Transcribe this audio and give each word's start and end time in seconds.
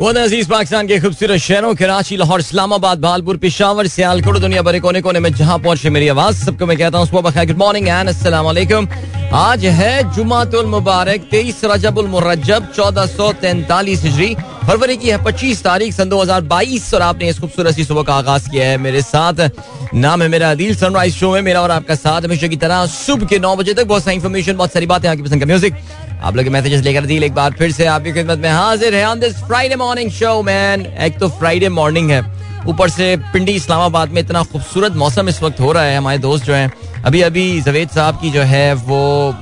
वो 0.00 0.08
अज़ीज़ 0.08 0.48
पाकिस्तान 0.48 0.86
के 0.86 0.98
खूबसूरत 1.00 1.38
शहरों, 1.40 1.74
कराची, 1.74 2.16
लाहौर, 2.16 2.40
इस्लामाबाद, 2.40 3.00
भालपुर, 3.00 3.36
पिशावर, 3.36 3.86
सियालकोट, 3.88 4.36
दुनिया 4.38 4.62
भरे 4.62 4.80
कोने 4.80 5.00
कोने 5.02 5.20
में 5.20 5.32
जहाँ 5.34 5.58
पहुँचे 5.58 5.90
मेरी 5.90 6.08
आवाज़, 6.08 6.44
सबको 6.44 6.66
मैं 6.66 6.76
कहता 6.78 6.98
हूँ, 6.98 7.06
सुबह 7.06 7.44
गुड 7.44 7.56
मॉर्निंग 7.58 7.88
एंड 7.88 8.10
वालेकुम 8.26 8.88
आज 9.34 9.64
है 9.66 10.14
जुमातुल 10.14 10.66
मुबारक, 10.66 11.26
तेईस 11.30 11.60
रजबुल 11.64 12.06
मुरज्जब, 12.06 12.70
चौदह 12.76 13.06
सौ 13.08 13.32
तैंतालीस 13.42 14.02
हिजरी। 14.04 14.34
फरवरी 14.66 14.96
की 14.96 15.08
है 15.08 15.22
पच्चीस 15.24 15.62
तारीख, 15.64 15.94
सन 15.94 16.08
दो 16.08 16.22
हज़ार 16.22 16.40
बाईस, 16.46 16.92
और 16.94 17.02
आपने 17.02 17.28
इस 17.28 17.38
खूबसूरत 17.40 17.74
सी 17.74 17.84
सुबह 17.84 18.02
का 18.02 18.14
आगाज़ 18.14 18.50
किया 18.50 18.66
है 18.66 18.76
मेरे 18.78 19.02
साथ। 19.02 19.50
नाम 19.94 20.22
है 20.22 20.28
मेरा 20.28 20.50
अदील 20.50 20.74
सनराइज 20.76 21.14
शो 21.14 21.32
में 21.32 21.42
मेरा 21.42 21.60
और 21.62 21.70
आपका 21.70 21.94
साथ 21.96 22.22
हमेशा 22.22 22.46
की 22.46 22.56
तरह 22.56 22.86
सुबह 22.88 23.26
के 23.26 23.38
नौ 23.38 23.54
बजे 23.56 23.74
तक 23.74 23.86
बहुत 23.86 24.04
सारी 24.04 24.16
इन्फॉर्मेशन 24.16 24.56
बहुत 24.56 24.72
सारी 24.72 24.86
बातें, 24.86 25.08
आपकी 25.08 25.22
पसंद 25.22 25.40
का 25.40 25.46
म्यूज़िक 25.46 25.74
आप 26.18 26.36
लोग 26.36 26.48
मैसेजेस 26.48 26.82
लेकर 26.84 27.06
दिल 27.06 27.24
एक 27.24 27.34
बार 27.34 27.52
फिर 27.58 27.72
से। 27.72 27.86
आपकी 27.88 28.12
खिदमत 28.12 28.38
में 28.38 28.50
हाजिर 28.50 28.94
है 28.94 29.04
on 29.06 29.20
this 29.20 29.36
Friday 29.44 29.76
morning 29.76 30.10
show 30.12 30.42
man 30.42 30.86
एक 30.86 31.18
तो 31.18 31.28
फ्राइडे 31.30 31.68
मॉर्निंग 31.70 32.10
है। 32.10 32.22
ऊपर 32.68 32.88
से 32.90 33.16
पिंडी 33.32 33.52
इस्लामाबाद 33.52 34.10
में 34.10 34.20
इतना 34.22 34.42
खूबसूरत 34.44 34.96
मौसम 34.96 35.28
इस 35.28 35.42
वक्त 35.42 35.60
हो 35.60 35.72
रहा 35.72 35.82
है। 35.84 35.96
हमारे 35.96 36.18
दोस्त 36.18 36.44
जो 36.44 36.54
हैं 36.54 36.70
अभी 37.06 37.20
अभी 37.22 37.60
जवेद 37.62 37.88
साहब 37.90 38.20
की 38.20 38.30
जो 38.30 38.42
है, 38.42 38.72
वो 38.74 39.34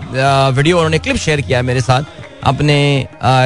वीडियो 0.52 0.76
उन्होंने 0.76 0.98
क्लिप 0.98 1.16
शेयर 1.18 1.40
किया 1.40 1.58
है 1.58 1.64
मेरे 1.64 1.80
साथ 1.80 2.24
अपने 2.44 2.76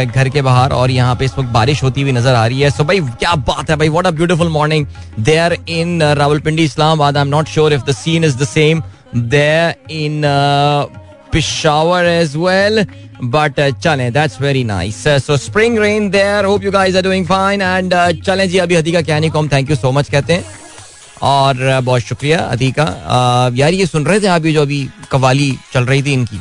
घर 0.07 0.29
के 0.29 0.43
बाहर 0.43 0.73
और 0.73 0.91
यहाँ 0.91 1.15
पे 1.17 1.25
इस 1.25 1.39
वक्त 1.39 1.49
बारिश 1.51 1.83
होती 1.83 2.03
हुई 2.03 2.13
नज़र 2.13 2.35
आ 2.35 2.47
रही 2.47 2.61
है। 2.61 2.71
सो 2.71 2.85
भाई, 2.85 3.01
क्या 3.01 3.35
बात 3.35 3.71
है 3.71 3.77
भाई 3.77 3.89
what 3.89 4.07
a 4.07 4.11
beautiful 4.11 4.49
morning 4.51 4.87
there 5.21 5.57
in 5.69 6.03
Rawalpindi 6.03 6.65
Islamabad. 6.65 7.17
I 7.17 7.23
am 7.23 7.29
not 7.29 7.49
sure 7.49 7.73
if 7.73 7.85
the 7.85 7.93
scene 7.95 8.25
is 8.25 8.37
the 8.39 8.47
same 8.47 8.83
there 9.17 9.93
in 9.93 10.23
Peshawar 11.33 12.05
as 12.07 12.37
well 12.37 12.85
but 13.23 13.61
चलें 13.83 14.13
that's 14.13 14.41
very 14.41 14.65
nice 14.65 15.03
so 15.27 15.37
spring 15.37 15.79
rain 15.79 16.11
there 16.11 16.45
hope 16.45 16.65
you 16.65 16.71
guys 16.71 16.97
are 16.97 17.03
doing 17.03 17.27
fine 17.27 17.63
and 17.63 17.95
चलें 18.25 18.49
जी 18.51 18.59
अभी 18.59 18.77
हदीका 18.77 19.03
क्या 19.03 19.19
नहीं 19.19 19.31
कॉम 19.31 19.49
thank 19.49 19.71
you 19.71 19.77
so 19.77 19.93
much 19.93 20.11
कहते 20.11 20.33
हैं 20.33 20.59
और 21.23 21.55
uh, 21.55 21.85
बहुत 21.85 22.03
शुक्रिया 22.03 22.39
uh, 22.51 23.59
यार 23.59 23.73
ये 23.73 23.87
सुन 23.87 24.07
रहे 24.07 24.21
थे 24.21 24.27
आप 24.27 24.45
ये 24.47 24.53
जो 24.53 24.63
अभी 24.63 24.89
कवाली 25.11 25.57
चल 25.73 25.85
रही 25.85 26.03
थी 26.03 26.13
इनकी 26.13 26.41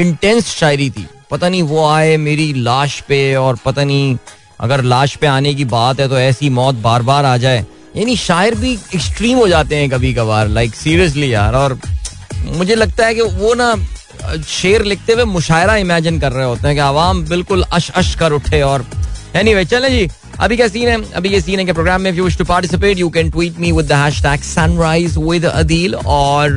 इंटेंस 0.00 0.54
शायरी 0.56 0.90
थी 0.90 1.06
पता 1.30 1.48
नहीं 1.48 1.62
वो 1.62 1.86
आए 1.88 2.16
मेरी 2.16 2.52
लाश 2.52 3.00
पे 3.08 3.34
और 3.36 3.58
पता 3.64 3.84
नहीं 3.84 4.16
अगर 4.60 4.82
लाश 4.84 5.14
पे 5.16 5.26
आने 5.26 5.54
की 5.54 5.64
बात 5.64 6.00
है 6.00 6.08
तो 6.08 6.18
ऐसी 6.18 6.48
मौत 6.50 6.74
बार 6.82 7.02
बार 7.02 7.24
आ 7.24 7.36
जाए 7.36 7.64
यानी 7.96 8.16
शायर 8.16 8.54
भी 8.54 8.72
एक्सट्रीम 8.94 9.38
हो 9.38 9.46
जाते 9.48 9.76
हैं 9.76 9.88
कभी 9.90 10.12
कभार 10.14 10.48
लाइक 10.48 10.74
सीरियसली 10.74 11.32
यार 11.34 11.54
और 11.54 11.78
मुझे 12.46 12.74
लगता 12.74 13.06
है 13.06 13.14
कि 13.14 13.22
वो 13.22 13.54
ना 13.54 13.74
शेर 14.48 14.84
लिखते 14.84 15.12
हुए 15.12 15.24
मुशायरा 15.24 15.76
इमेजिन 15.76 16.18
कर 16.20 16.32
रहे 16.32 16.46
होते 16.46 16.66
हैं 16.66 16.76
कि 16.76 16.80
आवाम 16.80 17.24
बिल्कुल 17.28 17.62
अश 17.72 17.90
अश 17.90 18.14
कर 18.14 18.32
उठे 18.32 18.60
और 18.62 18.86
एनी 19.36 19.54
वे 19.54 19.64
चले 19.64 19.90
जी। 19.90 20.08
अभी 20.40 20.56
क्या 20.56 20.66
सीन 20.68 20.88
है? 20.88 20.96
अभी 21.12 21.28
ये 21.28 21.40
सीन 21.40 21.58
है 21.58 21.64
कि 21.64 21.72
प्रोग्राम 21.72 22.02
में 22.02 22.10
wish 22.12 22.36
to 22.38 22.44
participate 22.44 22.98
you 22.98 23.08
can 23.10 23.30
tweet 23.30 23.58
me 23.60 23.72
with 23.72 23.86
the 23.86 23.92
hashtag 23.92 24.42
sunrise 24.42 25.16
with 25.18 25.44
Adeel 25.44 25.94
और 25.94 26.50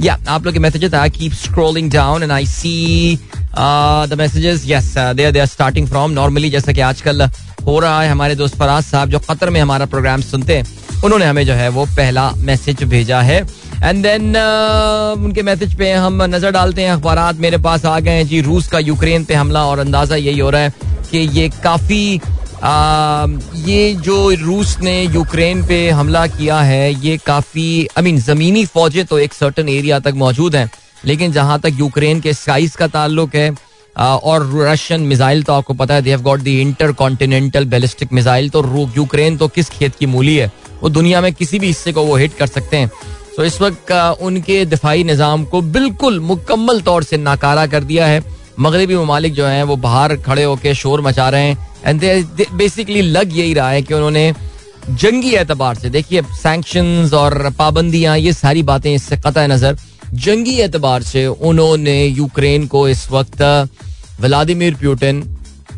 या 0.00 0.18
uh, 0.18 0.28
आप 0.28 0.44
लोग 0.44 0.54
के 0.54 0.60
messages 0.60 0.94
I 0.94 1.10
keep 1.10 1.32
scrolling 1.32 1.90
down 1.90 2.22
and 2.22 2.32
I 2.32 2.46
see 2.46 3.18
the 3.54 4.14
messages 4.18 4.62
yes 4.66 4.94
they 4.96 5.24
are 5.24 5.32
they 5.32 5.38
are 5.38 5.46
starting 5.46 5.88
from 5.88 6.10
normally 6.10 6.50
जैसा 6.50 6.72
कि 6.72 6.80
आजकल 6.80 7.28
हो 7.66 7.78
रहा 7.78 8.02
है 8.02 8.10
हमारे 8.10 8.34
दोस्त 8.34 8.56
फराज 8.56 8.84
साहब 8.84 9.10
जो 9.10 9.18
कतर 9.18 9.50
में 9.50 9.60
हमारा 9.60 9.86
प्रोग्राम 9.86 10.20
सुनते 10.22 10.56
हैं। 10.56 11.02
उन्होंने 11.04 11.24
हमें 11.24 11.44
जो 11.46 11.52
है 11.52 11.68
वो 11.68 11.84
पहला 11.86 12.30
मैसेज 12.36 12.82
भेजा 12.84 13.20
है। 13.20 13.42
एंड 13.84 14.02
देन 14.02 14.32
uh, 14.32 15.24
उनके 15.24 15.42
मैसेज 15.42 15.74
पे 15.74 15.92
हम 15.92 16.22
नज़र 16.24 16.50
डालते 16.50 16.82
हैं 16.82 16.90
अखबार 16.92 17.34
मेरे 17.40 17.58
पास 17.58 17.84
आ 17.86 17.98
गए 18.00 18.10
हैं। 18.10 18.26
जी 18.26 18.40
रूस 18.40 18.66
का 18.68 18.78
यूक्रेन 18.78 19.24
पे 19.24 19.34
हमला 19.34 19.64
और 19.66 19.78
अंदाज़ा 19.78 20.16
यही 20.16 20.38
हो 20.38 20.50
रहा 20.50 20.60
है 20.60 20.72
कि 21.10 21.18
ये 21.18 21.48
काफ़ी 21.62 22.20
आ, 22.62 23.26
ये 23.56 23.94
जो 24.04 24.16
रूस 24.40 24.76
ने 24.80 25.02
यूक्रेन 25.04 25.62
पे 25.66 25.78
हमला 25.90 26.26
किया 26.26 26.60
है 26.60 26.92
ये 27.04 27.16
काफ़ी 27.26 27.86
आई 27.98 28.04
मीन 28.04 28.18
जमीनी 28.20 28.64
फौजें 28.66 29.04
तो 29.06 29.18
एक 29.18 29.34
सर्टन 29.34 29.68
एरिया 29.68 29.98
तक 29.98 30.14
मौजूद 30.16 30.56
हैं 30.56 30.70
लेकिन 31.04 31.32
जहाँ 31.32 31.58
तक 31.60 31.76
यूक्रेन 31.78 32.20
के 32.20 32.32
स्काइस 32.32 32.76
का 32.76 32.86
ताल्लुक 32.88 33.34
है 33.34 33.50
और 33.96 34.48
रशियन 34.56 35.00
मिसाइल 35.02 35.42
तो 35.42 35.52
आपको 35.52 35.74
पता 35.74 35.94
है 35.94 36.02
they 36.02 36.10
have 36.10 36.22
got 36.22 36.40
the 36.40 36.48
intercontinental 36.92 37.64
ballistic 37.66 38.12
missile 38.12 38.50
तो 38.50 38.90
यूक्रेन 38.96 39.36
तो 39.36 39.48
किस 39.48 39.70
खेत 39.70 39.96
की 39.96 40.06
मूली 40.06 40.36
है? 40.36 40.50
वो 40.82 40.88
दुनिया 40.88 41.20
में 41.20 41.32
किसी 41.32 41.58
भी 41.58 41.66
हिस्से 41.66 41.92
को 41.92 42.02
वो 42.02 42.16
हिट 42.16 42.34
कर 42.34 42.46
सकते 42.46 42.76
हैं। 42.76 42.90
तो 43.36 43.44
इस 43.44 43.60
वक्त 43.60 43.92
उनके 44.22 44.64
दिफाई 44.66 45.04
निज़ाम 45.04 45.44
को 45.44 45.60
बिल्कुल 45.70 46.18
मुकम्मल 46.22 46.80
तौर 46.80 47.02
से 47.04 47.16
नाकारा 47.18 47.66
कर 47.66 47.84
दिया 47.84 48.06
है। 48.06 48.22
मगरबी 48.58 48.96
ममालिक 48.96 49.34
जो 49.34 49.46
हैं, 49.46 49.62
वो 49.64 49.76
बाहर 49.78 50.16
खड़े 50.18 50.44
होकर 50.44 50.74
शोर 50.74 51.00
मचा 51.00 51.28
रहे 51.28 51.42
हैं। 51.42 51.68
एंड 51.86 52.00
बेसिकली 52.54 53.02
लग 53.02 53.36
यही 53.36 53.54
रहा 53.54 53.70
है 53.70 53.82
कि 53.82 53.94
उन्होंने 53.94 54.32
जंगी 54.90 55.30
एतबार 55.36 55.74
से 55.74 55.90
देखिए 55.90 56.22
सैंक्शन 56.34 57.10
और 57.14 57.50
पाबंदियाँ, 57.58 58.16
ये 58.18 58.32
सारी 58.32 58.62
बातें 58.62 58.92
इससे 58.94 59.16
कतः 59.18 59.46
नज़र। 59.46 59.76
जंगी 60.14 60.56
एतबार 60.60 61.02
से 61.02 61.26
उन्होंने 61.26 62.04
यूक्रेन 62.04 62.66
को 62.66 62.88
इस 62.88 63.10
वक्त 63.10 63.42
व्लादिमिर 64.20 64.74
प्यूटिन 64.74 65.22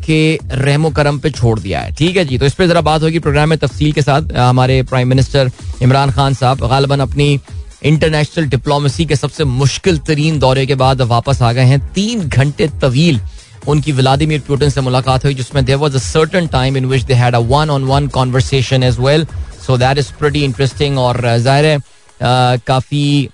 के 0.05 0.39
रहमो 0.53 0.89
करम 0.91 1.19
पे 1.19 1.29
छोड़ 1.31 1.59
दिया 1.59 1.79
है। 1.81 1.91
ठीक 1.93 2.17
है 2.17 2.25
जी 2.25 2.37
तो 2.37 2.45
इस 2.45 2.53
पर 2.53 2.67
जरा 2.67 2.81
बात 2.83 3.03
होगी 3.03 3.19
प्रोग्राम 3.19 3.49
में 3.49 3.57
तफसील 3.59 3.91
के 3.91 4.01
साथ। 4.01 4.31
हमारे 4.33 4.81
प्राइम 4.85 5.07
मिनिस्टर 5.07 5.51
इमरान 5.81 6.11
खान 6.11 6.33
साहब 6.33 6.67
गालबन 6.69 6.99
अपनी 7.01 7.39
इंटरनेशनल 7.85 8.45
डिप्लोमेसी 8.47 9.05
के 9.05 9.15
सबसे 9.15 9.43
मुश्किल 9.45 9.97
तरीन 10.07 10.39
दौरे 10.39 10.65
के 10.65 10.75
बाद 10.77 11.01
वापस 11.03 11.41
आ 11.41 11.51
गए 11.53 11.65
हैं। 11.65 11.79
तीन 11.93 12.27
घंटे 12.27 12.67
तवील 12.81 13.19
उनकी 13.67 13.91
व्लादिमिर 13.91 14.41
पुटिन 14.47 14.69
से 14.69 14.81
मुलाकात 14.81 15.25
हुई, 15.25 15.33
जिसमें 15.33 15.63
there 15.65 15.75
was 15.77 15.95
a 15.95 15.99
certain 16.01 16.47
time 16.53 16.77
in 16.77 16.85
which 16.85 17.03
they 17.03 17.13
had 17.13 17.35
a 17.35 17.39
one 17.49 17.69
on 17.69 17.83
one 17.85 18.07
conversation 18.15 18.83
as 18.83 18.99
well 18.99 19.25
so 19.67 19.77
that 19.77 19.97
is 19.97 20.11
pretty 20.19 20.43
interesting 20.43 20.97
और 20.99 21.21
ज़ाहिर 21.37 21.65
है 21.65 22.57
काफ़ी 22.67 23.29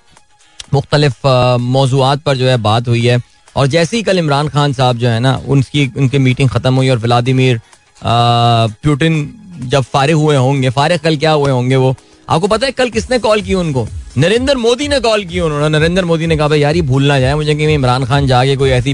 मुख्तलिफ़ 0.73 1.27
मौजूद 1.59 2.19
पर 2.25 2.37
जो 2.37 2.47
है 2.47 2.57
बात 2.59 2.87
हुई 2.87 3.05
है। 3.05 3.17
और 3.59 3.67
जैसे 3.67 3.97
ही 3.97 4.03
कल 4.03 4.19
इमरान 4.19 4.47
खान 4.49 4.73
साहब 4.73 4.97
जो 4.97 5.07
है 5.09 5.19
ना, 5.19 5.35
उनकी 5.47 5.85
उनकी 5.97 6.17
मीटिंग 6.19 6.49
खत्म 6.49 6.75
हुई 6.75 6.89
और 6.89 6.97
व्लादिमिर 6.99 7.59
पुटिन 8.03 9.15
जब 9.63 9.83
फारिग 9.83 10.15
हुए 10.15 10.35
होंगे, 10.37 10.69
फारिग 10.71 10.99
कल 10.99 11.17
क्या 11.17 11.31
हुए 11.33 11.51
होंगे 11.51 11.75
वो? 11.75 11.95
आपको 12.29 12.47
पता 12.47 12.65
है 12.65 12.71
कल 12.73 12.89
किसने 12.89 13.19
कॉल 13.19 13.41
की 13.41 13.53
उनको? 13.55 13.87
नरेंद्र 14.17 14.55
मोदी 14.57 14.87
ने 14.87 14.99
कॉल 14.99 15.23
की 15.25 15.39
उन्होंने। 15.39 15.69
नरेंद्र 15.69 16.05
मोदी 16.05 16.27
ने 16.27 16.37
कहा, 16.37 16.47
भाई 16.47 16.59
यार, 16.59 16.75
ये 16.75 16.81
भूल 16.81 17.03
ना 17.03 17.19
जाए 17.19 17.35
मुझे 17.35 17.55
कि 17.55 17.73
इमरान 17.73 18.05
खान 18.05 18.27
जाके 18.27 18.55
कोई 18.55 18.69
ऐसी 18.69 18.93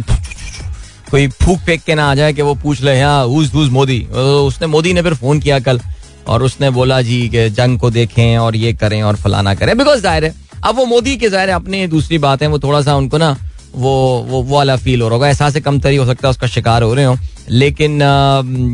कोई 1.12 1.28
फूक 1.30 1.60
फेंक 1.60 1.82
के 1.84 1.96
ना 1.96 2.10
आ 2.12 2.16
जाए 2.16 2.34
कि 2.34 2.42
वो 2.42 2.54
पूछ 2.64 2.82
ले 2.84 3.00
हाँ 3.02 3.26
मोदी? 3.72 4.00
तो 4.12 4.46
उसने, 4.48 4.68
मोदी 4.68 4.94
ने 4.94 5.02
फिर 5.02 5.14
फ़ोन 5.16 5.40
किया 5.40 5.60
कल 5.62 5.80
और 6.28 6.44
उसने 6.44 6.70
बोला, 6.72 7.02
जी, 7.02 7.28
कि 7.30 7.50
जंग 7.52 7.80
को 7.80 7.90
देखें 7.92 8.38
और 8.38 8.56
ये 8.56 8.74
करें 8.74 9.02
और 9.04 9.16
फलाना 9.16 9.54
करें। 9.56 9.78
बिकॉज़ 9.78 10.02
ज़ाहिर 10.02 10.26
है, 10.26 10.34
अब 10.64 10.76
वो 10.76 10.86
मोदी 10.88 11.16
के 11.18 11.30
ज़ाहिर 11.30 11.50
है 11.50 11.56
अपने 11.56 11.88
दूसरी 11.88 12.18
बात 12.18 12.42
है 12.42 12.48
वो 12.48 12.60
थोड़ा 12.60 12.82
सा 12.82 12.96
उनको 12.96 13.18
ना 13.18 13.36
वो 13.76 13.94
वो 14.28 14.42
वाला 14.46 14.76
फील 14.78 15.02
हो 15.02 15.08
रहा 15.08 15.16
होगा। 15.16 15.28
एहसास 15.28 15.58
कम 15.58 15.80
तरी 15.80 15.96
हो 15.96 16.06
सकता 16.06 16.28
है 16.28 16.30
उसका 16.30 16.48
शिकार 16.48 16.84
हो 16.84 16.94
रहे 16.94 17.06
हो। 17.06 17.18
लेकिन 17.52 18.02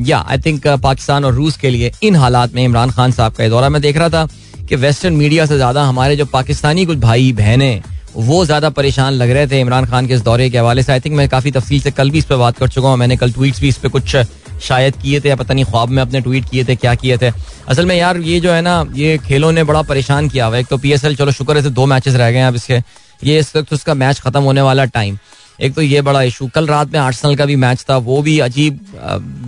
या 0.07 0.19
आई 0.19 0.37
थिंक 0.39 0.67
पाकिस्तान 0.83 1.25
और 1.25 1.33
रूस 1.33 1.57
के 1.57 1.69
लिए 1.69 1.91
इन 2.03 2.15
हालात 2.15 2.53
में 2.55 2.63
इमरान 2.63 2.91
खान 2.91 3.11
साहब 3.11 3.33
का 3.33 3.47
दौरा। 3.49 3.69
मैं 3.69 3.81
देख 3.81 3.97
रहा 3.97 4.09
था 4.09 4.27
कि 4.69 4.75
वेस्टर्न 4.77 5.13
मीडिया 5.13 5.45
से 5.45 5.55
ज़्यादा 5.55 5.83
हमारे 5.83 6.15
जो 6.15 6.25
पाकिस्तानी 6.27 6.85
कुछ 6.85 6.97
भाई 6.99 7.31
बहनें 7.33 7.81
वो 8.13 8.43
ज़्यादा 8.45 8.69
परेशान 8.71 9.13
लग 9.13 9.29
रहे 9.29 9.47
थे 9.47 9.59
इमरान 9.59 9.85
खान 9.85 10.07
के 10.07 10.13
इस 10.13 10.21
दौरे 10.21 10.49
के 10.49 10.57
हवाले 10.57 10.83
से। 10.83 10.91
आई 10.91 10.99
थिंक 10.99 11.15
मैं 11.15 11.27
काफ़ी 11.29 11.51
तफसील 11.51 11.81
से 11.81 11.91
कल 11.91 12.09
भी 12.11 12.17
इस 12.17 12.25
पर 12.25 12.35
बात 12.37 12.57
कर 12.57 12.69
चुका 12.69 12.89
हूँ। 12.89 12.97
मैंने 12.97 13.17
कल 13.17 13.31
ट्वीट्स 13.31 13.61
भी 13.61 13.67
इस 13.67 13.77
पर 13.77 13.89
कुछ 13.89 14.15
शायद 14.61 14.95
किए 14.95 15.19
थे 15.19 15.29
या 15.29 15.35
पता 15.35 15.53
नहीं 15.53 15.65
ख्वाब 15.65 15.89
में 15.89 16.01
अपने 16.01 16.19
ट्वीट 16.21 16.49
किए 16.49 16.63
थे, 16.63 16.75
क्या 16.75 16.93
किए 16.95 17.17
थे। 17.17 17.31
असल 17.69 17.85
में 17.85 17.95
यार, 17.95 18.17
ये 18.19 18.39
जो 18.39 18.51
है 18.51 18.61
ना, 18.61 18.83
ये 18.93 19.17
खेलों 19.17 19.51
ने 19.51 19.63
बड़ा 19.63 19.81
परेशान 19.83 20.27
किया 20.29 20.45
हुआ 20.45 20.57
एक 20.57 20.67
तो 20.67 20.77
PSL 20.77 21.15
चलो 21.17 21.31
शुक्र 21.31 21.57
है 21.57 21.69
दो 21.71 21.85
मैचेस 21.85 22.15
रह 22.15 22.31
गए 22.31 22.37
हैं 22.37 22.47
अब 22.47 22.55
इसके। 22.55 22.79
ये 23.23 23.39
इस 23.39 23.55
वक्त 23.55 23.73
उसका 23.73 23.93
मैच 23.93 24.19
खत्म 24.19 24.41
होने 24.43 24.61
वाला 24.61 24.85
टाइम 24.97 25.17
एक 25.61 25.73
तो 25.73 25.81
ये 25.81 26.01
बड़ा 26.01 26.21
इशू 26.21 26.47
कल 26.55 26.67
रात 26.67 26.91
में 26.93 26.99
आर्सनल 26.99 27.35
का 27.35 27.45
भी 27.45 27.55
मैच 27.55 27.85
था, 27.89 27.97
वो 27.97 28.21
भी 28.21 28.37
अजीब 28.39 28.79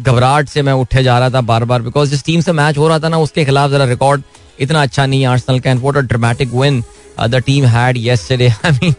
घबराहट 0.06 0.50
से 0.50 0.62
मैं 0.62 0.74
उठे 0.74 1.04
जा 1.04 1.18
रहा 1.20 1.30
था 1.30 1.42
बार 1.42 1.66
बार 1.66 1.82
बिकॉज़ 1.82 2.10
जिस 2.10 2.24
टीम 2.26 2.42
से 2.42 2.52
मैच 2.52 2.78
हो 2.78 2.88
रहा 2.88 3.00
था 3.00 3.10
ना, 3.10 3.18
उसके 3.18 3.46
खिलाफ 3.46 3.72
जरा 3.72 3.86
रिकॉर्ड 3.86 4.24
इतना 4.62 4.82
अच्छा 4.82 5.06
नहीं 5.06 5.22
है 5.22 5.28
आर्सनल 5.28 5.60
का 5.60 5.74
what 5.74 5.98
a 5.98 6.02
dramatic 6.02 6.54
win 6.54 6.84
the 7.22 7.36
team 7.46 7.66
had 7.66 7.98
yesterday 7.98 8.50
I 8.66 8.72
mean 8.72 8.94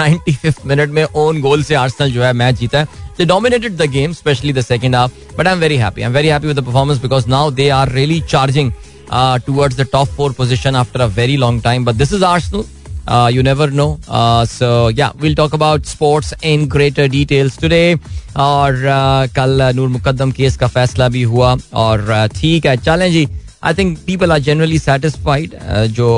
95th 0.00 0.64
minute 0.66 0.90
में 0.90 1.04
ओन 1.04 1.40
गोल 1.40 1.62
से 1.62 1.74
आर्सनल 1.74 2.12
जो 2.12 2.22
है 2.22 2.32
मैच 2.32 2.58
जीता 2.58 2.78
है. 2.78 2.84
They 3.18 3.24
dominated 3.24 3.76
the 3.76 3.90
game 3.90 4.12
specially 4.12 4.52
the 4.52 4.60
second 4.60 4.96
half 4.96 5.12
but 5.38 5.46
I 5.46 5.52
am 5.52 5.60
very 5.60 5.76
happy 5.76 6.02
I 6.02 6.08
am 6.08 6.14
very 6.14 6.28
happy 6.28 6.48
with 6.48 6.58
the 6.58 6.64
performance 6.64 7.02
because 7.02 7.28
now 7.28 7.50
they 7.50 7.68
are 7.70 7.92
really 7.92 8.20
charging 8.30 8.72
towards 9.12 9.76
the 9.76 9.86
top 9.92 10.08
four 10.08 10.32
position 10.32 10.76
after 10.76 11.00
a 11.00 11.06
very 11.16 11.36
long 11.36 11.62
time 11.62 11.84
but 11.84 11.94
this 11.94 12.12
is 12.12 12.24
Arsenal 12.24 12.64
Uh, 13.08 13.30
never 13.42 13.66
know. 13.70 13.98
Uh, 14.06 14.44
so 14.44 14.88
yeah, 14.88 15.12
we'll 15.20 15.34
talk 15.34 15.54
about 15.54 15.86
sports 15.86 16.34
in 16.42 16.68
greater 16.68 17.06
details 17.08 17.56
today. 17.56 17.98
और 18.36 18.74
uh, 18.74 19.34
कल 19.34 19.62
नूर 19.76 19.88
Mukadam 19.88 20.30
case 20.32 20.56
का 20.56 20.66
फैसला 20.66 21.08
भी 21.08 21.22
हुआ 21.22 21.56
और 21.74 22.28
ठीक 22.34 22.66
है। 22.66 22.76
चलें 22.76 23.10
जी 23.12 23.26
I 23.64 23.74
think 23.74 23.96
people 24.06 24.32
are 24.32 24.38
generally 24.38 24.78
satisfied 24.78 25.54
जो 25.96 26.08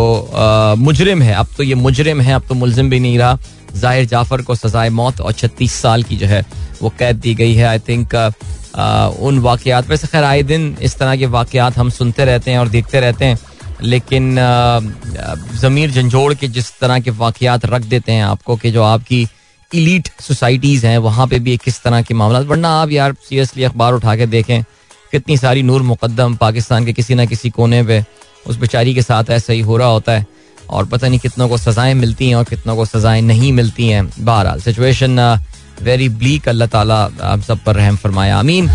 मुजरिम 0.79 1.23
है। 1.23 1.35
अब 1.35 1.47
तो 1.57 1.63
ये 1.63 1.75
मुजरिम 1.75 2.21
है 2.21 2.35
अब 2.35 2.43
तो 2.49 2.55
मुलजिम 2.55 2.91
भी 2.91 3.01
नहीं 3.01 3.19
रहा। 3.19 3.39
ज़ाहिर 3.75 4.07
जाफ़र 4.07 4.43
को 4.43 4.55
सजाए 4.55 4.89
मौत 4.91 5.21
और 5.21 5.33
छत्तीस 5.33 5.73
साल 5.83 6.03
की 6.03 6.17
जो 6.17 6.27
है 6.27 6.45
वो 6.83 6.93
कैद 6.99 7.17
दी 7.17 7.35
गई 7.35 7.55
है। 7.55 7.67
आई 7.67 7.79
थिंक 7.89 8.15
उन 9.21 9.39
वाकयात 9.39 9.89
वैसे 9.89 10.07
खैर 10.07 10.25
आए 10.25 10.43
दिन 10.43 10.77
इस 10.83 10.99
तरह 10.99 11.17
के 11.17 11.27
वाकयात 11.39 11.79
हम 11.79 11.91
सुनते 11.91 12.25
रहते 12.25 12.51
हैं 12.51 12.59
और 12.59 12.69
देखते 12.69 13.01
रहते 13.01 13.25
हैं। 13.25 13.39
लेकिन 13.83 14.37
ज़मीर 15.61 15.91
झंझोड़ 15.91 16.33
के 16.35 16.49
जिस 16.49 16.71
तरह 16.81 16.99
के 17.01 17.11
वाकयात 17.13 17.65
रख 17.67 17.83
देते 17.85 18.13
हैं 18.13 18.25
आपको 18.25 18.57
कि 18.57 18.71
जो 18.71 18.83
आपकी 18.83 19.27
इलीट 19.71 20.09
सोसाइटीज़ 20.21 20.87
हैं, 20.87 20.97
वहाँ 20.99 21.27
पे 21.27 21.39
भी 21.39 21.57
किस 21.57 21.83
तरह 21.83 22.03
के 22.03 22.15
मामला 22.15 22.39
वरना 22.41 22.69
आप 22.81 22.91
यार 22.93 23.13
सीरियसली 23.13 23.65
अखबार 23.65 23.93
उठा 23.95 24.17
के 24.17 24.27
देखें, 24.27 24.63
कितनी 25.13 25.37
सारी 25.37 25.63
नूर 25.63 25.83
मुकदम 25.83 26.35
पाकिस्तान 26.37 26.85
के 26.85 26.93
किसी 26.93 27.15
ना 27.15 27.25
किसी 27.27 27.51
कोने 27.51 27.83
पे 27.83 28.03
उस 28.47 28.57
बेचारी 28.57 28.95
के 28.95 29.03
साथ 29.03 29.31
ऐसा 29.31 29.53
ही 29.53 29.61
हो 29.61 29.77
रहा 29.77 29.89
होता 29.89 30.13
है 30.13 30.27
और 30.71 30.87
पता 30.87 31.09
नहीं 31.09 31.19
कितनों 31.21 31.49
को 31.49 31.59
सजाएँ 31.59 31.95
मिलती 31.95 32.29
हैं 32.29 32.35
और 32.37 32.45
कितनों 32.45 32.77
को 32.77 32.85
सजाएँ 32.85 33.23
नहीं 33.23 33.53
मिलती 33.53 33.89
हैं। 33.89 34.05
बहरहाल 34.19 34.61
सिचुएशन 34.61 35.19
वेरी 35.83 36.09
ब्लीक 36.09 36.49
अल्लाह 36.49 36.69
ताला 36.69 36.99
आप 37.23 37.41
सब 37.43 37.65
पर 37.65 37.77
रहम 37.77 37.97
फरमाया 37.97 38.39
आमीन। 38.39 38.69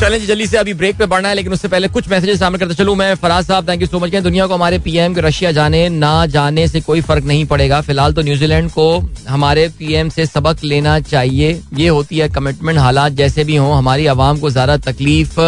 चलें 0.00 0.26
जल्दी 0.26 0.46
से 0.46 0.56
अभी 0.56 0.72
ब्रेक 0.74 0.96
पे 0.96 1.06
बढ़ना 1.06 1.28
है, 1.28 1.34
लेकिन 1.34 1.52
उससे 1.52 1.68
पहले 1.68 1.88
कुछ 1.88 2.08
मैसेजेस 2.08 2.38
सामने 2.40 2.58
करते 2.58 2.74
चलूँ 2.74 2.94
मैं, 2.96 3.14
Faraz 3.14 3.46
sahab 3.46 3.68
thank 3.68 3.80
you 3.80 3.86
so 3.86 3.98
much 4.00 4.14
दुनिया 4.16 4.46
को 4.46 4.54
हमारे 4.54 4.78
पीएम 4.78 5.14
के 5.14 5.20
रशिया 5.20 5.50
जाने, 5.52 5.88
ना 5.88 6.26
जाने 6.26 6.66
से 6.68 6.80
कोई 6.80 7.00
फ़र्क 7.00 7.24
नहीं 7.24 7.44
पड़ेगा। 7.46 7.80
फ़िलहाल 7.80 8.12
तो 8.12 8.22
न्यूजीलैंड 8.22 8.70
को 8.70 8.86
हमारे 9.28 9.66
पीएम 9.78 10.08
से 10.08 10.26
सबक 10.26 10.64
लेना 10.64 10.98
चाहिए। 11.02 11.60
ये 11.74 11.88
होती 11.88 12.18
है 12.18 12.28
कमिटमेंट 12.30 12.78
हालात 12.78 13.12
जैसे 13.12 13.44
भी 13.44 13.56
हों, 13.56 13.76
हमारी 13.76 14.06
आवाम 14.06 14.38
को 14.38 14.50
ज़्यादा 14.50 14.76
तकलीफ़ 14.86 15.40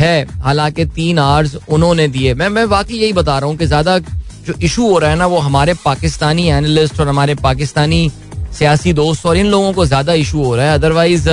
है। 0.00 0.26
हालाँकि 0.42 0.84
तीन 0.86 1.18
आवर्स 1.18 1.56
उन्होंने 1.68 2.08
दिए। 2.08 2.34
मैं 2.34 2.48
मैं 2.48 2.64
वाकई 2.66 2.96
यही 2.96 3.12
बता 3.12 3.38
रहा 3.38 3.48
हूँ 3.48 3.56
कि 3.56 3.66
ज़्यादा 3.66 3.98
जो 3.98 4.54
इशू 4.62 4.90
हो 4.90 4.98
रहा 4.98 5.10
है 5.10 5.16
ना, 5.16 5.26
वो 5.26 5.38
हमारे 5.38 5.74
पाकिस्तानी 5.84 6.46
एनालिस्ट 6.50 7.00
और 7.00 7.08
हमारे 7.08 7.34
पाकिस्तानी 7.40 8.10
सियासी 8.58 8.92
दोस्त 8.92 9.26
और 9.26 9.36
इन 9.36 9.46
लोगों 9.46 9.72
को 9.72 9.86
ज़्यादा 9.86 10.12
इशू 10.18 10.44
हो 10.44 10.54
रहा 10.56 10.66
है। 10.66 10.74
अदरवाइज़ 10.74 11.28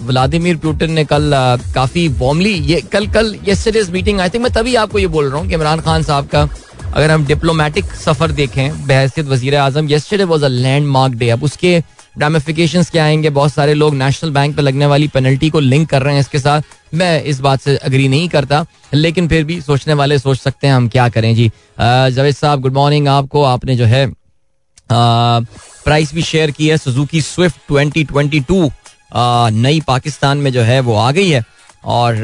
व्लादिमीर 0.00 0.56
पुतिन 0.56 0.92
ने 0.92 1.04
कल 1.04 1.30
काफ़ी 1.74 2.06
वॉर्मली 2.18 2.52
ये 2.64 2.80
कल 2.92 3.06
कल 3.08 3.34
यस्टरडेज 3.48 3.90
मीटिंग 3.90 4.20
आई 4.20 4.28
थिंक 4.28 4.42
मैं 4.42 4.52
तभी 4.52 4.74
आपको 4.76 4.98
ये 4.98 5.06
बोल 5.08 5.30
रहा 5.30 5.40
हूँ 5.40 5.48
कि 5.48 5.54
इमरान 5.54 5.80
खान 5.80 6.02
साहब 6.02 6.26
का, 6.26 6.48
अगर 6.88 7.10
हम 7.10 7.26
डिप्लोमेटिक 7.26 7.84
सफ़र 7.96 8.32
देखें 8.32 8.86
बहसियत 8.86 9.26
वज़ीर 9.28 9.54
आज़म 9.56 9.88
yesterday 9.90 10.24
was 10.24 10.44
a 10.44 10.48
landmark 10.88 11.14
day 11.14 11.30
अब 11.30 11.42
उसके 11.44 11.80
डामिफिकेशन 12.18 12.82
क्या 12.82 13.04
आएँगे, 13.04 13.30
बहुत 13.30 13.52
सारे 13.52 13.74
लोग 13.74 13.94
नेशनल 13.94 14.30
बैंक 14.30 14.56
पर 14.56 14.62
लगने 14.62 14.86
वाली 14.86 15.08
पेनल्टी 15.08 15.50
को 15.50 15.60
लिंक 15.60 15.88
कर 15.90 16.02
रहे 16.02 16.14
हैं 16.14 16.20
इसके 16.20 16.38
साथ, 16.38 16.62
मैं 16.94 17.22
इस 17.24 17.40
बात 17.40 17.60
से 17.60 17.76
अग्री 17.78 18.08
नहीं 18.08 18.28
करता, 18.28 18.64
लेकिन 18.94 19.28
फिर 19.28 19.44
भी 19.44 19.60
सोचने 19.60 19.94
वाले 19.94 20.18
सोच 20.18 20.38
सकते 20.38 20.66
हैं 20.66 20.74
हम 20.74 20.88
क्या 20.88 21.08
करें, 21.08 21.34
जी। 21.34 21.50
जावेद 21.78 22.34
साहब 22.34 22.60
गुड 22.60 22.74
मॉर्निंग 22.74 23.08
आपको, 23.08 23.42
आपने 23.44 23.76
जो 23.76 23.84
है 23.84 24.06
प्राइस 24.90 26.14
भी 26.14 26.22
शेयर 26.22 26.50
की 26.50 26.68
है 26.68 26.76
सुजुकी 26.78 27.20
स्विफ्ट 27.22 27.56
2022 27.70 28.70
नई 29.12 29.80
पाकिस्तान 29.80 30.38
में 30.38 30.52
जो 30.52 30.62
है 30.62 30.80
वो 30.80 30.94
आ 30.94 31.10
गई 31.10 31.28
है। 31.28 31.44
और 31.86 32.16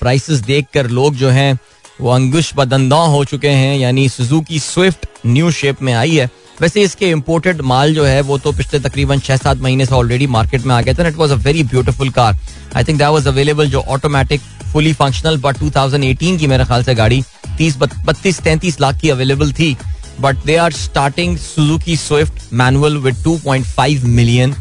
प्राइसेस 0.00 0.40
देखकर 0.40 0.88
लोग 0.88 1.14
जो 1.14 1.28
हैं, 1.30 1.58
वो 2.00 2.10
अंगुश 2.10 2.52
बदंदा 2.56 2.96
हो 2.96 3.24
चुके 3.24 3.48
हैं, 3.48 3.76
यानी 3.78 4.08
सुजुकी 4.08 4.58
स्विफ्ट 4.58 5.06
न्यू 5.26 5.50
शेप 5.50 5.82
में 5.82 5.92
आई 5.94 6.16
है। 6.16 6.28
वैसे 6.60 6.82
इसके 6.82 7.10
इम्पोर्टेड 7.10 7.60
माल 7.62 7.94
जो 7.94 8.04
है, 8.04 8.20
वो 8.20 8.38
तो 8.38 8.52
पिछले 8.52 8.80
तकरीबन 8.80 9.20
छह 9.20 9.36
सात 9.36 9.58
महीने 9.58 9.86
से 9.86 9.94
ऑलरेडी 9.94 10.26
मार्केट 10.28 10.64
में 10.66 10.74
आ 10.74 10.80
गया 10.80 10.94
था 10.94 11.06
it 11.08 11.16
was 11.16 11.32
a 11.32 11.36
very 11.36 11.62
beautiful 11.64 12.10
car 12.10 12.38
I 12.76 12.84
think 12.84 12.98
that 12.98 13.08
was 13.08 13.26
available 13.28 13.70
जो 13.70 13.80
ऑटोमेटिक 13.80 14.40
फुली 14.72 14.92
फंक्शनल 14.92 15.36
बट 15.38 15.58
2018 15.58 16.38
की 16.38 16.46
मेरे 16.46 16.64
ख्याल 16.64 16.84
से 16.84 16.94
गाड़ी 16.94 17.22
तीस 17.58 17.76
बत्तीस, 17.78 18.40
तैंतीस 18.40 18.80
लाख 18.80 19.00
की 19.00 19.10
अवेलेबल 19.10 19.52
थी। 19.52 19.76
But 20.20 20.44
they 20.46 20.56
are 20.56 20.72
starting 20.72 21.36
Suzuki 21.38 21.96
Swift 21.96 22.52
manual 22.52 22.96
with 22.98 23.22
2.5 23.24 24.04
million 24.06 24.54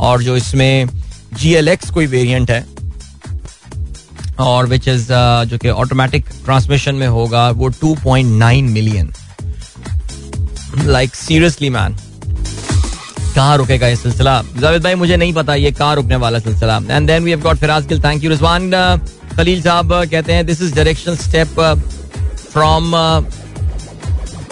और 0.00 0.22
जो 0.22 0.36
इसमें 0.36 0.86
जी 1.40 1.52
एल 1.54 1.68
एक्स 1.68 1.90
कोई 1.90 2.06
वेरियंट 2.06 2.50
है 2.50 2.64
और 4.40 4.66
विच 4.66 4.88
इज़ 4.88 5.04
uh, 5.04 5.44
जो 5.44 5.58
कि 5.58 5.68
ऑटोमेटिक 5.68 6.24
ट्रांसमिशन 6.44 6.94
में 6.94 7.06
होगा 7.06 7.48
वो 7.50 7.70
2.9 7.70 8.62
मिलियन 8.62 9.12
लाइक 10.86 11.14
सीरियसली 11.14 11.70
मैन 11.70 11.96
कहाँ 13.34 13.56
रुकेगा 13.56 13.86
ये 13.88 13.96
सिलसिला? 13.96 14.42
जावेद 14.60 14.82
भाई 14.82 14.94
मुझे 14.94 15.16
नहीं 15.16 15.32
पता 15.34 15.54
ये 15.54 15.70
कहाँ 15.72 15.94
रुकने 15.96 16.16
वाला 16.16 16.38
सिलसिला। 16.38 16.76
And 16.90 17.06
then 17.06 17.24
we 17.24 17.30
have 17.30 17.40
got 17.40 17.56
Firaz 17.56 17.86
Gill 17.86 18.02
thank 18.04 18.24
you 18.24 18.30
Rizwan 18.30 18.70
Khalil 19.36 19.62
sahab 19.62 19.92
कहते 20.10 20.32
हैं 20.32 20.46
this 20.46 20.62
is 20.62 20.74
directional 20.74 21.16
step 21.16 21.60
from 22.52 22.92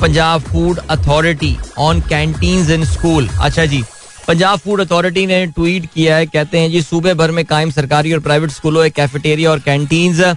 Punjab 0.01 0.41
food 0.43 0.79
authority 0.91 1.57
on 1.79 2.01
canteen 2.01 2.71
in 2.73 2.85
school 2.85 3.29
अच्छा 3.41 3.65
जी 3.67 3.83
पंजाब 4.29 4.59
फ़ूड 4.59 4.81
अथॉरिटी 4.81 5.27
ने 5.27 5.45
ट्वीट 5.49 5.87
किया 5.95 6.17
है, 6.17 6.27
कहते 6.27 6.59
हैं, 6.59 6.71
जी, 6.71 6.83
सूबे 6.83 7.15
भर 7.15 7.31
में 7.31 7.45
कायम 7.45 7.71
सरकारी 7.71 8.13
और 8.13 8.21
प्राइवेट 8.21 8.51
स्कूलों 8.51 8.89
कैफेटेरिया 8.91 9.51
और 9.51 9.59
कैंटीन 9.61 10.35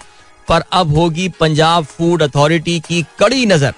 पर 0.47 0.63
अब 0.73 0.95
होगी 0.95 1.27
पंजाब 1.39 1.83
फ़ूड 1.87 2.23
अथॉरिटी 2.23 2.79
की 2.79 3.01
कड़ी 3.19 3.45
नज़र। 3.45 3.73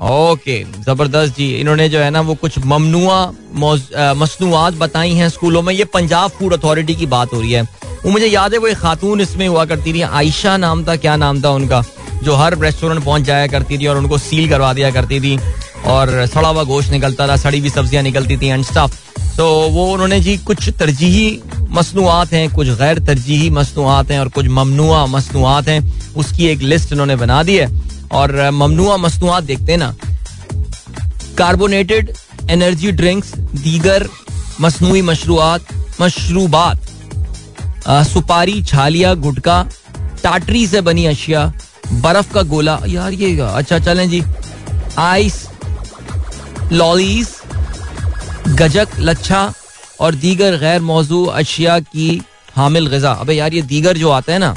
ओके, 0.00 0.62
ज़बरदस्त 0.82 1.36
जी। 1.36 1.48
इन्होंने 1.54 1.88
जो 1.88 1.98
है 1.98 2.10
ना, 2.10 2.20
वो 2.20 2.34
कुछ 2.34 2.58
ममनुआ 2.58 3.24
मसनूआत 4.14 4.74
बताई 4.74 5.12
हैं 5.14 5.28
स्कूलों 5.28 5.62
में। 5.62 5.72
ये 5.74 5.84
पंजाब 5.86 6.30
फ़ूड 6.30 6.52
अथॉरिटी 6.54 6.94
की 6.94 7.06
बात 7.08 7.32
हो 7.34 7.40
रही 7.40 7.52
है। 7.52 7.62
वो 7.62 8.10
मुझे 8.10 8.26
याद 8.26 8.52
है, 8.52 8.58
वो 8.58 8.66
एक 8.66 8.78
खातून 8.78 9.20
इसमें 9.20 9.46
हुआ 9.48 9.64
करती 9.64 9.92
थी, 9.92 10.00
आयशा 10.02 10.56
नाम 10.56 10.84
था, 10.84 10.96
क्या 10.96 11.16
नाम 11.16 11.42
था 11.42 11.50
उनका, 11.52 11.82
जो 12.22 12.34
हर 12.34 12.58
रेस्टोरेंट 12.58 13.04
पहुँच 13.04 13.22
जाया 13.22 13.46
करती 13.48 13.78
थी 13.78 13.86
और 13.86 13.96
उनको 13.98 14.18
सील 14.20 14.48
करवा 14.48 14.72
दिया 14.72 14.90
करती 14.90 15.20
थी 15.20 15.38
और 15.86 16.26
सड़ा 16.26 16.48
हुआ 16.48 16.62
गोश्त 16.64 16.90
निकलता 16.92 17.28
था, 17.28 17.36
सड़ी 17.38 17.58
हुई 17.58 17.70
सब्ज़ियाँ 17.70 18.02
निकलती 18.02 18.36
थी 18.36 18.48
एंड 18.48 18.64
स्टफ़ 18.64 19.07
तो 19.38 19.68
वो 19.70 19.92
उन्होंने 19.92 20.20
जी 20.20 20.36
कुछ 20.36 20.68
तरजीही 20.68 21.40
मसनूआत 21.70 22.32
हैं, 22.32 22.50
कुछ 22.50 22.68
गैर 22.68 22.98
तरजीही 22.98 23.50
मसनूआत 23.50 24.10
हैं 24.10 24.20
और 24.20 24.28
कुछ 24.28 24.46
ममनुआ 24.46 25.06
मसनूआत 25.06 25.68
हैं। 25.68 26.14
उसकी 26.14 26.46
एक 26.46 26.58
लिस्ट 26.58 26.92
उन्होंने 26.92 27.16
बना 27.16 27.42
दी 27.42 27.56
है। 27.56 27.68
और 28.12 28.50
ममनुआ 28.50 28.96
मसनूआत 28.96 29.44
देखते 29.44 29.72
हैं 29.72 29.78
ना। 29.78 29.94
कार्बोनेटेड 31.38 32.12
एनर्जी 32.50 32.92
ड्रिंक्स, 32.92 33.34
दीगर 33.38 34.08
मसनू 34.60 35.02
मशरूआत, 35.02 35.66
मशरूबात 36.00 36.80
सुपारी, 37.88 38.62
छालिया, 38.62 39.14
गुटका, 39.14 39.64
टाटरी 40.22 40.66
से 40.66 40.80
बनी 40.80 41.06
अशिया, 41.06 41.52
बर्फ़ 41.92 42.32
का 42.32 42.42
गोला। 42.42 42.80
यार 42.86 43.12
ये 43.12 43.38
अच्छा 43.40 43.78
चलें 43.78 44.08
जी। 44.10 44.22
आइस 44.98 45.46
लॉलीज 46.72 47.28
गजक, 48.58 48.88
लच्छा 49.00 49.52
और 50.00 50.14
दीगर 50.14 50.56
गैर 50.56 50.80
मौजू 50.80 51.24
अशिया 51.24 51.78
की 51.80 52.22
हामिल 52.56 52.86
गजा। 52.86 53.10
अबे 53.10 53.34
यार, 53.34 53.54
ये 53.54 53.62
दीगर 53.62 53.96
जो 53.96 54.10
आता 54.10 54.32
है 54.32 54.38
ना, 54.38 54.54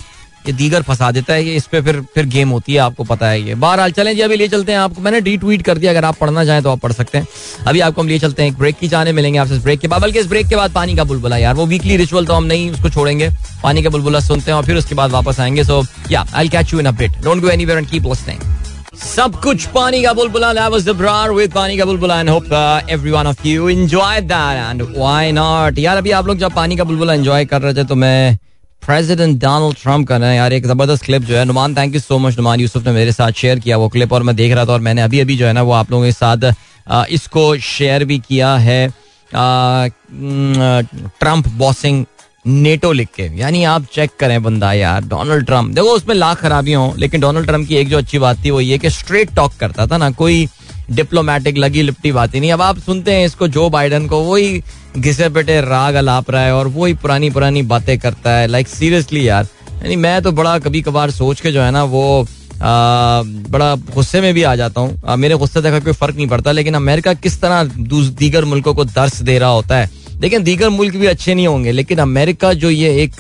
ये 0.48 0.54
दीगर 0.54 0.82
फंसा 0.82 1.12
देता 1.12 1.34
है, 1.34 1.44
ये 1.46 1.56
इस 1.56 1.66
पे 1.66 1.82
फिर 1.82 2.02
फिर 2.16 2.26
गेम 2.26 2.50
होती 2.50 2.74
है, 2.74 2.80
आपको 2.80 3.04
पता 3.04 3.28
है 3.28 3.42
ये। 3.42 3.56
बहरहाल, 3.56 3.92
चलें 3.92 4.16
जी, 4.16 4.22
अभी 4.22 4.36
ले 4.36 4.48
चलते 4.48 4.72
हैं 4.72 4.80
आपको। 4.80 5.02
मैंने 5.02 5.20
रीट्वीट 5.20 5.62
कर 5.62 5.78
दिया, 5.78 5.92
अगर 5.92 6.06
आप 6.06 6.18
पढ़ना 6.18 6.46
चाहें 6.46 6.64
तो 6.64 6.72
आप 6.72 6.80
पढ़ 6.80 6.92
सकते 6.92 7.18
हैं। 7.18 7.28
अभी 7.68 7.80
आपको 7.80 8.02
हम 8.02 8.08
लिए 8.08 8.20
चलते 8.20 8.44
हैं, 8.44 8.50
एक 8.50 8.58
ब्रेक 8.58 8.78
की 8.78 8.88
जाने 8.88 9.12
मिलेंगे 9.12 9.40
आपसे 9.40 9.60
ब्रेक 9.60 9.80
के 9.80 9.88
बाद। 9.88 10.02
बल्कि 10.02 10.20
इस 10.20 10.28
ब्रेक 10.28 10.48
के 10.48 10.56
बाद 10.56 10.72
पानी 10.72 10.96
का 10.96 11.04
बुलबुला, 11.04 11.38
यार, 11.38 11.54
वो 11.56 11.66
वीकली 11.66 11.98
रिचुअल 11.98 12.26
तो 12.26 12.34
हम 12.34 12.44
नहीं, 12.44 12.72
उसको 12.72 12.90
छोड़ेंगे। 12.90 13.30
पानी 13.64 13.84
का 13.84 13.90
बुलबुला 13.90 14.20
सुनते 14.20 14.52
हैं 14.52 14.58
और 14.58 14.66
फिर 14.66 14.78
उसके 14.78 14.96
बाद 14.96 15.12
वापस 15.12 15.40
आएँगे। 15.40 15.64
So 15.64 15.84
yeah 16.12 16.26
I 16.34 16.50
catch 16.50 16.74
you 16.74 16.80
in 16.80 16.86
update 16.86 17.22
don't 17.24 17.42
go 17.42 17.50
anywhere 17.50 17.78
and 17.80 17.90
keep 17.90 18.06
listening 18.06 18.40
सब 19.02 19.36
कुछ 19.44 19.66
पानी 19.68 20.02
का 20.04 20.12
बुलबुला 20.14 20.52
that 20.54 20.72
was 20.72 20.84
the 20.86 20.94
brar 20.94 21.34
with 21.34 21.54
पानी 21.54 21.78
का 21.78 21.86
बुलबुला 21.86 22.20
and 22.22 22.30
hope 22.30 22.52
uh, 22.52 22.82
every 22.90 23.12
one 23.12 23.28
of 23.28 23.46
you 23.46 23.68
enjoyed 23.68 24.28
that 24.28 24.60
and 24.60 25.80
यार 25.80 25.98
अभी 25.98 26.12
आप 26.12 26.28
लोग 26.28 26.38
जब 26.38 26.54
पानी 26.56 26.76
का 26.78 26.84
बुलबुला 26.84 27.14
एंजॉय 27.14 27.46
कर 27.46 27.62
रहे 27.62 27.74
थे 27.74 27.84
तो 27.84 27.96
मैं 27.96 28.38
प्रेसिडेंट 28.84 29.40
डोनाल्ड 29.42 29.78
ट्रंप 29.78 30.08
का 30.08 30.18
ना 30.18 30.34
यार 30.34 30.54
एक 30.54 30.66
ज़बरदस्त 30.66 31.04
क्लिप 31.06 31.22
जो 31.22 31.36
है 31.38 31.44
Numan 31.46 31.76
thank 31.78 31.94
you 31.94 32.00
so 32.02 32.18
much 32.20 32.38
Numan 32.38 32.60
Yusuf 32.60 32.86
ने 32.86 32.92
मेरे 32.92 33.12
साथ 33.12 33.32
शेयर 33.42 33.60
किया 33.60 33.78
वो 33.78 33.90
क्लिप 33.90 34.14
और 34.14 34.24
मैं 34.24 34.36
देख 34.36 34.54
रहा 34.54 34.66
था 34.66 34.74
और 34.74 34.80
मैंने 34.80 35.02
अभी 35.02 35.20
अभी 35.20 35.38
जो 35.38 35.46
है 35.48 35.54
ना 35.54 35.62
वो 35.62 35.72
आप 35.74 35.92
लोगों 35.92 36.06
के 36.06 36.12
साथ 36.12 36.54
इसको 37.12 37.56
शेयर 37.66 38.06
भी 38.06 38.20
किया 38.20 38.56
है 38.60 38.88
ट्रंप 41.20 41.48
बॉसिंग 41.58 42.06
नेटो 42.46 42.92
लिख 42.92 43.10
के। 43.16 43.24
यानी 43.40 43.64
आप 43.64 43.86
चेक 43.94 44.12
करें 44.20 44.42
बंदा 44.44 44.72
यार 44.74 45.04
डोनाल्ड 45.06 45.46
ट्रंप 45.46 45.74
देखो 45.76 45.96
उसमें 45.96 46.16
लाख 46.16 46.42
खराबियाँ 46.42 46.82
हो 46.82 46.94
लेकिन 46.98 47.22
डोनाल्ड 47.22 47.48
ट्रंप 47.48 47.68
की 47.68 47.76
एक 47.76 47.90
जो 47.90 47.98
अच्छी 47.98 48.20
बात 48.20 48.44
थी 48.46 48.50
वो 48.50 48.62
ये 48.62 48.78
कि 48.78 48.90
स्ट्रेट 48.90 49.36
टॉक 49.36 49.54
करता 49.60 49.88
था 49.88 49.98
ना 49.98 50.10
कोई 50.14 50.48
डिप्लोमेटिक 50.92 51.58
लगी 51.58 51.82
लिपटी 51.82 52.12
बात 52.12 52.36
ही 52.36 52.40
नहीं। 52.40 52.52
अब 52.52 52.62
आप 52.62 52.80
सुनते 52.80 53.14
हैं 53.14 53.26
इसको 53.26 53.48
जो 53.50 53.70
बाइडन 53.70 54.08
को 54.08 54.20
वही 54.24 54.62
घिसे 54.98 55.30
पिटे 55.30 55.60
राग 55.62 55.96
अलाप 55.96 56.32
रहा 56.32 56.42
है 56.42 56.56
और 56.56 56.68
वही 56.70 56.94
पुरानी 56.94 57.30
पुरानी 57.30 57.62
बातें 57.64 57.98
करता 58.00 58.32
है। 58.32 58.48
लाइक 58.48 58.68
सीरियसली 58.68 59.28
यार। 59.28 59.48
यानी 59.74 59.96
मैं 59.96 60.22
तो 60.22 60.32
बड़ा 60.32 60.58
कभी 60.60 60.82
कभार 60.82 61.12
सोच 61.12 61.42
के 61.42 61.52
जो 61.52 61.62
है 61.62 61.72
ना 61.72 61.84
वो 61.86 62.22
आ, 62.22 63.22
बड़ा 63.24 63.76
गुस्से 63.96 64.22
में 64.22 64.34
भी 64.34 64.44
आ 64.44 64.56
जाता 64.56 64.82
हूँ। 64.82 65.18
मेरे 65.18 65.36
गुस्से 65.36 65.62
देखा 65.62 65.80
कोई 65.80 65.94
फ़र्क 65.94 66.16
नहीं 66.16 66.28
पड़ता 66.28 66.52
लेकिन 66.52 66.74
अमेरिका 66.76 67.14
किस 67.14 67.40
तरह 67.42 67.64
दीगर 68.20 68.46
मुल्कों 68.46 68.74
को 68.74 68.86
दर्श 68.86 69.22
दे 69.22 69.38
रहा 69.40 69.50
होता 69.50 69.78
है। 69.78 69.90
लेकिन 70.22 70.44
दीगर 70.44 70.70
मुल्क 70.70 70.96
भी 70.96 71.08
अच्छे 71.08 71.34
नहीं 71.34 71.48
होंगे, 71.48 71.72
लेकिन 71.72 72.00
अमेरिका 72.00 72.54
जो 72.54 72.70
ये 72.70 72.90
एक 73.04 73.16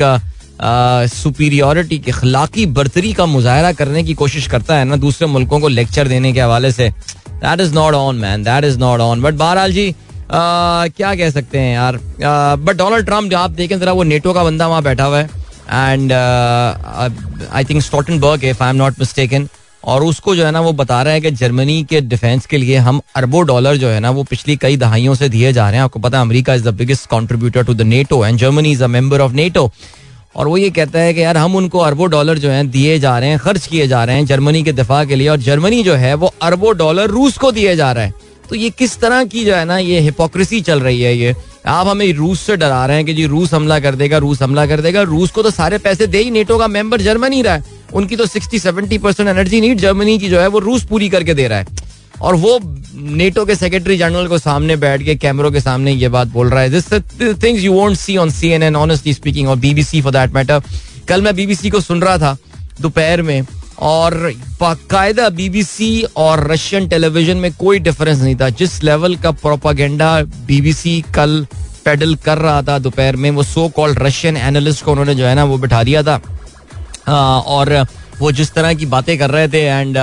सुपीरियोरिटी 1.13 1.97
के 1.99 2.11
खिलाकी 2.11 2.65
बर्तरी 2.77 3.13
का 3.13 3.25
मुजाहरा 3.25 3.71
करने 3.73 4.03
की 4.03 4.13
कोशिश 4.13 4.47
करता 4.47 4.75
है 4.77 4.85
ना, 4.85 4.95
दूसरे 4.95 5.27
मुल्कों 5.27 5.59
को 5.59 5.67
लेक्चर 5.67 6.07
देने 6.07 6.33
के 6.33 6.41
हवाले 6.41 6.71
से 6.71 6.89
that 6.89 7.61
is 7.61 7.73
not 7.73 7.93
on 7.93 8.15
man 8.15 8.43
that 8.43 8.63
is 8.63 8.77
not 8.79 8.99
on 8.99 9.21
but 9.21 9.33
बहरहाल 9.33 9.71
जी 9.73 9.93
क्या 10.31 11.13
कह 11.15 11.29
सकते 11.29 11.59
हैं 11.59 11.73
यार 11.73 11.97
बट 12.57 12.77
डोनाल्ड 12.77 13.05
ट्रंप 13.05 13.33
आप 13.33 13.51
देखें, 13.51 13.79
जरा 13.79 13.91
वो 13.91 14.03
नेटो 14.03 14.33
का 14.33 14.43
बंदा 14.43 14.67
वहाँ 14.67 14.83
बैठा 14.83 15.05
हुआ 15.05 15.19
है 15.19 15.29
and 15.71 16.13
I 16.13 17.65
think 17.65 17.81
Stoltenberg 17.81 18.43
if 18.45 18.63
I 18.63 18.69
am 18.69 18.75
not 18.75 18.99
mistaken 18.99 19.47
और 19.83 20.03
उसको 20.03 20.35
जो 20.35 20.45
है 20.45 20.51
ना, 20.51 20.61
वो 20.61 20.73
बता 20.73 21.01
रहा 21.03 21.13
है 21.13 21.21
कि 21.21 21.31
जर्मनी 21.31 21.83
के 21.83 22.01
डिफेंस 22.01 22.45
के 22.45 22.57
लिए 22.57 22.77
हम 22.77 23.01
अरबों 23.15 23.45
डॉलर 23.45 23.77
जो 23.77 23.87
है 23.87 23.99
ना, 23.99 24.09
वो 24.09 24.23
पिछली 24.23 24.55
कई 24.55 24.77
दहाइयों 24.77 25.15
से 25.15 25.29
दिए 25.29 25.53
जा 25.53 25.69
रहे 25.69 25.77
हैं। 25.77 25.83
आपको 25.83 25.99
पता 25.99 26.17
है, 26.17 26.21
America 26.21 26.53
is 26.53 26.63
the 26.63 26.73
biggest 26.73 27.09
contributor 27.09 27.63
to 27.63 27.73
the 27.73 27.81
NATO 27.81 28.25
and 28.25 28.37
Germany 28.39 28.71
is 28.71 28.83
a 28.83 28.87
member 28.87 29.21
of 29.21 29.31
NATO 29.31 29.71
और 30.35 30.47
वो 30.47 30.57
ये 30.57 30.69
कहता 30.69 30.99
है 30.99 31.13
कि 31.13 31.23
यार, 31.23 31.37
हम 31.37 31.55
उनको 31.55 31.79
अरबों 31.79 32.09
डॉलर 32.09 32.37
जो 32.37 32.49
है 32.49 32.67
दिए 32.67 32.99
जा 32.99 33.19
रहे 33.19 33.29
हैं, 33.29 33.39
खर्च 33.39 33.67
किए 33.67 33.87
जा 33.87 34.03
रहे 34.03 34.15
हैं 34.15 34.25
जर्मनी 34.25 34.63
के 34.63 34.71
दिफा 34.71 35.05
के 35.05 35.15
लिए, 35.15 35.27
और 35.27 35.37
जर्मनी 35.37 35.83
जो 35.83 35.95
है, 35.95 36.13
वो 36.13 36.33
अरबों 36.41 36.77
डॉलर 36.77 37.09
रूस 37.09 37.37
को 37.37 37.51
दिए 37.51 37.75
जा 37.75 37.91
रहा 37.91 38.03
है। 38.03 38.13
तो 38.49 38.55
ये 38.55 38.69
किस 38.69 38.99
तरह 38.99 39.23
की 39.23 39.45
जो 39.45 39.55
है 39.55 39.65
ना, 39.65 39.77
ये 39.77 39.99
हिपोक्रेसी 39.99 40.61
चल 40.61 40.79
रही 40.79 41.01
है 41.01 41.17
ये? 41.17 41.35
आप 41.65 41.87
हमें 41.87 42.13
रूस 42.13 42.39
से 42.39 42.55
डरा 42.57 42.85
रहे 42.85 42.95
हैं 42.97 43.05
कि 43.05 43.13
जी 43.13 43.25
रूस 43.25 43.53
हमला 43.53 43.79
कर 43.79 43.95
देगा, 43.95 44.17
रूस 44.17 44.41
हमला 44.41 44.65
कर 44.65 44.81
देगा, 44.81 45.01
रूस 45.01 45.31
को 45.31 45.43
तो 45.43 45.51
सारे 45.51 45.77
पैसे 45.77 46.07
दे 46.07 46.17
ही 46.17 46.31
नेटो 46.31 46.57
का 46.57 46.67
मेंबर 46.67 47.01
जर्मनी 47.01 47.41
रहा 47.41 47.53
है। 47.53 47.80
उनकी 47.93 48.15
तो 48.15 48.25
sixty 48.25 48.59
seventy 48.59 48.97
percent 48.97 49.27
energy 49.29 49.61
need 49.61 49.79
Germany 49.79 50.17
की 50.19 50.29
जो 50.29 50.39
है 50.39 50.47
वो 50.47 50.59
रूस 50.59 50.83
पूरी 50.85 51.09
करके 51.09 51.33
दे 51.33 51.47
रहा 51.47 51.59
है। 51.59 51.89
और 52.21 52.35
वो 52.35 52.59
नेटो 52.95 53.45
के 53.45 53.55
सेक्रेटरी 53.55 53.97
जनरल 53.97 54.27
को 54.27 54.37
सामने 54.37 54.75
बैठ 54.75 55.03
के 55.03 55.15
कैमरों 55.15 55.51
के 55.51 55.59
सामने 55.61 55.91
ये 55.91 56.09
बात 56.09 56.27
बोल 56.27 56.49
रहा 56.49 56.61
है। 56.61 56.69
This 56.69 56.91
things 57.43 57.63
you 57.63 57.73
won't 57.73 57.97
see 57.97 58.17
on 58.17 58.29
CNN 58.31 58.75
honestly 58.75 59.13
speaking 59.13 59.49
और 59.49 59.55
बीबीसी 59.57 60.01
फॉर 60.01 60.11
दैट 60.11 60.33
मैटर 60.33 60.61
कल 61.07 61.21
मैं 61.21 61.35
बीबीसी 61.35 61.69
को 61.69 61.79
सुन 61.81 62.01
रहा 62.01 62.17
था, 62.17 62.37
दोपहर 62.81 63.21
में, 63.21 63.45
और 63.79 64.13
बाकायदा 64.59 65.29
बीबीसी 65.29 66.03
और 66.17 66.47
रशियन 66.51 66.87
टेलीविज़न 66.87 67.37
में 67.37 67.51
कोई 67.53 67.79
डिफरेंस 67.79 68.21
नहीं 68.21 68.35
था। 68.35 68.49
जिस 68.51 68.83
लेवल 68.83 69.15
का 69.15 69.31
प्रोपागेंडा 69.33 70.21
बीबीसी 70.47 70.99
कल 71.15 71.45
पेडल 71.85 72.15
कर 72.15 72.37
रहा 72.37 72.61
था 72.61 72.77
दोपहर 72.79 73.15
में, 73.15 73.29
वो 73.31 73.43
सो 73.43 73.67
कॉल्ड 73.69 73.99
रशियन 73.99 74.37
एनालिस्ट 74.37 74.83
को 74.85 74.91
उन्होंने 74.91 75.15
जो 75.15 75.25
है 75.25 75.35
ना, 75.35 75.43
वो 75.43 75.57
बिठा 75.57 75.83
दिया 75.83 76.03
था। 76.03 76.21
और 77.11 77.73
वो 78.19 78.31
जिस 78.31 78.53
तरह 78.53 78.73
की 78.73 78.85
बातें 78.87 79.17
कर 79.19 79.29
रहे 79.31 79.47
थे 79.47 79.61
एंड 79.61 79.97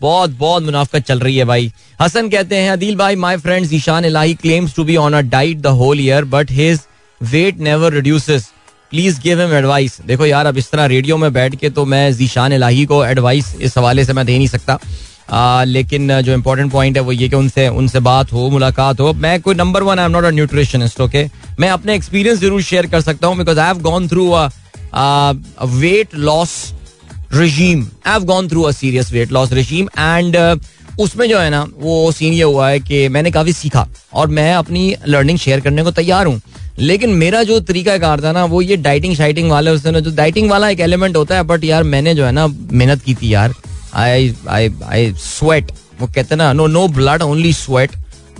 बहुत 0.00 0.30
बहुत 0.38 0.62
मुनाफत 0.62 1.04
चल 1.04 1.18
रही 1.20 1.36
है 1.36 1.44
भाई। 1.44 1.70
हसन 2.00 2.28
कहते 2.28 2.56
हैं 2.56 2.70
अदिल 2.70 2.96
भाई 2.96 3.16
my 3.16 3.36
friend 3.38 3.66
Zeeshan 3.66 4.04
Ilahi 4.04 4.34
claims 4.36 4.74
to 4.76 4.84
be 4.84 4.96
on 4.96 5.14
a 5.14 5.20
diet 5.28 5.58
the 5.58 5.66
whole 5.78 6.00
year 6.00 6.24
but 6.34 6.50
his 6.52 6.80
weight 7.20 7.60
never 7.60 7.92
reduces 7.92 8.50
please 8.90 9.20
give 9.20 9.40
him 9.40 9.52
advice 9.54 10.00
देखो 10.06 10.26
यार 10.26 10.46
अब 10.46 10.58
इस 10.58 10.70
तरह 10.70 10.86
रेडियो 10.86 11.16
में 11.16 11.32
बैठ 11.32 11.54
के 11.60 11.70
तो 11.70 11.84
मैं 11.84 12.12
जीशान 12.16 12.52
इलाही 12.52 12.84
को 12.86 13.04
एडवाइस 13.04 13.54
इस 13.60 13.78
हवाले 13.78 14.04
से 14.04 14.12
मैं 14.12 14.26
दे 14.26 14.36
नहीं 14.36 14.48
सकता। 14.48 14.78
आ, 15.30 15.64
लेकिन 15.64 16.20
जो 16.22 16.32
इम्पोर्टेंट 16.34 16.70
पॉइंट 16.72 16.96
है 16.96 17.02
वो 17.02 17.12
ये 17.12 17.28
कि 17.28 17.36
उनसे 17.36 17.68
उनसे 17.70 18.00
बात 18.00 18.32
हो 18.32 18.48
मुलाकात 18.50 19.00
हो। 19.00 19.12
मैं 19.14 19.40
कोई 19.40 19.54
number 19.54 19.82
one 19.82 19.98
I 19.98 20.04
am 20.04 20.12
not 20.12 20.24
a 20.24 20.30
nutritionist 20.30 21.00
okay 21.00 21.26
मैं 21.60 21.70
अपने 21.70 21.94
एक्सपीरियंस 21.94 22.38
ज़रूर 22.40 22.62
शेयर 22.62 22.86
कर 22.86 23.00
सकता 23.00 23.26
हूँ 23.26 23.36
because 23.38 23.60
I 23.60 23.66
have 23.66 23.78
gone 23.82 24.08
through 24.08 24.30
weight 24.96 26.14
loss 26.14 26.56
regime. 27.32 27.80
I've 28.06 28.24
gone 28.26 28.48
through 28.48 28.66
a 28.66 28.72
serious 28.72 29.08
weight 29.12 29.32
loss 29.36 29.52
regime 29.52 29.88
and 29.98 30.36
uh, 30.36 30.56
उसमें 31.00 31.28
जो 31.28 31.38
है 31.38 31.48
ना 31.50 31.62
वो 31.78 32.12
सीन 32.12 32.32
ये 32.32 32.42
हुआ 32.42 32.68
है 32.68 32.78
कि 32.80 33.08
मैंने 33.08 33.30
काफ़ी 33.30 33.52
सीखा 33.52 33.86
और 34.12 34.28
मैं 34.36 34.54
अपनी 34.54 34.94
लर्निंग 35.08 35.38
शेयर 35.38 35.60
करने 35.60 35.82
को 35.84 35.90
तैयार 35.90 36.26
हूँ। 36.26 36.40
लेकिन 36.78 37.10
मेरा 37.22 37.42
जो 37.42 37.58
तरीका 37.60 37.96
कार 37.98 38.20
था 38.22 38.32
ना 38.32 38.44
वो 38.44 38.60
ये 38.62 38.76
डाइटिंग 38.76 39.16
शाइटिंग 39.16 39.50
वाले 39.50 39.70
उसने 39.70 40.00
जो 40.00 40.14
डाइटिंग 40.16 40.50
वाला 40.50 40.68
एक 40.68 40.80
एलिमेंट 40.80 41.16
होता 41.16 41.36
है 41.36 41.42
बट 41.42 41.64
यार 41.64 41.82
मैंने 41.82 42.14
जो 42.14 42.24
है 42.24 42.32
ना 42.32 42.46
मेहनत 42.46 43.02
की 43.02 43.14
थी 43.14 43.32
यार। 43.34 43.54
आई 43.94 44.34
आई 44.48 44.70
आई 44.84 45.12
स्वेट 45.18 45.72
वो 46.00 46.06
कहते 46.06 46.36
ना 46.36 46.52
no 46.52 46.66
no 46.66 46.86
blood 46.88 47.22
only 47.22 47.52
sweat 47.52 47.90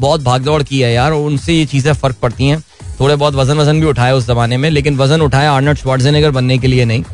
बहुत 0.01 0.23
भाग 0.23 0.43
दौड़ 0.45 0.63
की 0.63 0.81
है 0.81 0.93
यार 0.93 1.13
उनसे 1.13 1.53
ये 1.53 1.67
चीज़ें 1.67 1.93
फ़र्क 1.93 2.17
पड़ती 2.23 2.47
हैं। 2.47 2.63
थोड़े 3.01 3.17
बहुत 3.17 3.35
वज़न 3.35 3.59
वज़न 3.59 3.81
भी 3.81 3.87
उठाया 3.87 4.15
उस 4.15 4.27
जमाने 4.27 4.57
में 4.57 4.69
लेकिन 4.71 4.97
वज़न 4.97 5.23
उठाया 5.23 5.53
आर्नट 5.53 5.79
श्वार्जनेगर 5.79 6.31
बनने 6.31 6.59
के 6.59 6.67
लिए 6.67 6.85
नहीं 6.85 7.05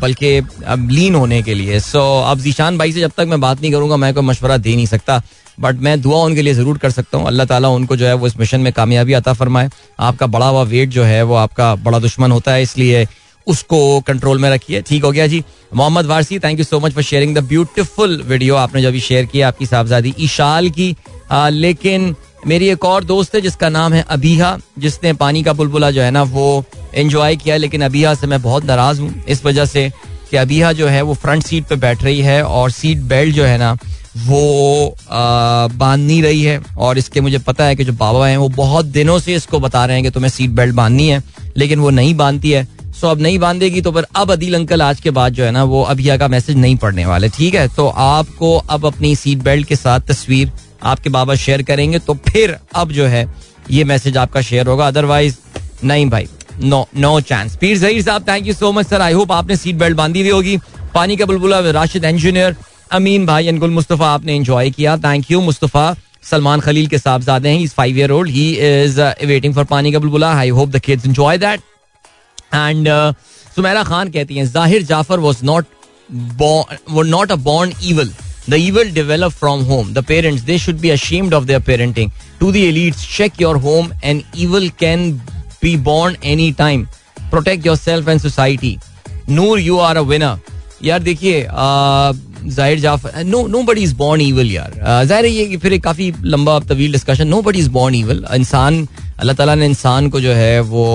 बल्कि 0.00 0.36
अब 0.66 0.88
लीन 0.90 1.14
होने 1.14 1.42
के 1.42 1.54
लिए। 1.54 1.80
सो 1.80 2.00
अब 2.22 2.40
जीशान 2.40 2.78
भाई 2.78 2.92
से 2.92 3.00
जब 3.00 3.12
तक 3.16 3.26
मैं 3.28 3.40
बात 3.40 3.60
नहीं 3.60 3.72
करूँगा 3.72 3.96
मैं 3.96 4.12
कोई 4.14 4.24
मशवरा 4.24 4.56
दे 4.58 4.74
नहीं 4.76 4.86
सकता 4.86 5.20
बट 5.60 5.80
मैं 5.82 6.00
दुआ 6.02 6.18
उनके 6.24 6.42
लिए 6.42 6.54
ज़रूर 6.54 6.78
कर 6.78 6.90
सकता 6.90 7.18
हूँ। 7.18 7.26
अल्लाह 7.26 7.46
ताला 7.46 7.68
उनको 7.70 7.96
जो 7.96 8.06
है 8.06 8.14
वो 8.14 8.26
इस 8.26 8.36
मिशन 8.38 8.60
में 8.60 8.72
कामयाबी 8.72 9.12
अता 9.12 9.32
फरमाए। 9.32 9.68
आपका 10.00 10.26
बड़ा 10.26 10.46
हुआ 10.46 10.62
वेट 10.64 10.88
जो 10.88 11.04
है 11.04 11.22
वो 11.22 11.34
आपका 11.36 11.74
बड़ा 11.84 11.98
दुश्मन 11.98 12.32
होता 12.32 12.52
है 12.52 12.62
इसलिए 12.62 13.06
उसको 13.46 13.78
कंट्रोल 14.06 14.38
में 14.38 14.48
रखिए। 14.50 14.80
ठीक 14.82 15.04
हो 15.04 15.10
गया 15.10 15.26
जी। 15.26 15.42
Mohammad 15.74 16.06
Warsi 16.06 16.38
thank 16.38 16.58
you 16.58 16.64
so 16.64 16.80
much 16.80 16.92
for 16.92 17.02
sharing 17.02 17.34
the 17.36 17.44
beautiful 17.48 18.20
video 18.26 18.56
आपने 18.56 18.82
जो 18.82 18.88
अभी 18.88 19.00
शेयर 19.00 19.26
किया 19.26 19.48
आपकी 19.48 19.66
साहबजादी 19.66 20.14
ईशाल 20.20 20.68
की। 20.70 20.94
आ, 21.30 21.48
लेकिन 21.48 22.14
मेरी 22.46 22.68
एक 22.68 22.84
और 22.84 23.04
दोस्त 23.04 23.34
है, 23.34 23.40
जिसका 23.40 23.68
नाम 23.68 23.92
है 23.92 24.04
अबीहा, 24.08 24.56
जिसने 24.78 25.12
पानी 25.12 25.42
का 25.42 25.52
बुलबुला 25.52 25.90
जो 25.90 26.02
है 26.02 26.10
ना, 26.10 26.22
वो 26.22 26.64
एंजॉय 26.94 27.36
किया 27.36 27.56
लेकिन 27.56 27.82
अबीहा 27.82 28.14
से 28.14 28.26
मैं 28.26 28.40
बहुत 28.42 28.64
नाराज़ 28.64 29.00
हूँ। 29.00 29.24
इस 29.28 29.44
वजह 29.44 29.64
से 29.64 29.90
कि 30.30 30.36
अबीहा 30.36 30.72
जो 30.72 30.86
है, 30.86 31.02
वो 31.02 31.14
फ्रंट 31.14 31.42
सीट 31.42 31.64
पे 31.64 31.76
बैठ 31.76 32.02
रही 32.04 32.20
है 32.20 32.42
और 32.42 32.70
सीट 32.70 32.98
बेल्ट 32.98 33.34
जो 33.34 33.44
है 33.44 33.58
ना, 33.58 33.76
वो 34.18 34.96
बाँध 35.10 36.00
नहीं 36.00 36.22
रही 36.22 36.42
है। 36.42 36.60
और 36.78 36.98
इसके 36.98 37.20
मुझे 37.20 37.38
पता 37.38 37.64
है 37.64 37.76
कि 37.76 37.84
जो 37.84 37.92
बाबा 37.92 38.26
हैं, 38.26 38.36
वो 38.36 38.48
बहुत 38.48 38.86
दिनों 38.86 39.18
से 39.18 39.34
इसको 39.34 39.60
बता 39.60 39.84
रहे 39.84 39.96
हैं 39.96 40.04
कि 40.04 40.10
तुम्हें 40.10 40.30
सीट 40.30 40.50
बेल्ट 40.50 40.74
बांधनी 40.74 41.08
है, 41.08 41.22
लेकिन 41.56 41.78
वो 41.78 41.90
नहीं 41.90 42.14
बांधती 42.14 42.50
है। 42.50 42.66
सो 43.00 43.08
अब 43.08 43.20
नहीं 43.20 43.38
बांधेगी 43.38 43.80
तो 43.80 43.90
पर 43.92 44.06
अब 44.16 44.30
अदील 44.32 44.54
अंकल 44.54 44.82
आज 44.82 45.00
के 45.00 45.10
बाद 45.10 45.32
जो 45.32 45.44
है 45.44 45.50
ना, 45.50 45.64
वो 45.64 45.82
अभिया 45.84 46.16
का 46.16 46.28
मैसेज 46.28 46.56
नहीं 46.56 46.76
पढ़ने 46.76 47.04
वाले। 47.06 47.28
ठीक 47.28 47.54
है? 47.54 47.66
तो 47.68 47.88
आपको 47.88 48.56
अब 48.58 48.86
अपनी 48.86 49.14
सीट 49.16 49.38
बेल्ट 49.38 49.66
के 49.68 49.76
साथ 49.76 50.00
तस्वीर 50.00 50.52
आपके 50.86 51.10
बाबा 51.10 51.34
शेयर 51.36 51.62
करेंगे 51.64 51.98
तो 51.98 52.14
फिर 52.26 52.56
अब 52.74 52.92
जो 52.92 53.06
है, 53.06 53.28
ये 53.70 53.84
मैसेज 53.84 54.16
आपका 54.16 54.40
शेयर 54.42 54.66
होगा। 54.66 54.86
अदरवाइज़ 54.88 55.36
नहीं 55.84 56.08
भाई 56.10 56.28
no 56.62 56.86
no 56.96 57.20
chance 57.22 57.56
Pir 57.56 57.78
Zaheer 57.78 58.02
sahab 58.02 58.28
thank 58.28 58.46
you 58.46 58.54
so 58.54 58.72
much 58.72 58.86
sir 58.86 59.00
I 59.00 59.12
hope 59.12 59.32
आपने 59.32 59.56
सीट 59.56 59.76
बेल्ट 59.76 59.96
बांधी 59.96 60.20
हुई 60.20 60.30
होगी। 60.30 60.56
पानी 60.94 61.16
का 61.16 61.24
बुलबुला, 61.26 61.58
राशिद 61.60 62.04
इंजीनियर 62.04 62.56
अमीन 62.92 63.26
भाई 63.26 63.46
एंड 63.46 63.58
गुल 63.60 63.70
मुस्तफ़ा, 63.70 64.08
आपने 64.08 64.36
एंजॉय 64.36 64.70
किया। 64.70 64.96
थैंक 64.98 65.30
यू 65.30 65.40
मुस्तफ़ा 65.42 65.94
सलमान 66.24 66.60
खलील 66.60 66.86
के 66.86 66.98
साहबजादे 66.98 67.48
हैं। 67.48 67.66
Five 67.68 67.98
year 67.98 68.10
old 68.10 68.30
he 68.30 68.50
is 68.52 69.00
waiting 69.26 69.54
for 69.54 69.64
पानी 69.66 69.92
का 69.92 69.98
बुलबुला। 69.98 70.32
I 70.34 70.48
hope 70.50 70.68
the 70.68 70.78
kids 70.80 71.06
enjoy 71.06 71.38
that 71.38 71.60
and 72.54 72.88
Sumera 73.56 73.82
Khan 73.84 74.10
कहती 74.10 74.34
हैं, 74.34 74.46
Zahir 74.46 74.82
Jafar 74.84 75.18
was 75.20 75.36
not 75.44 75.64
not 77.06 77.32
a 77.32 77.36
born 77.36 77.72
evil 77.84 78.12
The 78.48 78.56
evil 78.56 78.90
develop 78.92 79.32
from 79.32 79.64
home. 79.64 79.92
The 79.92 80.02
parents, 80.02 80.42
they 80.42 80.56
should 80.56 80.80
be 80.80 80.90
ashamed 80.90 81.32
of 81.34 81.46
their 81.46 81.60
parenting. 81.60 82.12
To 82.40 82.52
the 82.52 82.62
elites, 82.70 83.06
check 83.08 83.40
your 83.40 83.58
home 83.58 83.92
and 84.02 84.24
evil 84.34 84.68
can 84.70 85.20
be 85.60 85.76
born 85.76 86.16
anytime. 86.22 86.88
Protect 87.30 87.64
yourself 87.64 88.06
and 88.06 88.20
society. 88.20 88.78
Noor, 89.28 89.58
you 89.58 89.78
are 89.78 89.96
a 89.96 90.04
winner. 90.04 90.36
यार 90.84 91.02
देखिए 91.02 91.46
Zahir 92.46 92.78
Jafar 92.80 93.22
no 93.24 93.46
nobody 93.62 93.82
is 93.82 93.94
born 93.96 94.20
evil 94.20 94.50
यार 94.52 94.72
ज़ाहिर 95.06 95.24
है 95.24 95.30
ये 95.30 95.56
फिर 95.56 95.78
काफ़ी 95.84 96.12
लंबा 96.24 96.58
तवील 96.68 96.92
discussion 96.92 97.28
nobody 97.42 97.58
is 97.58 97.70
born 97.76 97.94
evil 97.94 98.24
इंसान 98.34 98.86
अल्लाह 99.18 99.36
ताला 99.36 99.54
ने 99.54 99.66
इंसान 99.66 100.08
को 100.10 100.20
जो 100.20 100.32
है 100.32 100.60
वो 100.72 100.86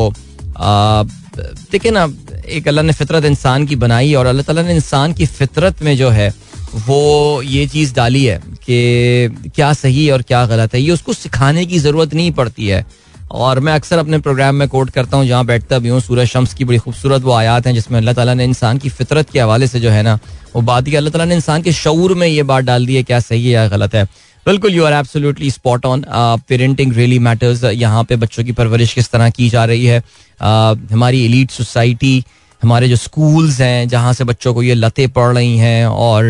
देखिए 1.38 1.91
ना 1.91 2.08
एक 2.46 2.67
अल्लाह 2.67 2.86
ने 2.86 2.93
फितरत 2.93 3.25
इंसान 3.25 3.65
की 3.67 3.75
बनाई 3.84 4.13
और 4.13 4.25
अल्लाह 4.25 4.46
ताला 4.46 4.62
ने 4.63 4.75
इंसान 4.75 5.13
की 5.13 5.25
फितरत 5.25 5.81
में 5.84 5.96
जो 5.98 6.10
है 6.10 6.31
वो 6.73 7.41
ये 7.41 7.65
चीज़ 7.67 7.93
डाली 7.95 8.23
है 8.25 8.39
कि 8.63 9.51
क्या 9.55 9.71
सही 9.73 10.05
है 10.05 10.13
और 10.13 10.21
क्या 10.23 10.45
गलत 10.45 10.73
है। 10.75 10.81
ये 10.81 10.91
उसको 10.91 11.13
सिखाने 11.13 11.65
की 11.65 11.79
ज़रूरत 11.79 12.13
नहीं 12.13 12.31
पड़ती 12.31 12.67
है। 12.67 12.85
और 13.31 13.59
मैं 13.59 13.73
अक्सर 13.73 13.97
अपने 13.97 14.17
प्रोग्राम 14.19 14.55
में 14.55 14.67
कोट 14.67 14.89
करता 14.89 15.17
हूँ 15.17 15.25
जहाँ 15.27 15.45
बैठता 15.45 15.79
भी 15.79 15.89
हूँ 15.89 15.99
सूरज 16.01 16.27
शम्स 16.27 16.53
की 16.53 16.65
बड़ी 16.65 16.77
खूबसूरत 16.77 17.21
वो 17.21 17.33
आयात 17.33 17.67
हैं 17.67 17.73
जिसमें 17.73 17.97
अल्लाह 17.99 18.13
ताला 18.13 18.33
ने 18.33 18.43
इंसान 18.43 18.77
की 18.77 18.89
फितरत 18.89 19.29
के 19.29 19.39
हवाले 19.39 19.67
से 19.67 19.79
जो 19.79 19.89
है 19.89 20.01
ना 20.03 20.17
वो 20.55 20.61
बात 20.61 20.85
की। 20.85 20.95
अल्लाह 20.95 21.11
ताला 21.11 21.25
ने 21.25 21.35
इंसान 21.35 21.61
के 21.61 21.71
शूर 21.73 22.13
में 22.15 22.27
ये 22.27 22.43
बात 22.43 22.63
डाल 22.63 22.85
दी 22.85 22.95
है 22.95 23.03
क्या 23.03 23.19
सही 23.19 23.45
है 23.45 23.51
या 23.51 23.67
गलत 23.67 23.95
है। 23.95 24.03
बिल्कुल 24.45 24.73
you 24.73 24.83
are 24.85 24.93
absolutely 24.93 25.51
spot 25.51 25.85
on 25.85 26.03
parenting 26.49 26.93
really 26.93 27.19
matters 27.19 27.63
यहाँ 27.63 28.03
पे 28.03 28.15
बच्चों 28.15 28.43
की 28.43 28.51
परवरिश 28.51 28.93
किस 28.93 29.09
तरह 29.11 29.29
की 29.29 29.49
जा 29.49 29.65
रही 29.65 29.85
है? 29.85 30.01
Uh, 30.01 30.91
हमारी 30.91 31.23
एलीट 31.25 31.51
सोसाइटी 31.51 32.23
हमारे 32.62 32.88
जो 32.89 32.96
स्कूल्स 32.96 33.60
हैं, 33.62 33.88
जहाँ 33.89 34.13
से 34.13 34.24
बच्चों 34.24 34.53
को 34.53 34.63
ये 34.63 34.74
लतें 34.74 35.08
पड़ 35.10 35.34
रही 35.36 35.58
हैं 35.58 35.86
और 35.86 36.25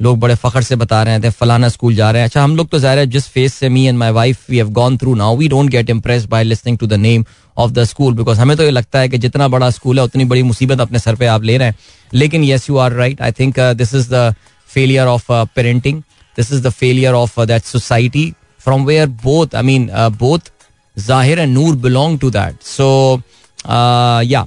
लोग 0.00 0.18
बड़े 0.20 0.34
फ़ख्र 0.34 0.62
से 0.62 0.76
बता 0.76 1.02
रहे 1.02 1.18
थे 1.20 1.30
फलाना 1.30 1.68
स्कूल 1.68 1.94
जा 1.94 2.10
रहे 2.10 2.22
हैं। 2.22 2.28
अच्छा 2.28 2.42
हम 2.42 2.56
लोग 2.56 2.68
तो 2.68 2.78
ज़ाहिर 2.78 2.98
है 2.98 3.06
जिस 3.06 3.26
फेस 3.28 3.54
से 3.54 3.68
me 3.68 3.84
and 3.86 3.98
my 3.98 4.10
wife 4.12 4.50
we 4.50 4.56
have 4.56 4.70
gone 4.72 4.96
through 4.98 5.14
now 5.14 5.36
we 5.36 5.48
don't 5.48 5.70
get 5.70 5.90
impress 5.90 6.24
by 6.26 6.44
listening 6.44 6.78
to 6.78 6.86
the 6.86 6.94
name 6.94 7.24
of 7.56 7.72
the 7.72 7.84
school 7.84 8.14
because 8.14 8.40
हमें 8.40 8.56
तो 8.56 8.64
ये 8.64 8.70
लगता 8.70 8.98
है 8.98 9.08
कि 9.08 9.18
जितना 9.18 9.48
बड़ा 9.48 9.70
स्कूल 9.70 9.98
है, 9.98 10.04
उतनी 10.04 10.24
बड़ी 10.24 10.42
मुसीबत 10.42 10.80
अपने 10.80 10.98
सर 10.98 11.14
पर 11.14 11.26
आप 11.26 11.42
ले 11.42 11.56
रहे 11.58 11.68
हैं। 11.68 11.76
लेकिन 12.12 12.44
yes 12.44 12.68
you 12.70 12.76
are 12.78 12.92
right 12.94 13.22
I 13.22 13.32
think 13.32 13.60
this 13.60 13.94
is 13.94 14.08
the 14.14 14.34
failure 14.70 15.06
of 15.06 15.32
parenting 15.56 16.02
this 16.36 16.52
is 16.52 16.62
the 16.62 16.70
failure 16.72 17.14
of 17.14 17.40
that 17.42 17.64
society 17.64 18.32
from 18.60 18.84
where 18.84 19.06
both 19.24 19.54
I 19.54 19.62
mean 19.62 19.90
both 20.18 20.52
Zahir 20.96 21.38
and 21.38 21.52
Noor 21.54 21.76
belong 21.78 22.18
to 22.18 22.30
that 22.30 22.62
so 22.66 23.20
yeah 24.24 24.46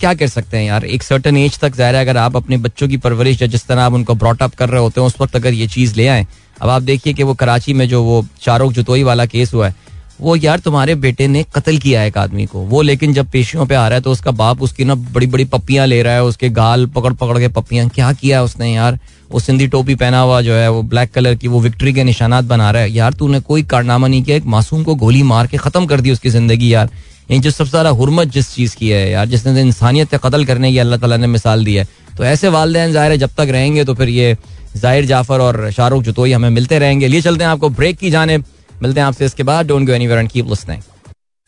क्या 0.00 0.12
कर 0.14 0.26
सकते 0.28 0.56
हैं 0.56 0.64
यार? 0.64 0.84
एक 0.86 1.02
certain 1.02 1.36
age 1.36 1.58
तक 1.58 1.74
ज़ाहिर 1.76 1.96
है, 1.96 2.00
अगर 2.00 2.16
आप 2.16 2.36
अपने 2.36 2.56
बच्चों 2.58 2.88
की 2.88 2.96
परवरिश 2.98 3.42
या 3.42 3.48
जिस 3.48 3.66
तरह 3.66 3.82
आप 3.82 3.92
उनको 3.92 4.14
ब्रॉटअप 4.16 4.54
कर 4.54 4.68
रहे 4.68 4.80
होते 4.80 5.00
हैं, 5.00 5.06
उस 5.06 5.20
वक्त 5.20 5.36
अगर 5.36 5.54
ये 5.54 5.66
चीज़ 5.68 5.94
ले 5.96 6.06
आए। 6.08 6.26
अब 6.62 6.68
आप 6.68 6.82
देखिए 6.82 7.12
कि 7.12 7.22
वो 7.22 7.34
कराची 7.34 7.72
में 7.74 7.88
जो 7.88 8.02
वो 8.02 8.24
चारों 8.42 8.70
जुतोई 8.72 9.02
वाला 9.02 9.26
केस 9.26 9.54
हुआ 9.54 9.68
है, 9.68 9.74
वो 10.20 10.34
यार 10.36 10.58
तुम्हारे 10.58 10.94
बेटे 10.96 11.26
ने 11.28 11.44
कत्ल 11.54 11.76
किया 11.78 12.00
है 12.00 12.08
एक 12.08 12.16
आदमी 12.18 12.44
को। 12.46 12.60
वो 12.62 12.80
लेकिन 12.82 13.12
जब 13.14 13.30
पेशियों 13.30 13.66
पे 13.66 13.74
आ 13.74 13.86
रहा 13.88 13.96
है 13.96 14.02
तो 14.02 14.10
उसका 14.10 14.30
बाप 14.32 14.62
उसकी 14.62 14.84
ना 14.84 14.94
बड़ी 14.94 15.26
बड़ी 15.26 15.44
पप्पियाँ 15.46 15.86
ले 15.86 16.02
रहा 16.02 16.14
है, 16.14 16.24
उसके 16.24 16.48
गाल 16.50 16.86
पकड़ 16.86 17.12
पकड़ 17.12 17.38
के 17.38 17.48
पप्पियाँ। 17.50 17.88
क्या 17.88 18.12
किया 18.12 18.38
है 18.38 18.44
उसने 18.44 18.72
यार? 18.72 18.98
वो 19.30 19.40
सिंधी 19.40 19.66
टोपी 19.68 19.94
पहना 19.94 20.20
हुआ 20.20 20.40
जो 20.42 20.54
है, 20.54 20.70
वो 20.70 20.82
ब्लैक 20.82 21.12
कलर 21.12 21.34
की, 21.34 21.48
वो 21.48 21.60
विक्ट्री 21.60 21.92
के 21.92 22.04
निशानात 22.04 22.44
बना 22.44 22.70
रहा 22.70 22.82
है। 22.82 22.90
यार, 22.90 23.12
तूने 23.12 23.40
कोई 23.40 23.62
कारनामा 23.62 24.08
नहीं 24.08 24.22
किया, 24.22 24.36
एक 24.36 24.46
मासूम 24.46 24.82
को 24.84 24.94
गोली 24.94 25.22
मार 25.22 25.46
के 25.46 25.56
खत्म 25.56 25.86
कर 25.86 26.00
दी 26.00 26.10
उसकी 26.10 26.30
ज़िंदगी 26.30 26.72
यार। 26.74 26.90
जो 27.32 27.50
सबसे 27.50 27.70
ज़्यादा 27.70 27.90
हुरमत 27.90 28.28
जिस 28.28 28.54
चीज़ 28.54 28.76
की 28.76 28.88
है 28.88 29.10
यार, 29.10 29.26
जिसने 29.26 29.60
इंसानियत 29.62 30.14
कत्ल 30.16 30.44
करने 30.44 30.70
की 30.72 30.78
अल्लाह 30.78 30.98
ताला 30.98 31.16
ने 31.16 31.26
मिसाल 31.28 31.64
दी 31.64 31.74
है 31.74 31.86
तो 32.16 32.24
ऐसे 32.26 32.48
वालदेन 32.50 32.92
ज़ाहिर 32.92 33.12
है 33.12 33.18
जब 33.18 33.30
तक 33.36 33.48
रहेंगे 33.50 33.84
तो 33.84 33.94
फिर 33.94 34.08
ये 34.10 34.36
ज़ाहिर 34.76 35.04
जाफ़र 35.06 35.40
और 35.40 35.70
शाहरुख 35.72 36.02
जुतोई 36.02 36.32
हमें 36.32 36.50
मिलते 36.50 36.78
रहेंगे। 36.78 37.08
लिए 37.08 37.20
चलते 37.20 37.44
हैं 37.44 37.50
आपको 37.50 37.68
ब्रेक 37.70 37.98
की 37.98 38.10
जाने 38.10 38.38
मिलते 38.38 39.00
हैं 39.00 39.06
आपसे 39.06 39.24
इसके 39.26 39.42
बाद। 39.42 39.66
Don't 39.66 39.86
go 39.86 39.92
and 39.92 40.28
keep 40.30 40.48
listening 40.48 40.82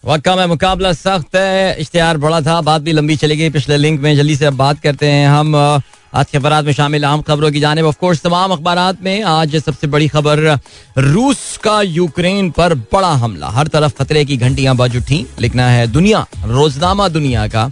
वक्त 0.05 0.25
का 0.25 0.47
मुकाबला 0.49 0.93
सख्त 0.93 1.37
है। 1.37 1.81
इश्तेहार 1.81 2.17
बड़ा 2.19 2.41
था, 2.41 2.61
बात 2.63 2.83
भी 2.83 2.93
लंबी 2.93 3.17
चली 3.17 3.37
गई। 3.37 3.51
पिछले 3.51 3.77
लिंक 3.77 4.01
में 4.01 4.15
जल्दी 4.17 4.37
से 4.37 4.47
अब 4.47 4.55
बात 4.57 4.81
करते 4.81 5.07
हैं 5.09 5.29
हम 5.29 5.55
आज 6.13 6.27
के 6.31 6.39
अखबार 6.39 6.63
में 6.63 6.73
शामिल 6.73 7.05
अहम 7.05 7.21
खबरों 7.23 7.51
की 7.53 7.61
जानब। 7.61 7.85
ऑफकोर्स 7.87 8.21
तमाम 8.23 8.53
अखबार 8.53 8.97
में 9.03 9.23
आज 9.25 9.55
सबसे 9.57 9.87
बड़ी 9.87 10.09
खबर, 10.09 10.41
रूस 10.99 11.57
का 11.65 11.81
यूक्रेन 11.83 12.51
पर 12.51 12.75
बड़ा 12.93 13.13
हमला। 13.13 13.49
हर 13.49 13.67
तरफ़ 13.69 13.95
खतरे 13.99 14.25
की 14.25 14.37
घंटियाँ 14.37 14.75
बज 14.77 14.97
उठी, 14.97 15.25
लिखना 15.41 15.69
है 15.69 15.87
दुनिया, 15.87 16.27
रोजनामा 16.45 17.09
दुनिया 17.09 17.47
का। 17.49 17.65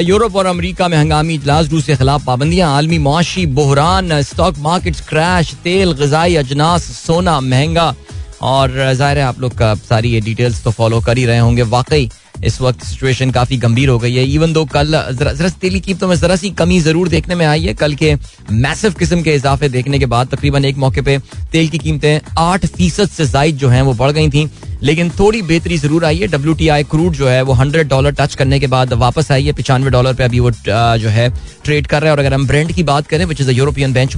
यूरोप 0.00 0.36
और 0.36 0.46
अमेरिका 0.46 0.88
में 0.88 0.96
हंगामी 0.98 1.34
इजलास, 1.34 1.70
रूस 1.70 1.86
के 1.86 1.96
खिलाफ 1.96 2.24
पाबंदियाँ, 2.26 2.70
आलमी 2.76 2.98
मुआशी, 3.00 3.46
बहरान, 3.48 4.20
स्टॉक 4.22 4.58
मार्केट 4.60 5.00
क्रैश, 5.08 5.54
तेल, 5.64 5.92
गजाई, 5.94 6.36
अजनास, 6.36 6.90
सोना 6.96 7.40
महँगा। 7.42 7.94
और 8.42 8.92
ज़ाहिर 8.94 9.18
है, 9.18 9.24
आप 9.24 9.40
लोग 9.40 9.58
का 9.58 9.74
सारी 9.76 10.12
ये 10.12 10.20
डिटेल्स 10.20 10.62
तो 10.64 10.70
फॉलो 10.70 11.00
कर 11.00 11.18
ही 11.18 11.26
रहे 11.26 11.38
होंगे, 11.38 11.62
वाकई। 11.64 12.10
इस 12.44 12.60
वक्त 12.60 12.84
सिचुएशन 12.84 13.30
काफ़ी 13.30 13.56
गंभीर 13.58 13.88
हो 13.88 13.98
गई 13.98 14.14
है। 14.14 14.24
इवन 14.24 14.52
दो 14.52 14.64
कल, 14.66 14.92
जरा 15.12 15.48
तेली 15.50 15.80
कीमतों 15.80 16.08
में 16.08 16.16
जरा 16.16 16.36
सी 16.36 16.50
कमी 16.52 16.80
ज़रूर 16.80 17.08
देखने 17.08 17.34
में 17.34 17.44
आई 17.46 17.64
है। 17.64 17.74
कल 17.74 17.94
के 17.94 18.14
मैसिव 18.52 18.92
किस्म 18.98 19.22
के 19.22 19.34
इजाफे 19.34 19.68
देखने 19.68 19.98
के 19.98 20.06
बाद 20.06 20.28
तकरीबन 20.28 20.64
एक 20.64 20.76
मौके 20.78 21.00
पे 21.02 21.18
तेल 21.52 21.68
की 21.68 21.78
कीमतें 21.78 22.20
आठ 22.38 22.66
फ़ीसद 22.66 23.08
से 23.08 23.26
जायद 23.26 23.56
जो 23.56 23.68
हैं 23.68 23.82
वो 23.82 23.94
बढ़ 23.94 24.10
गई 24.10 24.28
थी। 24.30 24.48
लेकिन 24.82 25.10
थोड़ी 25.18 25.40
बेहतरी 25.42 25.76
ज़रूर 25.78 26.04
आई 26.04 26.18
है। 26.18 26.26
डब्ल्यू 26.28 26.54
टी 26.54 26.68
आई 26.68 26.84
क्रूड 26.84 27.12
जो 27.14 27.28
है 27.28 27.42
वो 27.42 27.52
हंड्रेड 27.54 27.88
डॉलर 27.88 28.12
टच 28.12 28.34
करने 28.34 28.58
के 28.60 28.66
बाद 28.66 28.92
वापस 29.00 29.30
आई 29.32 29.44
है। 29.44 29.52
पिचानवे 29.52 29.90
डॉलर 29.90 30.14
पे 30.14 30.24
अभी 30.24 30.40
वो 30.40 30.50
जो 30.50 31.08
है 31.08 31.28
ट्रेड 31.64 31.86
कर 31.86 32.00
रहा 32.02 32.10
है। 32.10 32.12
और 32.12 32.18
अगर 32.18 32.34
हम 32.34 32.46
ब्रांड 32.46 32.72
की 32.72 32.82
बात 32.82 33.06
करें 33.06 33.24
which 33.24 33.40
is 33.40 33.48
a 33.48 33.52
European 33.52 33.92
bench 33.92 34.16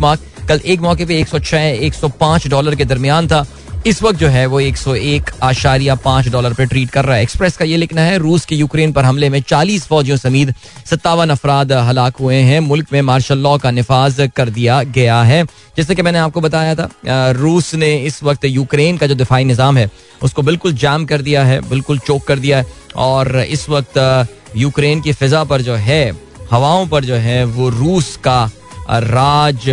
कल 0.49 0.61
एक 0.65 0.81
मौके 0.81 1.05
पे 1.07 1.19
एक 1.19 1.29
सौ 1.29 1.39
छह, 1.41 1.59
एक 1.59 1.95
सौ 1.95 2.09
पाँच 2.21 2.47
डॉलर 2.49 2.75
के 2.75 2.85
दरमियान 2.85 3.27
था। 3.29 3.47
इस 3.87 4.03
वक्त 4.03 4.19
जो 4.19 4.29
है 4.29 4.45
वो 4.47 4.61
एक 4.61 4.77
सौ 4.77 4.95
एक 4.95 5.31
आशारिया 5.43 5.95
पाँच 5.95 6.29
डॉलर 6.29 6.53
पे 6.55 6.65
ट्रीट 6.67 6.91
कर 6.91 7.05
रहा 7.05 7.17
है। 7.17 7.23
एक्सप्रेस 7.23 7.57
का 7.57 7.65
ये 7.65 7.77
लिखना 7.77 8.01
है, 8.01 8.17
रूस 8.19 8.45
के 8.45 8.55
यूक्रेन 8.55 8.93
पर 8.93 9.05
हमले 9.05 9.29
में 9.31 9.41
चालीस 9.43 9.87
फौजियों 9.87 10.17
समेत 10.17 10.55
सत्तावन 10.87 11.31
अफराद 11.31 11.73
हलाक 11.73 12.17
हुए 12.17 12.37
हैं। 12.37 12.61
मुल्क 12.61 12.93
में 12.93 13.01
मार्शल 13.03 13.39
लॉ 13.39 13.57
का 13.59 13.71
निफाज 13.71 14.31
कर 14.37 14.51
दिया 14.51 14.83
गया 14.85 15.21
है। 15.23 15.43
जैसे 15.77 15.95
कि 15.95 16.03
मैंने 16.03 16.19
आपको 16.19 16.41
बताया 16.41 16.75
था 16.75 16.89
रूस 17.33 17.75
ने 17.75 17.95
इस 17.97 18.23
वक्त 18.23 18.45
यूक्रेन 18.45 18.97
का 18.97 19.07
जो 19.07 19.15
दिफाई 19.15 19.45
निज़ाम 19.45 19.79
है, 19.79 19.91
उसको 20.23 20.43
बिल्कुल 20.43 20.73
जाम 20.75 21.05
कर 21.05 21.23
दिया 21.23 21.45
है, 21.45 21.61
बिल्कुल 21.69 21.99
चोक 21.99 22.27
कर 22.27 22.39
दिया 22.39 22.59
है 22.59 22.67
और 22.97 23.37
इस 23.39 23.69
वक्त 23.69 24.29
यूक्रेन 24.57 25.01
की 25.01 25.13
फिजा 25.13 25.45
पर 25.45 25.63
जो 25.63 25.75
है, 25.77 26.13
हवाओं 26.51 26.87
पर 26.87 27.05
जो 27.05 27.15
है 27.17 27.45
वो 27.47 27.69
रूस 27.71 28.17
का 28.25 28.45
राज 28.89 29.69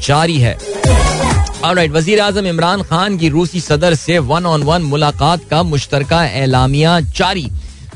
जारी 0.00 0.38
है। 0.38 0.58
राइट 1.64 1.90
वज़ीर 1.92 2.20
आज़म 2.20 2.46
इमरान 2.46 2.82
खान 2.82 3.16
की 3.18 3.28
रूसी 3.28 3.60
सदर 3.60 3.94
से 3.94 4.18
वन 4.18 4.46
ऑन 4.46 4.62
वन 4.62 4.82
मुलाकात 4.82 5.40
का 5.50 5.62
मुश्तर 5.62 6.04
एलामिया 6.24 6.98
जारी। 7.00 7.46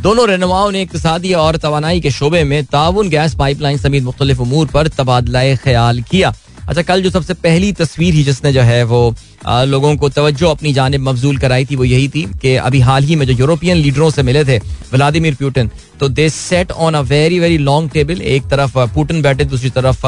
दोनों 0.00 0.26
रहनुमाओं 0.28 0.70
ने 0.70 0.82
इकतदी 0.82 1.32
और 1.34 1.56
तोानाई 1.56 2.00
के 2.00 2.10
शोबे 2.10 2.42
में 2.44 2.64
ताउन 2.64 3.08
गैस 3.08 3.34
पाइपलाइन 3.34 3.78
समेत 3.78 4.02
मुख्तलिफ़ 4.02 4.40
अमूर 4.40 4.66
पर 4.66 4.88
तबादला 4.88 5.42
ख्याल 5.54 6.00
किया। 6.00 6.32
अच्छा 6.68 6.82
कल 6.82 7.02
जो 7.02 7.10
सबसे 7.10 7.34
पहली 7.36 7.72
तस्वीर 7.78 8.14
ही 8.14 8.22
जिसने 8.24 8.52
जो 8.52 8.60
है 8.62 8.82
वो 8.84 9.14
आ, 9.46 9.62
लोगों 9.64 9.96
को 9.96 10.08
तवज्जो 10.08 10.48
अपनी 10.48 10.72
जानब 10.72 11.00
मफजूल 11.08 11.36
कराई 11.38 11.64
थी 11.64 11.76
वो 11.76 11.84
यही 11.84 12.08
थी 12.08 12.22
कि 12.42 12.54
अभी 12.58 12.80
हाल 12.80 13.04
ही 13.04 13.16
में 13.16 13.26
जो 13.26 13.32
यूरोपियन 13.32 13.76
लीडरों 13.76 14.10
से 14.10 14.22
मिले 14.22 14.44
थे 14.44 14.58
व्लादिमिर 14.92 15.34
पुटिन 15.34 15.70
तो 16.00 16.08
they 16.08 16.28
sat 16.30 16.72
on 16.72 16.94
a 16.94 17.00
very 17.10 17.38
very 17.40 17.58
long 17.58 17.90
table 17.90 18.20
एक 18.36 18.46
तरफ़ 18.50 18.78
पुटिन 18.94 19.22
बैठे 19.22 19.44
दूसरी 19.44 19.70
तरफ़ 19.70 20.06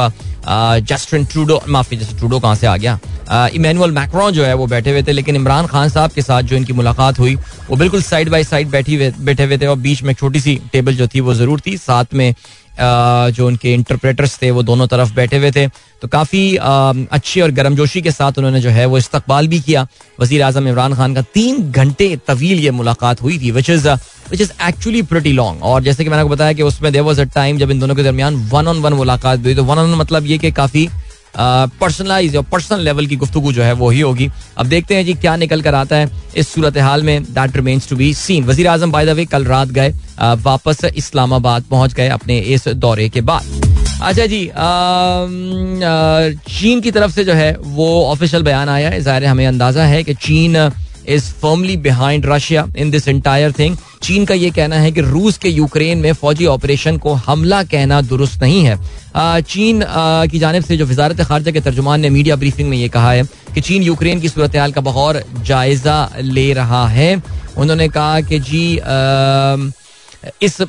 जस्टिन 0.88 1.24
ट्रूडो 1.26 1.60
माफ़ी 1.68 1.96
जैसे 1.96 2.16
ट्रूडो 2.18 2.40
कहाँ 2.40 2.54
से 2.54 2.66
आ 2.66 2.76
गया? 2.76 2.98
इमैनुअल 3.54 3.90
मैक्रॉन 3.92 4.32
जो 4.32 4.44
है 4.44 4.54
वो 4.54 4.66
बैठे 4.66 4.90
हुए 4.90 5.02
थे 5.02 5.12
लेकिन 5.12 5.36
इमरान 5.36 5.66
खान 5.66 5.88
साहब 5.88 6.10
के 6.10 6.22
साथ 6.22 6.42
जो 6.42 6.56
इनकी 6.56 6.72
मुलाकात 6.72 7.18
हुई 7.18 7.34
वो 7.70 7.76
बिल्कुल 7.76 8.02
साइड 8.02 8.28
बाई 8.30 8.44
साइड 8.44 8.68
बैठी 8.70 8.96
बैठे 8.98 9.44
हुए 9.44 9.58
थे 9.58 9.66
और 9.66 9.76
बीच 9.78 10.02
में 10.02 10.12
छोटी 10.14 10.40
सी 10.40 10.58
टेबल 10.72 10.96
जो 10.96 11.08
थी 11.14 11.20
वो 11.20 11.34
ज़रूर 11.34 11.60
थी 11.66 11.76
साथ 11.78 12.14
में 12.14 12.32
जो 12.78 13.46
उनके 13.46 13.72
इंटरप्रेटर्स 13.74 14.38
थे, 14.42 14.50
वो 14.50 14.62
दोनों 14.62 14.86
तरफ़ 14.86 15.14
बैठे 15.14 15.36
हुए 15.36 15.50
थे। 15.50 15.66
तो 16.02 16.08
काफ़ी 16.08 16.56
अच्छी 16.56 17.40
और 17.40 17.50
गर्मजोशी 17.52 18.02
के 18.02 18.10
साथ 18.10 18.38
उन्होंने 18.38 18.60
जो 18.60 18.70
है 18.70 18.84
वो 18.86 18.98
इस्तकबाल 18.98 19.48
भी 19.48 19.60
किया। 19.60 19.86
वज़ीर 20.20 20.42
अजम 20.42 20.68
इमरान 20.68 20.94
खान 20.94 21.14
का 21.14 21.22
तीन 21.34 21.70
घंटे 21.72 22.16
तवील 22.28 22.58
ये 22.60 22.70
मुलाकात 22.72 23.22
हुई 23.22 23.38
थी 23.38 23.50
which 23.50 23.70
is 23.70 23.88
which 24.30 24.40
is 24.40 24.52
actually 24.68 25.02
pretty 25.04 25.32
long 25.32 25.62
और 25.62 25.82
जैसे 25.82 26.04
कि 26.04 26.10
मैंने 26.10 26.22
आपको 26.22 26.34
बताया 26.34 26.52
कि 26.52 26.62
उसमें 26.64 26.92
देर 26.92 27.02
वॉज़ 27.02 27.20
अ 27.20 27.24
टाइम 27.34 27.58
जब 27.58 27.70
इन 27.70 27.80
दोनों 27.80 27.94
के 27.94 28.02
दरमियान 28.02 28.36
वन 28.52 28.68
ऑन 28.68 28.80
वन 28.82 28.92
मुलाकात 28.94 29.44
हुई। 29.44 29.54
तो 29.54 29.64
वन 29.64 29.78
ऑन 29.78 29.90
वन 29.90 29.98
मतलब 29.98 30.26
ये 30.26 30.38
कि 30.38 30.50
काफ़ी 30.52 30.88
पर्सनलाइज 31.38 32.36
और 32.36 32.42
पर्सनल 32.52 32.80
लेवल 32.80 33.06
की 33.06 33.16
गुफ्तु 33.16 33.52
जो 33.52 33.62
है 33.62 33.72
वो 33.74 33.90
ही 33.90 34.00
होगी। 34.00 34.28
अब 34.58 34.66
देखते 34.66 34.94
हैं 34.94 35.04
जी 35.04 35.14
क्या 35.14 35.36
निकल 35.36 35.62
कर 35.62 35.74
आता 35.74 35.96
है 35.96 36.10
इस 36.36 36.48
सूरत 36.48 36.78
हाल 36.78 37.02
में। 37.02 37.22
That 37.24 37.56
remains 37.56 37.88
to 37.88 37.96
be 37.96 38.12
seen 38.14 38.44
वज़ीर 38.44 38.68
आज़म 38.68 38.92
बाय 38.92 39.06
द 39.06 39.10
वे 39.10 39.24
कल 39.26 39.44
रात 39.44 39.68
गए 39.70 39.92
वापस 40.42 40.84
इस्लामाबाद 40.86 41.64
पहुँच 41.70 41.94
गए 41.94 42.08
अपने 42.10 42.38
इस 42.38 42.68
दौरे 42.68 43.08
के 43.08 43.20
बाद। 43.22 43.64
अच्छा 44.02 44.26
जी 44.26 44.44
चीन 46.48 46.80
की 46.80 46.90
तरफ़ 46.90 47.12
से 47.12 47.24
जो 47.24 47.32
है 47.32 47.56
वो 47.58 47.86
ऑफिशियल 48.06 48.42
बयान 48.42 48.68
आया 48.68 48.90
है। 48.90 49.00
ज़ाहिर 49.00 49.24
हमें 49.24 49.46
अंदाज़ा 49.46 49.84
है 49.84 50.02
कि 50.04 50.14
चीन 50.16 50.56
is 51.08 51.24
firmly 51.42 51.76
behind 51.78 52.26
Russia 52.26 52.66
in 52.76 52.90
this 52.90 53.08
entire 53.08 53.52
thing 53.52 53.76
चीन 54.02 54.24
का 54.24 54.34
ये 54.34 54.50
कहना 54.50 54.76
है 54.76 54.90
कि 54.92 55.00
रूस 55.00 55.38
के 55.38 55.48
यूक्रेन 55.48 55.98
में 55.98 56.12
फौजी 56.12 56.46
ऑपरेशन 56.46 56.98
को 56.98 57.12
हमला 57.14 57.62
कहना 57.64 58.00
दुरुस्त 58.02 58.42
नहीं 58.42 58.64
है। 58.64 58.76
चीन 59.42 59.82
की 60.30 60.38
जानब 60.38 60.64
से 60.64 60.76
जो 60.76 60.86
वजारत 60.86 61.20
खारजा 61.20 61.50
के 61.50 61.60
तर्जुमान 61.60 62.00
ने 62.00 62.10
मीडिया 62.10 62.36
ब्रीफिंग 62.36 62.68
में 62.70 62.76
ये 62.78 62.88
कहा 62.88 63.12
है 63.12 63.24
कि 63.54 63.60
चीन 63.60 63.82
यूक्रेन 63.82 64.20
की 64.20 64.28
सूरत 64.28 64.52
का 64.74 64.80
बगौर 64.80 65.22
जायजा 65.42 65.98
ले 66.20 66.52
रहा 66.52 66.86
है। 66.88 67.22
उन्होंने 67.56 67.88
कहा 67.88 68.20
कि 68.20 68.38
जी 68.40 68.64
इस 70.42 70.60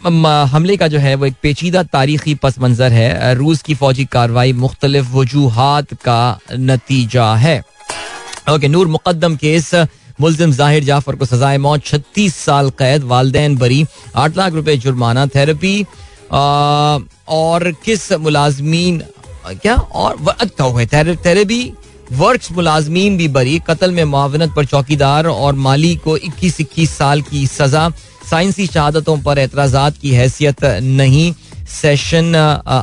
हमले 0.51 0.75
का 0.77 0.87
जो 0.87 0.99
है 0.99 1.13
वो 1.15 1.25
एक 1.25 1.35
पेचीदा 1.43 1.81
तारीखी 1.83 2.33
पस 2.35 2.59
मंजर 2.59 2.91
है। 2.91 3.33
रूस 3.35 3.61
की 3.61 3.75
फौजी 3.75 4.05
कार्रवाई 4.05 4.53
मुख्तलिफ़ 4.55 5.07
वजूहत 5.13 5.93
का 6.05 6.39
नतीजा 6.53 7.33
है। 7.35 7.59
ओके, 8.49 8.67
नूर 8.67 8.87
मुकदम 8.87 9.35
केस 9.35 9.71
मुलजिम 10.19 10.51
ज़ाहिर 10.51 10.83
जाफ़र 10.83 11.15
को 11.15 11.25
सजाए 11.25 11.57
मौत, 11.57 11.85
छत्तीस 11.85 12.35
साल 12.35 12.69
कैद, 12.79 13.03
वालदेन 13.05 13.57
बरी, 13.57 13.85
आठ 14.15 14.37
लाख 14.37 14.53
रुपए 14.53 14.75
जुर्माना, 14.77 15.25
थेरेपी 15.27 15.85
और 16.31 17.71
किस 17.85 18.11
मुलाजमीन, 18.13 19.01
क्या? 19.61 19.75
और 19.75 20.85
थेरेपी, 21.25 21.61
वर्क्स 22.13 22.51
मुलाजमीन 22.51 23.17
भी 23.17 23.27
बरी, 23.27 23.57
कत्ल 23.67 23.91
में 23.91 24.03
मुआवनत 24.05 24.53
पर 24.55 24.65
चौकीदार 24.65 25.27
और 25.27 25.55
माली 25.55 25.95
को 26.03 26.17
इक्कीस 26.19 26.59
इक्कीस 26.61 26.97
साल 26.97 27.21
की 27.21 27.45
सजा, 27.47 27.89
साइंसी 28.29 28.67
शहादतों 28.67 29.17
पर 29.17 29.39
एतराज़ात 29.39 29.97
की 29.97 30.11
हैसियत 30.11 30.63
नहीं। 30.83 31.33
सेशन 31.67 32.33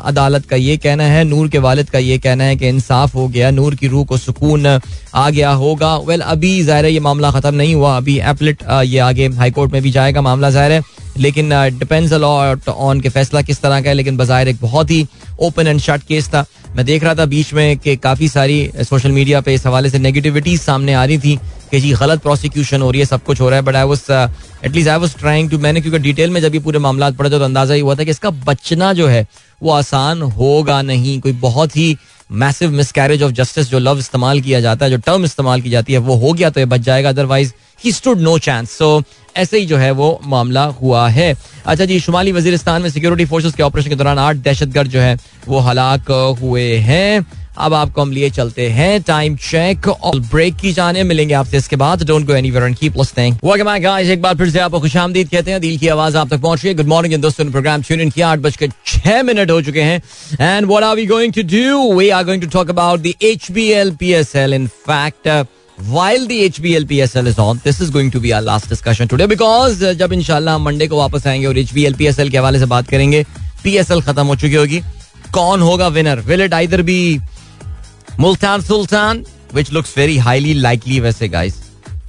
अदालत 0.07 0.47
का 0.47 0.57
ये 0.57 0.77
कहना 0.77 1.05
है, 1.05 1.23
नूर 1.25 1.49
के 1.49 1.59
वालिद 1.59 1.91
का 1.91 1.99
ये 1.99 2.19
कहना 2.19 2.45
है 2.45 2.57
कि 2.57 2.69
इंसाफ 2.69 3.15
हो 3.15 3.27
गया, 3.29 3.51
नूर 3.51 3.75
की 3.75 3.87
रूह 3.89 4.05
को 4.05 4.17
सुकून 4.19 4.67
आ 4.67 5.29
गया 5.31 5.51
होगा। 5.53 5.97
वेल 5.99 6.21
अभी 6.23 6.63
ज़ाहिर 6.63 6.85
है 6.85 6.93
ये 6.93 7.01
मामला 7.01 7.31
ख़त्म 7.31 7.55
नहीं 7.55 7.75
हुआ, 7.75 7.97
अभी 7.97 8.19
एपलेट 8.21 8.63
ये 8.63 8.99
आगे 9.01 9.29
हाई 9.29 9.51
कोर्ट 9.51 9.73
में 9.73 9.81
भी 9.83 9.91
जाएगा 9.91 10.21
मामला 10.23 10.51
ज़ाहिर 10.51 10.73
है। 10.73 10.83
लेकिन 11.17 11.51
डिपेंड्स 11.79 12.13
अलॉट 12.13 12.69
ऑन 12.69 13.01
के 13.01 13.09
फैसला 13.09 13.43
किस 13.43 13.61
तरह 13.63 13.81
का 13.81 13.89
है, 13.89 13.95
लेकिन 13.95 14.17
बाहर 14.17 14.49
एक 14.49 14.61
बहुत 14.61 14.91
ही 14.91 15.07
ओपन 15.41 15.67
एंड 15.67 15.81
शार्ट 15.81 16.03
केस 16.05 16.29
था। 16.29 16.45
मैं 16.77 16.85
देख 16.87 17.05
रहा 17.05 17.15
था 17.15 17.25
बीच 17.27 17.53
में 17.55 17.79
कि 17.79 17.95
काफ़ी 17.97 18.29
सारी 18.29 18.71
सोशल 18.85 19.13
मीडिया 19.13 19.41
पे 19.41 19.55
इस 19.55 19.67
हवाले 19.67 19.91
से 19.91 19.99
नेगेटिविटीज 19.99 20.61
सामने 20.61 20.95
आ 20.95 21.05
रही 21.05 21.19
थी 21.19 21.37
कि 21.71 21.81
जी, 21.81 21.93
गलत 21.93 22.23
प्रोसिक्यूशन 22.23 22.83
हो 22.83 22.91
रही 22.91 23.01
है, 23.01 23.07
सब 23.07 23.23
कुछ 23.25 23.41
हो 23.41 23.49
रहा 23.49 23.59
है 23.59 23.65
but 23.65 23.77
I 23.77 23.85
was 23.85 24.11
at least 24.13 24.89
I 24.89 24.99
was 24.99 25.17
trying 25.19 25.51
to 25.51 25.59
मैंने 25.59 25.81
क्योंकि 25.81 25.99
डिटेल 25.99 26.31
में 26.31 26.41
जब 26.41 26.55
ये 26.55 26.61
पूरे 26.61 26.79
मामला 26.79 27.11
पड़े 27.11 27.31
तो 27.31 27.39
अंदाज़ा 27.41 27.75
ही 27.75 27.81
हुआ 27.81 27.95
था 27.95 28.05
कि 28.05 28.11
इसका 28.11 28.31
बचना 28.47 28.93
जो 28.93 29.07
है, 29.07 29.27
वो 29.63 29.71
आसान 29.73 30.23
होगा 30.23 30.81
नहीं, 30.83 31.21
कोई 31.21 31.33
बहुत 31.41 31.77
ही 31.77 31.97
मैसिव 32.31 32.71
मिसकैरेज 32.71 33.23
ऑफ़ 33.23 33.33
जस्टिस 33.33 33.69
जो 33.71 33.79
लव 33.79 33.99
इस्तेमाल 33.99 34.41
किया 34.41 34.61
जाता 34.61 34.85
है, 34.85 34.91
जो 34.91 34.99
टर्म 34.99 35.25
इस्तेमाल 35.25 35.61
की 35.61 35.71
जाती 35.71 35.93
है, 35.93 35.99
वो 35.99 36.15
हो 36.17 36.33
गया 36.33 36.51
तो 36.51 36.61
ये 36.61 36.67
बच 36.67 36.81
जाएगा 36.81 37.09
otherwise 37.09 37.53
he 37.85 37.93
stood 37.93 38.21
no 38.21 38.39
chance 38.39 38.71
so 38.71 39.03
ऐसे 39.37 39.59
ही 39.59 39.67
जो 39.67 39.77
है 39.77 39.91
वो 39.91 40.21
मामला 40.25 40.65
हुआ 40.65 41.09
है। 41.09 41.35
अच्छा 41.67 41.85
जी, 41.85 41.99
शुमाली 42.01 42.33
वजीरिस्तान 42.33 42.83
में 42.83 42.91
सिक्योरिटी 42.91 43.25
फोर्सेज 43.25 43.55
के 43.55 43.63
ऑपरेशन 43.63 43.89
के 43.91 43.97
दौरान 43.97 44.19
आठ 44.19 44.37
दहशतगर्द 44.37 44.91
जो 44.91 45.01
है 45.01 45.17
वो 45.49 45.59
हलाक 45.59 46.11
हुए 46.41 46.77
हैं। 46.79 47.27
अब 47.57 47.75
आपको 47.75 48.03
हम 48.03 48.13
लिए 48.13 48.31
चलते 48.31 48.69
हैं 48.71 49.03
टाइम 49.03 49.37
चेक 49.37 49.89
और 49.89 50.19
ब्रेक 50.21 50.57
की 50.57 50.73
जाने 50.73 51.03
मिलेंगे 51.03 51.35
आपसे 51.35 51.57
इसके 51.57 51.77
बाद. 51.77 52.03
Don't 52.07 52.27
go 52.27 52.35
anywhere 52.35 52.65
and 52.65 52.77
keep 52.77 52.97
listening 52.99 53.83
guys 53.83 54.09
एक 54.11 54.23
बार 54.23 54.37
फिर 54.37 54.51
से 54.51 54.59
आपको 54.59 54.81
खुशामदीद 54.81 55.29
कहते 55.31 55.51
हैं 55.51 55.61
दिल 55.61 55.79
की 55.79 55.89
आवाज़ 55.89 56.17
आप 56.17 56.29
तक 56.31 56.41
पहुँच 56.41 56.63
रही 56.63 56.69
है. 56.69 56.75
गुड 56.77 56.87
मॉर्निंग 56.89 57.21
दोस्तों 57.23 57.51
प्रोग्राम 57.51 57.83
ट्यून 57.83 58.01
इन 58.01 58.11
किया 58.11 58.29
आठ 58.29 58.39
बजकर 58.39 58.71
छह 58.87 59.23
मिनट 59.23 59.51
हो 59.51 59.61
चुके 59.63 59.83
हैं. 59.83 60.03
And 60.41 60.67
what 60.67 60.83
are 60.83 60.97
we 60.97 61.07
going 61.07 61.33
to 61.33 61.43
do 61.57 61.93
we 61.99 62.09
are 62.11 62.25
going 62.25 62.43
to 62.43 62.49
talk 62.53 62.71
about 62.71 63.01
the 63.01 63.13
HBL 63.23 63.95
PSL 64.01 64.55
in 64.55 64.67
fact 64.89 65.29
while 65.79 66.27
the 66.27 66.37
HBL 66.49 66.85
PSL 66.91 67.29
is 67.29 67.39
on, 67.45 67.61
this 67.63 67.81
is 67.85 67.89
going 67.95 68.11
to 68.11 68.21
be 68.25 68.33
our 68.33 68.43
last 68.49 68.69
discussion 68.73 69.09
today 69.13 69.27
because 69.31 69.81
जब 69.99 70.13
इंशाल्लाह 70.13 70.59
Monday 70.59 70.87
को 70.89 70.99
वापस 70.99 71.27
आएँगे 71.27 71.47
और 71.47 71.59
HBL 71.63 71.97
PSL 72.01 72.31
के 72.31 72.39
हवाले 72.39 72.59
से 72.59 72.67
बात 72.67 72.89
करेंगे 72.89 73.25
PSL 73.65 74.03
खत्म 74.07 74.27
हो 74.27 74.37
चुकी 74.37 74.55
होगी. 74.55 74.81
कौन 75.35 75.61
होगा 75.61 75.89
winner 75.89 76.21
will 76.27 76.43
it 76.43 76.55
either 76.55 76.83
be 76.83 76.99
Multan 78.21 78.61
Sultan 78.63 79.25
which 79.55 79.73
looks 79.73 79.97
very 79.99 80.17
highly 80.19 80.53
likely 80.55 80.99
वैसे 81.01 81.29
गाइस 81.29 81.55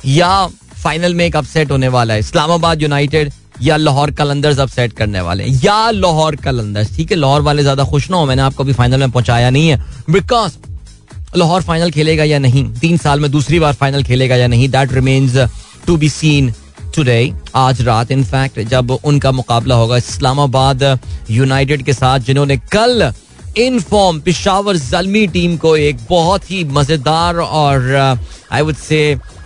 या 0.05 0.45
फाइनल 0.83 1.13
में 1.13 1.25
एक 1.25 1.35
अपसेट 1.35 1.71
होने 1.71 1.87
वाला 1.87 2.13
है, 2.13 2.19
इस्लामाबाद 2.19 2.81
यूनाइटेड 2.81 3.31
या 3.61 3.77
लाहौर 3.77 4.11
कलंदर्स 4.11 4.59
अपसेट 4.59 4.93
करने 4.93 5.21
वाले 5.21 5.43
हैं। 5.43 5.59
या 5.63 5.89
लाहौर 5.91 6.35
कलंदर्स 6.35 6.95
ठीक 6.95 7.11
है? 7.11 7.17
लाहौर 7.17 7.41
वाले 7.41 7.61
ज़्यादा 7.61 7.83
खुश 7.83 8.09
ना 8.11 8.17
हो, 8.17 8.25
मैंने 8.25 8.41
आपको 8.41 8.63
भी 8.63 8.73
फाइनल 8.73 8.99
में 8.99 9.11
पहुँचाया 9.11 9.49
नहीं 9.49 9.69
है। 9.69 9.77
बिकॉज़ 10.09 10.57
लाहौर 11.37 11.61
फाइनल 11.61 11.91
खेलेगा 11.91 12.23
या 12.23 12.39
नहीं? 12.39 12.65
तीन 12.75 12.97
साल 12.97 13.19
में 13.19 13.29
दूसरी 13.31 13.59
बार 13.59 13.73
फाइनल 13.73 14.03
खेलेगा 14.03 14.35
या 14.35 14.47
नहीं? 14.47 14.69
That 14.69 14.93
remains 14.93 15.37
to 15.87 15.97
be 15.97 16.09
seen 16.09 16.53
today 16.95 17.33
आज 17.55 17.81
रात। 17.81 18.11
इनफैक्ट 18.11 18.59
जब 18.69 18.91
उनका 18.93 19.31
मुकाबला 19.31 19.75
होगा 19.75 19.97
इस्लामाबाद 19.97 20.83
यूनाइटेड 21.29 21.83
के 21.83 21.93
साथ, 21.93 22.19
जिन्होंने 22.19 22.57
कल 22.71 23.11
in 23.57 23.79
form 23.79 24.19
Peshawar 24.21 24.77
Zalmi 24.77 25.25
team 25.27 25.55
को 25.57 25.75
एक 25.77 25.97
बहुत 26.09 26.49
ही 26.51 26.63
मज़ेदार 26.63 27.35
और 27.37 27.93
आई 28.51 28.61
वुड 28.61 28.75
से 28.75 28.99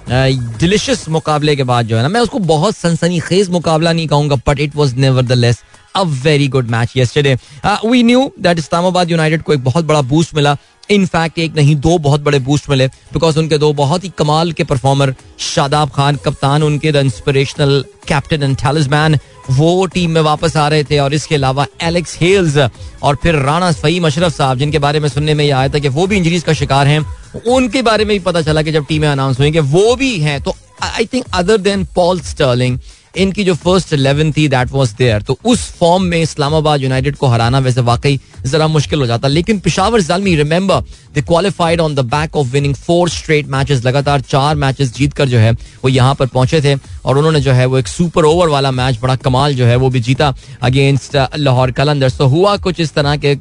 डिलिशियस 0.10 1.08
मुकाबले 1.10 1.56
के 1.56 1.64
बाद 1.64 1.88
जो 1.88 1.96
है 1.98 2.02
ना, 2.02 2.10
मैं 2.10 2.22
उसको 2.22 2.40
बहुत 2.40 2.76
सनसनी 2.76 3.20
खेज 3.20 3.50
मुकाबला 3.50 3.92
नहीं 3.94 4.08
कहूँगा 4.08 4.36
but 4.48 4.60
it 4.60 4.76
was 4.76 4.96
nevertheless 5.32 5.64
a 5.96 6.02
very 6.24 6.48
good 6.48 6.70
match 6.70 6.94
yesterday. 6.98 7.38
We 7.86 8.04
knew 8.04 8.32
that 8.40 8.60
Islamabad 8.60 9.12
United 9.12 9.44
को 9.44 9.54
एक 9.54 9.64
बहुत 9.64 9.86
बड़ा 9.86 10.02
बूस्ट 10.02 10.36
मिला 10.36 10.58
इनफैक्ट 10.90 11.40
एक 11.40 11.56
नहीं, 11.56 11.76
दो 11.76 11.98
बहुत 11.98 12.22
बड़े 12.22 12.40
बूस्ट 12.40 12.70
मिले 12.70 12.88
बिकॉज़ 12.88 13.40
उनके 13.40 13.58
दो 13.58 13.72
बहुत 13.74 14.04
ही 14.04 14.10
कमाल 14.18 14.52
के 14.52 14.64
परफॉर्मर 14.64 15.14
शादाब 15.56 15.90
खान, 15.90 16.16
कप्तान 16.16 16.64
उनके 16.64 16.92
the 16.92 16.96
inspirational 16.96 17.84
captain 18.08 18.44
and 18.44 18.56
talisman 18.58 19.18
वो 19.50 19.86
टीम 19.86 20.12
में 20.12 20.22
वापस 20.22 20.56
आ 20.58 20.68
रहे 20.68 20.84
थे 20.84 20.98
और 21.00 21.14
इसके 21.14 21.36
अलावा 21.36 21.66
एलेक्स 21.84 22.18
हेल्स 22.22 22.58
और 23.04 23.16
फिर 23.24 23.36
राणा 23.36 23.72
सईम 23.72 24.06
अशरफ 24.08 24.36
साहब, 24.36 24.58
जिनके 24.58 24.80
बारे 24.80 25.00
में 25.00 25.10
सुनने 25.10 25.34
में 25.34 25.44
यह 25.46 25.58
आया 25.58 25.70
था 25.70 25.80
कि 25.80 25.90
वो 25.90 26.08
भी 26.08 26.18
इंजरीज 26.18 26.44
का 26.44 26.54
शिकार 26.54 26.88
हैं। 26.88 27.00
उनके 27.48 27.82
बारे 27.82 28.06
में 28.06 28.18
भी 28.18 28.24
पता 28.24 28.42
चला 28.42 28.62
कि 28.62 28.72
जब 28.72 28.86
टीमें 28.86 29.08
अनाउंस 29.08 29.40
हुई 29.40 29.52
कि 29.52 29.60
वो 29.60 29.96
भी 29.96 30.18
हैं 30.20 30.42
तो 30.42 30.56
I 30.84 31.06
think 31.06 31.26
other 31.34 31.58
than 31.58 31.86
Paul 31.96 32.20
Stirling 32.22 32.78
इनकी 33.20 33.44
जो 33.44 33.54
फ़र्स्ट 33.56 33.94
इलेवन 33.94 34.32
थी 34.32 34.48
दैट 34.48 34.72
वाज 34.72 34.92
देयर 34.98 35.22
तो 35.22 35.38
उस 35.46 35.66
फॉर्म 35.80 36.04
में 36.04 36.22
इस्लामाबाद 36.22 36.82
यूनाइटेड 36.82 37.16
को 37.16 37.28
हराना 37.28 37.60
वैसे 37.60 37.82
वाकई 37.82 38.20
जरा 38.46 38.68
मुश्किल 38.68 39.00
हो 39.00 39.06
जाता। 39.06 39.28
लेकिन 39.28 39.60
Peshawar 39.60 40.02
Zalmi 40.02 40.36
remember 40.36 40.82
they 41.14 41.22
qualified 41.22 41.82
on 41.82 41.96
the 41.96 42.00
back 42.08 42.36
of 42.36 42.48
winning 42.48 42.76
four 42.76 43.10
straight 43.10 43.48
matches 43.48 43.84
लगातार 43.86 44.22
चार 44.22 44.56
मैचेस 44.56 44.94
जीतकर 44.96 45.28
जो 45.30 45.38
है, 45.38 45.52
वो 45.52 45.90
यहाँ 45.90 46.16
पर 46.16 46.26
पहुँचे 46.28 46.62
थे। 46.62 46.76
और 47.06 47.18
उन्होंने 47.18 47.40
जो 47.42 47.52
है, 47.52 47.66
वो 47.66 47.78
एक 47.78 47.88
सुपर 47.88 48.26
ओवर 48.26 48.50
वाला 48.50 48.72
मैच 48.72 49.00
बड़ा 49.02 49.16
कमाल 49.18 49.56
जो 49.56 49.66
है, 49.66 49.76
वो 49.76 49.90
भी 49.90 50.00
जीता 50.00 50.34
अगेंस्ट 50.62 51.18
लाहौर 51.38 51.72
कलंदर 51.72 52.10
तो 52.10 52.28
हुआ 52.28 52.56
कुछ 52.58 52.80
इस 52.80 52.94
तरह 52.94 53.16
के 53.16 53.36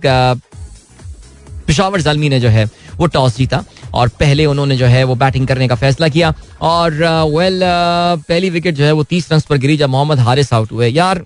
पिशावर 1.67 2.01
जालमी 2.01 2.29
ने 2.29 2.41
जो 2.41 2.49
है, 2.49 2.65
वो 2.97 3.07
टॉस 3.07 3.37
जीता। 3.37 3.65
और 3.95 4.09
पहले 4.21 4.47
उन्होंने 4.47 4.77
जो 4.77 4.87
है 4.87 5.03
वो 5.05 5.15
बैटिंग 5.15 5.47
करने 5.49 5.69
का 5.69 5.75
फैसला 5.75 6.09
किया। 6.09 6.33
और 6.61 6.93
वेल 6.93 7.55
uh, 7.55 8.19
uh, 8.19 8.29
पहली 8.29 8.51
विकेट 8.51 8.75
जो 8.75 8.85
है 8.85 8.93
वो 8.93 9.05
तीस 9.05 9.33
रन 9.33 9.41
पर 9.49 9.59
गिरी 9.59 9.77
जब 9.77 9.91
मोहम्मद 9.91 10.19
हारिस 10.21 10.53
आउट 10.53 10.73
हुए। 10.73 10.89
यार 10.89 11.25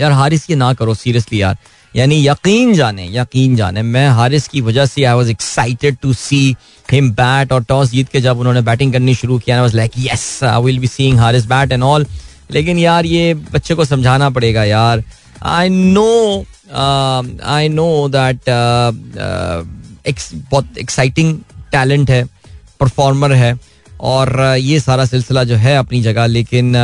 यार 0.00 0.12
हारिस 0.12 0.50
ये 0.50 0.56
ना 0.56 0.72
करो 0.74 0.94
सीरियसली 0.94 1.40
यार। 1.42 1.56
यानी 1.96 2.26
यकीन 2.26 2.72
जाने 2.74 3.06
यकीन 3.12 3.56
जाने 3.56 3.82
मैं 3.82 4.08
हारिस 4.10 4.46
की 4.48 4.60
वजह 4.60 4.86
से 4.86 5.04
I 5.04 5.14
was 5.14 5.30
excited 5.30 5.96
to 6.02 6.12
see 6.14 6.56
him 6.90 7.10
bat 7.14 7.52
और 7.52 7.64
टॉस 7.64 7.90
जीत 7.90 8.08
के 8.08 8.20
जब 8.20 8.38
उन्होंने 8.38 8.60
बैटिंग 8.60 8.92
करनी 8.92 9.14
शुरू 9.14 9.38
किया 9.38 9.60
was 9.62 9.74
like 9.74 9.92
yes 9.98 10.42
I 10.44 10.62
will 10.62 10.78
be 10.78 10.86
seeing 10.86 11.18
Haris 11.18 11.46
bat 11.46 11.72
and 11.72 11.82
all 11.82 12.06
लेकिन 12.50 12.78
यार 12.78 13.06
ये 13.06 13.34
बच्चे 13.34 13.74
को 13.74 13.84
समझाना 13.84 14.30
पड़ेगा 14.30 14.64
यार। 14.64 15.02
I 15.42 15.68
know 15.68 16.44
I 16.74 17.68
know 17.68 18.08
that 18.08 18.40
बहुत 20.50 20.78
एक्साइटिंग 20.78 21.38
टैलेंट 21.72 22.10
है, 22.10 22.24
परफॉर्मर 22.80 23.32
है 23.32 23.54
और 24.02 24.40
ये 24.58 24.78
सारा 24.80 25.04
सिलसिला 25.04 25.44
जो 25.44 25.56
है 25.56 25.76
अपनी 25.76 26.00
जगह, 26.02 26.26
लेकिन 26.26 26.74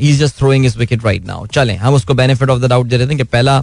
he 0.00 0.10
is 0.10 0.20
just 0.20 0.36
throwing 0.38 0.66
his 0.66 0.78
wicket 0.78 1.04
right 1.04 1.26
now 1.26 1.46
चलें, 1.46 1.76
हम 1.76 1.94
उसको 1.94 2.14
बेनिफिट 2.14 2.50
ऑफ़ 2.50 2.60
द 2.62 2.68
डाउट 2.70 2.86
दे 2.86 2.96
रहे 2.96 3.08
थे 3.08 3.14
कि 3.16 3.24
पहला 3.24 3.60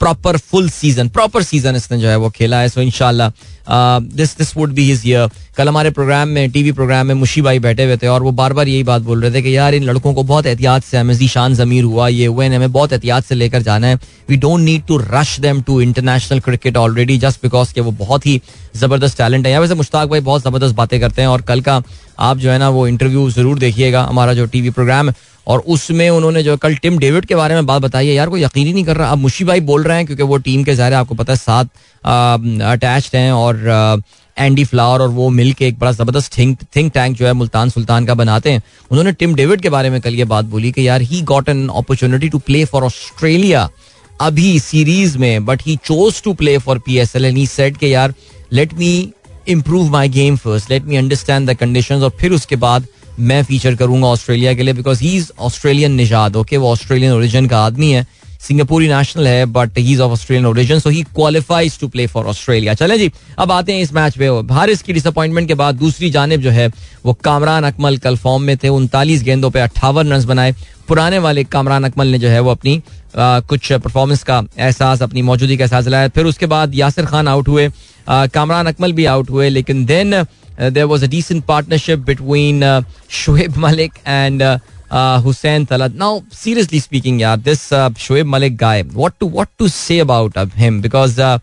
proper 0.00 0.36
full 0.40 0.68
season 0.70 1.08
proper 1.08 1.42
season 1.42 1.76
इसने 1.76 1.98
जो 1.98 2.08
है 2.08 2.16
वो 2.16 2.30
खेला 2.30 2.60
है। 2.60 2.68
सो 2.68 2.80
इनशाला 2.80 3.30
this 3.68 4.36
this 4.38 4.56
would 4.56 4.72
be 4.74 4.84
his 4.84 5.02
year 5.06 5.28
कल 5.56 5.68
हमारे 5.68 5.90
प्रोग्राम 5.90 6.28
में 6.28 6.50
टीवी 6.50 6.72
प्रोग्राम 6.72 7.06
में 7.06 7.14
मुशी 7.14 7.42
भाई 7.42 7.58
बैठे 7.58 7.84
हुए 7.84 7.96
थे 7.96 8.06
और 8.06 8.22
वो 8.22 8.30
बार 8.32 8.52
बार 8.52 8.68
यही 8.68 8.82
बात 8.84 9.02
बोल 9.02 9.20
रहे 9.22 9.30
थे 9.34 9.42
कि 9.42 9.56
यार, 9.56 9.74
इन 9.74 9.84
लड़कों 9.84 10.12
को 10.14 10.22
बहुत 10.22 10.46
एहतियात 10.46 10.84
से 10.84 10.96
हमें 10.98 11.14
जीशान 11.14 11.54
जमीर 11.54 11.84
हुआ, 11.84 12.08
ये 12.08 12.26
हुए 12.26 12.46
हमें 12.46 12.72
बहुत 12.72 12.92
एहतियात 12.92 13.24
से 13.24 13.34
लेकर 13.34 13.62
जाना 13.62 13.86
है। 13.86 13.98
We 14.28 14.36
don't 14.36 14.60
need 14.60 14.84
to 14.86 14.96
rush 15.00 15.38
them 15.40 15.60
to 15.62 15.80
international 15.80 16.40
cricket 16.40 16.76
already 16.76 17.18
just 17.18 17.42
because 17.42 17.72
के 17.74 17.80
वो 17.80 17.90
बहुत 17.94 18.26
ही 18.26 18.40
ज़बरदस्त 18.76 19.18
टैलेंट 19.18 19.46
है। 19.46 19.52
यहाँ 19.52 19.62
वैसे 19.62 19.74
मुश्ताक 19.74 20.08
भाई 20.08 20.20
बहुत 20.22 20.42
ज़बरदस्त 20.42 20.74
बातें 20.74 21.00
करते 21.00 21.22
हैं 21.22 21.28
और 21.28 21.42
कल 21.42 21.60
का 21.60 21.82
आप 22.20 22.38
जो 22.38 22.50
है 22.50 22.58
ना, 22.58 22.68
वो 22.68 22.86
इंटरव्यू 22.88 23.30
ज़रूर 23.30 23.58
देखिएगा। 23.58 24.02
हमारा 24.02 24.34
जो 24.34 24.46
टीवी 24.46 24.70
प्रोग्राम 24.70 25.08
है 25.08 25.14
और 25.46 25.58
उसमें 25.68 26.08
उन्होंने 26.10 26.42
जो 26.42 26.56
कल 26.56 26.74
टिम 26.76 26.98
डेविड 26.98 27.24
के 27.26 27.34
बारे 27.34 27.54
में 27.54 27.66
बात 27.66 27.82
बताई 27.82 28.06
है। 28.06 28.14
यार, 28.14 28.28
कोई 28.28 28.42
यकीन 28.42 28.66
ही 28.66 28.72
नहीं 28.72 28.84
कर 28.84 28.96
रहा। 28.96 29.10
अब 29.12 29.18
मुशी 29.18 29.44
भाई 29.44 29.60
बोल 29.62 29.82
रहे 29.84 29.96
हैं, 29.96 30.06
क्योंकि 30.06 30.22
वो 30.22 30.36
टीम 30.38 30.64
के 30.64 30.74
ज़ाहिर 30.74 30.94
आपको 30.94 31.14
पता 31.14 31.32
है 31.32 31.38
साथ 31.38 31.64
अटैच्ड 32.72 33.16
हैं 33.16 33.32
और 33.32 34.02
एंडी 34.36 34.64
फ्लावर 34.64 35.02
और 35.02 35.08
वो 35.10 35.28
मिल 35.30 35.52
के 35.52 35.66
एक 35.66 35.78
बड़ा 35.78 35.90
ज़बरदस्त 35.92 36.36
थिंक 36.38 36.58
थिंक 36.76 36.92
टैंक 36.92 37.16
जो 37.16 37.26
है, 37.26 37.32
मुल्तान 37.32 37.70
सुल्तान 37.70 38.06
का 38.06 38.14
बनाते 38.14 38.52
हैं। 38.52 38.62
उन्होंने 38.90 39.12
टिम 39.12 39.34
डेविड 39.34 39.60
के 39.60 39.70
बारे 39.70 39.90
में 39.90 40.00
कल 40.00 40.14
ये 40.14 40.24
बात 40.26 40.44
बोली 40.46 40.72
कि 40.72 40.86
यार 40.88 41.02
he 41.02 41.20
got 41.24 41.48
an 41.48 41.68
opportunity 41.70 42.28
to 42.28 42.38
play 42.40 42.64
for 42.64 42.84
Australia 42.84 43.68
अभी 44.20 44.58
सीरीज़ 44.60 45.16
में 45.18 45.44
but 45.44 45.62
he 45.66 45.76
chose 45.84 46.22
to 46.22 46.32
play 46.34 46.56
for 46.58 46.78
P 46.78 46.98
S 46.98 47.14
L 47.16 47.24
and 47.24 47.36
he 47.36 47.46
said 47.46 47.76
के 47.76 47.88
यार 47.88 48.14
let 48.52 48.74
me 48.74 48.92
improve 49.48 49.90
my 49.90 50.08
game 50.08 50.36
first 50.36 50.70
let 50.70 50.84
me 50.84 50.96
understand 50.96 51.50
the 51.50 51.54
condition 51.56 52.02
और 52.02 52.10
फिर 52.20 52.32
उसके 52.32 52.56
बाद 52.56 52.86
मैं 53.20 53.42
feature 53.44 53.74
करूँगा 53.74 54.06
ऑस्ट्रेलिया 54.08 54.54
के 54.54 54.62
लिए 54.62 54.74
बिकॉज़ 54.74 55.02
ही 55.02 55.16
इज़ 55.16 55.30
ऑस्ट्रेलियन 55.40 55.92
निजाद 55.92 56.36
ओके 56.36 56.56
वो 56.56 56.70
ऑस्ट्रेलियन 56.72 57.12
ओरिजिन 57.12 57.46
का 57.48 57.64
आदमी 57.64 57.90
है। 57.92 58.06
सिंगापुरी 58.40 58.88
नेशनल 58.88 59.26
है 59.26 59.44
but 59.46 59.78
he 59.78 59.92
is 59.92 60.00
of 60.02 60.12
Australian 60.12 60.46
origin 60.46 60.78
so 60.78 60.90
he 60.90 61.02
qualifies 61.14 61.78
to 61.80 61.88
play 61.88 62.06
for 62.06 62.26
Australia 62.26 62.74
चले 62.74 62.98
जी 62.98 63.10
अब 63.38 63.52
आते 63.52 63.72
हैं 63.72 63.82
इस 63.82 63.92
मैच 63.92 64.18
पे। 64.18 64.26
हारिस 64.54 64.82
की 64.82 64.92
डिसअपॉइंटमेंट 64.92 65.48
के 65.48 65.54
बाद 65.54 65.74
दूसरी 65.74 66.10
जानब 66.10 66.40
जो 66.40 66.50
है 66.50 66.68
वो 67.06 67.12
कामरान 67.24 67.64
अकमल 67.64 67.96
कल 67.98 68.16
फॉर्म 68.16 68.42
में 68.42 68.56
थे 68.56 68.68
उनतालीस 68.70 69.22
गेंदों 69.22 69.50
पर 69.50 69.60
अट्ठावन 69.60 70.12
रन 70.12 70.24
बनाए। 70.26 70.54
पुराने 70.88 71.18
वाले 71.18 71.44
कामरान 71.44 71.84
अकमल 71.84 72.06
ने 72.06 72.18
जो 72.18 72.28
है 72.28 72.40
वो 72.40 72.50
अपनी 72.50 72.80
आ, 73.16 73.40
कुछ 73.40 73.72
परफॉर्मेंस 73.72 74.22
का 74.22 74.42
एहसास 74.58 75.02
अपनी 75.02 75.22
मौजूदगी 75.22 75.56
का 75.56 75.64
एहसास 75.64 75.84
दिलाया। 75.84 76.08
फिर 76.08 76.24
उसके 76.26 76.46
बाद 76.46 76.74
यासिर 76.74 77.06
खान 77.06 77.28
आउट 77.28 77.48
हुए। 77.48 77.68
कामरान 78.08 78.66
अकमल 78.66 78.92
भी 78.92 79.04
आउट 79.04 79.30
हुए 79.30 79.48
लेकिन 79.48 79.84
then 79.86 80.14
Uh, 80.58 80.70
there 80.70 80.86
was 80.86 81.02
a 81.02 81.08
decent 81.08 81.46
partnership 81.46 82.04
between 82.04 82.62
uh, 82.62 82.82
Shoaib 83.08 83.56
Malik 83.56 84.00
and 84.04 84.42
uh, 84.42 84.58
uh, 84.90 85.20
Hussein 85.20 85.66
Talat. 85.66 85.94
Now, 85.94 86.22
seriously 86.30 86.78
speaking, 86.78 87.20
yeah, 87.20 87.36
this 87.36 87.72
uh, 87.72 87.90
Shoaib 87.90 88.26
Malik 88.28 88.56
guy, 88.56 88.82
what 88.82 89.18
to 89.20 89.26
what 89.26 89.48
to 89.58 89.68
say 89.68 89.98
about 89.98 90.36
uh, 90.36 90.46
him? 90.46 90.80
Because 90.80 91.18
uh, 91.18 91.38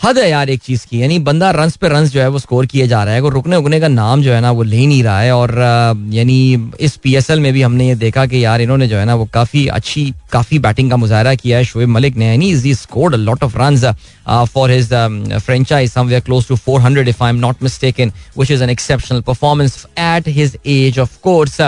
हद 0.00 0.18
है 0.18 0.28
यार 0.30 0.50
एक 0.50 0.60
चीज़ 0.62 0.86
की। 0.86 1.00
यानी 1.02 1.18
बंदा 1.18 1.50
run 1.50 1.70
पे 1.80 1.88
run 1.88 2.04
जो 2.08 2.20
है 2.20 2.28
वो 2.28 2.38
स्कोर 2.38 2.66
किए 2.66 2.86
जा 2.88 3.02
रहा 3.04 3.14
है। 3.14 3.30
रुकने 3.30 3.56
उकने 3.56 3.80
का 3.80 3.88
नाम 3.88 4.22
जो 4.22 4.32
है 4.32 4.40
ना 4.40 4.50
वो 4.50 4.62
ले 4.62 4.86
नहीं 4.86 5.02
रहा 5.02 5.20
है 5.20 5.32
और 5.32 5.50
यानी 6.12 6.70
इस 6.80 6.96
पीएसएल 6.96 7.40
में 7.40 7.52
भी 7.52 7.62
हमने 7.62 7.88
ये 7.88 7.94
देखा 7.94 8.24
कि 8.26 8.44
यार 8.44 8.60
इन्होंने 8.60 8.86
जो 8.88 8.96
है 8.96 9.04
ना 9.04 9.14
वो 9.14 9.24
काफ़ी 9.34 9.66
अच्छी, 9.68 10.12
काफ़ी 10.32 10.58
बैटिंग 10.58 10.90
का 10.90 10.96
मुजाहरा 10.96 11.34
किया 11.34 11.58
है 11.58 11.64
शोएब 11.64 11.88
मलिक 11.88 12.16
ने। 12.16 12.28
यानी 12.28 12.50
is 12.50 12.66
scored 12.80 13.14
lot 13.16 13.42
of 13.44 13.58
run 13.58 13.76
for 14.46 14.70
his 14.70 14.88
franchise 15.36 15.92
somewhere 15.92 16.20
close 16.20 16.48
to 16.48 16.56
400 16.58 17.08
if 17.08 17.22
I 17.24 17.30
am 17.30 17.36
not 17.38 17.62
mistaken 17.62 18.12
which 18.38 18.50
is 18.50 18.62
an 18.62 18.70
exceptional 18.70 19.20
performance 19.22 19.84
at 19.98 20.28
his 20.28 20.56
age 20.66 20.98
of 20.98 21.18
course 21.22 21.60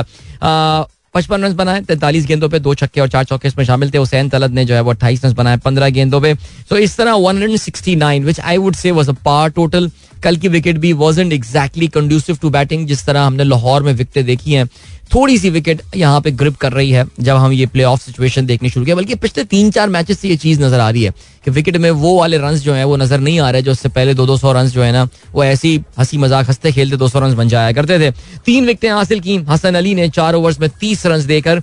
पचपन 1.15 1.45
रन 1.45 1.55
बनाए, 1.55 1.81
तैंतालीस 1.83 2.27
गेंदों 2.27 2.49
पे 2.49 2.59
दो 2.59 2.75
छक्के 2.75 3.01
और 3.01 3.09
चार 3.09 3.25
चौके 3.25 3.49
इसमें 3.49 3.65
शामिल 3.65 3.91
थे। 3.91 3.99
हुसैन 3.99 4.29
तलत 4.29 4.51
ने 4.51 4.65
जो 4.65 4.75
है 4.75 4.81
वो 4.81 4.91
अट्ठाईस 4.91 5.25
रन 5.25 5.33
बनाए, 5.35 5.57
पंद्रह 5.57 5.89
गेंदों 5.91 6.21
पे। 6.21 6.35
सो 6.69 6.77
इस 6.79 6.97
तरह 6.97 7.15
one 7.15 7.37
hundred 7.37 7.59
sixty 7.61 7.97
nine 7.97 8.25
which 8.25 8.41
I 8.41 8.57
would 8.59 8.75
say 8.75 8.91
was 8.91 9.11
a 9.11 9.15
par 9.25 9.51
total 9.51 9.91
कल 10.23 10.37
की 10.37 10.49
विकेट 10.49 10.79
भी 10.79 10.93
was 10.95 11.21
and 11.21 11.33
exactly 11.33 11.89
conducive 11.91 12.39
to 12.43 12.51
batting 12.51 12.87
जिस 12.87 13.05
तरह 13.07 13.23
हमने 13.23 13.45
लाहौर 13.45 13.83
में 13.83 13.93
विकेटें 13.93 14.25
देखी 14.25 14.53
हैं। 14.53 14.67
थोड़ी 15.15 15.39
सी 15.39 15.51
विकेट 15.51 15.83
यहाँ 15.97 16.21
पे 16.21 16.31
ग्रिप 16.33 16.57
कर 16.57 16.73
रही 16.73 16.91
है, 16.91 17.05
जब 17.21 17.37
हम 17.37 17.53
ये 17.53 17.67
प्ले 17.67 17.85
ऑफ़ 17.85 18.03
सिचुएशन 18.03 18.47
देखने 18.47 18.69
शुरू 18.71 18.85
किया 18.85 18.97
बल्कि 18.97 19.15
पिछले 19.17 19.45
तीन 19.45 19.71
चार 19.71 19.89
मैचेस 19.91 20.19
से 20.21 20.29
ये 20.29 20.37
चीज़ 20.37 20.63
नज़र 20.63 20.81
आ 20.81 20.89
रही 20.91 21.03
है। 21.03 21.13
कि 21.45 21.51
विकेट 21.51 21.77
में 21.77 21.91
वो 21.93 22.17
वाले 22.19 22.39
रन 22.39 22.57
जो 22.57 22.73
है, 22.75 22.85
वो 22.85 22.97
नज़र 22.97 23.21
नहीं 23.21 23.39
आ 23.41 23.51
रहे, 23.51 23.63
जो 23.63 23.73
उससे 23.73 23.89
पहले 23.89 24.15
दो 24.15 24.27
दो 24.27 24.37
सौ 24.37 24.53
रन 24.53 24.69
जो 24.69 24.83
है 24.83 24.91
ना, 24.93 25.09
वो 25.35 25.45
ऐसी 25.45 25.75
हँसी 25.99 26.19
मज़ाक 26.19 26.49
हँसते 26.49 26.73
खेलते 26.73 26.97
दो 26.97 27.09
सौ 27.09 27.21
रन 27.21 27.35
बन 27.37 27.49
जाया 27.49 27.73
करते 27.73 27.99
थे। 27.99 28.11
तीन 28.47 28.67
विकेटें 28.67 28.91
हासिल 28.91 29.21
की। 29.21 29.37
हसन 29.49 29.75
अली 29.75 29.95
ने 29.95 30.09
चार 30.11 30.35
ओवर्स 30.35 30.61
में 30.61 30.69
तीस 30.81 31.07
रन 31.07 31.27
देकर 31.27 31.63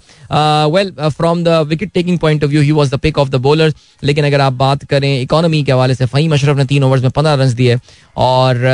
well 0.71 0.93
from 1.09 1.43
the 1.43 1.63
wicket 1.67 1.91
taking 1.93 2.19
point 2.19 2.43
of 2.43 2.51
view 2.51 2.61
he 2.61 2.71
was 2.71 2.91
the 2.91 2.99
pick 2.99 3.17
of 3.17 3.29
the 3.29 3.35
bowler 3.41 3.73
लेकिन 4.03 4.25
अगर 4.25 4.41
आप 4.41 4.53
बात 4.55 4.83
करें 4.85 5.21
इकोनॉमी 5.21 5.63
के 5.63 5.71
हवाले 5.71 5.95
से, 5.95 6.05
फ़हीम 6.05 6.33
अशरफ 6.33 6.57
ने 6.57 6.65
तीन 6.65 6.83
ओवर्स 6.83 7.03
में 7.03 7.11
पंद्रह 7.11 7.33
रन 7.35 7.53
दिए 7.55 7.77
और 8.17 8.65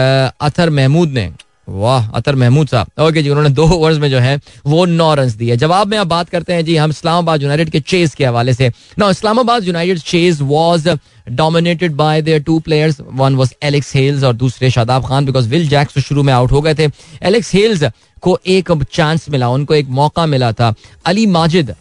अथर 0.42 0.70
महमूद 0.72 1.10
ने 1.10 1.30
वाह, 1.68 2.08
अतर 2.10 2.36
महमूद 2.36 2.68
साहब। 2.68 3.02
ओके 3.02 3.22
जी, 3.24 3.30
उन्होंने 3.30 3.50
दो 3.50 3.68
ओवर्स 3.68 3.98
में 3.98 4.10
जो 4.10 4.20
है, 4.20 4.40
वो 4.66 4.86
नौ 4.86 5.14
रन 5.16 5.32
दिए। 5.38 5.56
जवाब 5.58 5.88
में 5.88 5.98
आप 5.98 6.08
बात 6.08 6.30
करते 6.30 6.54
हैं 6.54 6.66
जी, 6.66 6.76
हम 6.78 6.90
इस्लामाबाद 6.90 7.42
यूनाइटेड 7.42 7.70
के 7.70 7.80
चेस 7.82 8.16
के 8.16 8.26
हवाले 8.26 8.54
से। 8.54 8.72
ना 9.00 9.10
Islamabad 9.10 9.64
United 9.64 10.00
chase 10.02 10.42
was 10.42 10.88
dominated 11.28 11.94
by 11.94 12.22
their 12.22 12.42
two 12.44 12.60
players 12.60 12.98
one 13.04 13.36
was 13.36 13.54
Alex 13.64 13.96
Hales 13.96 14.24
और 14.24 14.34
दूसरे 14.36 14.70
Shadab 14.70 15.06
Khan 15.06 15.26
because 15.26 15.50
Will 15.50 15.68
Jacks 15.70 16.00
शुरू 16.00 16.24
में 16.24 16.34
आउट 16.34 16.52
हो 16.52 16.62
गए 16.62 16.76
थे। 16.76 16.90
एलेक्स 17.24 17.54
हेल्स 17.54 17.84
को 18.22 18.38
एक 18.48 18.72
चांस 18.94 19.30
मिला, 19.30 19.50
उनको 19.50 19.74
एक 19.74 19.88
मौका 19.92 20.26
मिला 20.26 20.52
था। 20.52 20.74
अली 21.06 21.26
माजिद 21.28 21.76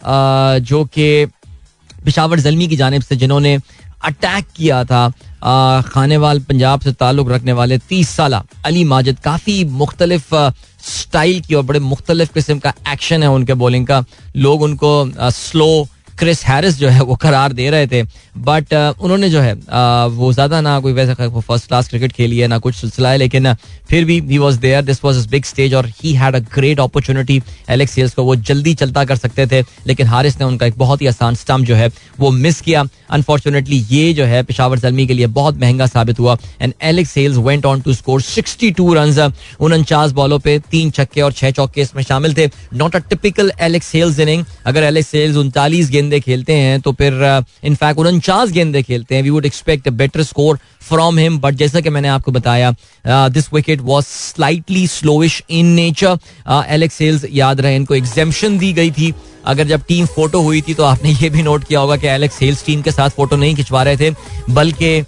जो 0.61 0.83
कि 0.87 1.25
पिशावर 2.05 2.39
जलमी 2.39 2.67
की 2.67 2.75
जानब 2.75 3.01
से, 3.01 3.15
जिन्होंने 3.15 3.57
अटैक 4.05 4.45
किया 4.55 4.83
था। 4.85 5.09
खाने 5.83 6.17
वाल 6.17 6.39
पंजाब 6.41 6.81
से 6.81 6.91
ताल्लुक 6.93 7.29
रखने 7.31 7.53
वाले 7.53 7.77
तीस 7.79 8.09
साल 8.09 8.33
अली 8.65 8.83
माजिद 8.83 9.19
काफ़ी 9.19 9.63
मुख्तलिफ़ 9.73 10.33
स्टाइल 10.85 11.41
की 11.41 11.55
और 11.55 11.63
बड़े 11.63 11.79
मुख्तलिफ़ 11.81 12.33
किस्म 12.33 12.59
का 12.59 12.73
एक्शन 12.87 13.23
है 13.23 13.29
उनके 13.31 13.53
बॉलिंग 13.55 13.87
का। 13.87 14.03
लोग 14.35 14.61
उनको 14.61 14.91
स्लो 15.31 15.87
क्रिस 16.19 16.43
हैरिस 16.45 16.77
जो 16.77 16.89
है 16.89 17.01
वो 17.01 17.15
करार 17.15 17.53
दे 17.53 17.69
रहे 17.69 17.87
थे। 17.87 18.03
बट 18.37 18.73
uh, 18.73 18.99
उन्होंने 19.01 19.29
जो 19.29 19.41
है 19.41 19.53
uh, 19.55 20.15
वो 20.17 20.31
ज़्यादा 20.33 20.61
ना 20.61 20.79
कोई 20.79 20.93
वैसे 20.93 21.13
फ़र्स्ट 21.29 21.67
क्लास 21.67 21.87
क्रिकेट 21.89 22.11
खेली 22.11 22.39
है 22.39 22.47
ना 22.47 22.57
कुछ 22.57 22.75
सिलसिला 22.75 23.09
है 23.09 23.17
लेकिन 23.17 23.51
uh, 23.51 23.55
फिर 23.89 24.05
भी 24.05 24.19
he 24.21 24.37
was 24.37 24.59
there 24.59 24.81
this 24.81 25.03
was 25.03 25.27
big 25.29 25.45
stage 25.45 25.73
और 25.73 25.87
he 26.03 26.13
had 26.13 26.35
a 26.35 26.39
great 26.55 26.79
opportunity 26.79 27.41
Alex 27.69 28.13
को 28.15 28.23
वो 28.23 28.35
जल्दी 28.35 28.73
चलता 28.73 29.03
कर 29.05 29.15
सकते 29.15 29.47
थे 29.47 29.61
लेकिन 29.87 30.07
हारिस 30.07 30.39
ने 30.39 30.45
उनका 30.45 30.65
एक 30.65 30.77
बहुत 30.77 31.01
ही 31.01 31.07
आसान 31.07 31.35
स्टम्प 31.35 31.65
जो 31.65 31.75
है 31.75 31.91
वो 32.19 32.31
मिस 32.31 32.61
किया। 32.61 32.83
अनफॉर्चुनेटली 33.09 33.77
ये 33.89 34.13
जो 34.13 34.25
है 34.25 34.41
पिशावर 34.43 34.79
जलमी 34.79 35.05
के 35.07 35.13
लिए 35.13 35.27
बहुत 35.27 35.57
महँगा 35.57 35.85
साबित 35.87 36.19
हुआ 36.19 36.37
and 36.61 36.73
Alex 36.83 37.11
Hales 37.11 37.37
went 37.37 37.65
on 37.65 37.81
to 37.81 37.93
score 37.93 38.21
62 38.21 38.93
run 38.95 39.33
उनचास 39.59 40.11
बॉलों 40.11 40.39
पर 40.39 40.57
तीन 40.71 40.91
छक्के 40.91 41.21
और 41.21 41.31
छह 41.31 41.51
चौके 41.51 41.81
इसमें 41.81 42.03
शामिल 42.03 42.33
थे। 42.37 42.49
Not 42.73 42.95
a 42.95 42.99
typical 43.09 43.51
Alex 43.59 43.87
Hales 43.87 44.19
inning 44.19 44.45
अगर 44.65 44.83
एलेक्स 44.83 45.09
सेल्स 45.09 45.37
उनतालीस 45.37 45.89
गेंदे 45.89 46.04
खेलते 46.11 46.53
हैं 46.53 46.79
तो 46.81 46.91
फिर 46.93 47.13
इनफैक्ट 47.63 47.99
उनचास 47.99 48.51
गेंदे 48.51 48.81
खेलते 48.83 49.15
हैं. 49.15 49.21
We 49.23 49.29
would 49.29 49.45
expect 49.45 49.89
better 49.91 50.23
score 50.23 50.59
from 50.81 51.17
him 51.19 51.37
but 51.39 51.55
जैसा 51.55 51.79
कि 51.81 51.89
मैंने 51.89 52.07
आपको 52.07 52.31
बताया 52.31 52.71
this 53.05 53.53
wicket 53.53 53.81
was 53.81 54.05
slightly 54.05 54.85
slowish 54.87 55.41
in 55.49 55.65
nature 55.73 56.17
Alex 56.69 56.95
Hales 56.95 57.25
याद 57.33 57.61
रहे, 57.61 57.75
इनको 57.75 57.95
एग्जेम्पन 57.95 58.57
दी 58.57 58.73
गई 58.73 58.91
थी. 58.91 59.13
अगर 59.45 59.67
जब 59.67 59.81
टीम 59.87 60.05
फ़ोटो 60.05 60.41
हुई 60.41 60.61
थी 60.61 60.73
तो 60.73 60.83
आपने 60.83 61.09
ये 61.11 61.29
भी 61.29 61.43
नोट 61.43 61.63
किया 61.63 61.79
होगा 61.79 61.95
कि 61.97 62.07
एलेक्स 62.07 62.35
सेल्स 62.35 62.65
टीम 62.65 62.81
के 62.81 62.91
साथ 62.91 63.09
फ़ोटो 63.09 63.35
नहीं 63.35 63.55
खिंचवा 63.55 63.83
रहे 63.83 63.97
थे, 63.97 64.11
बल्कि 64.49 65.03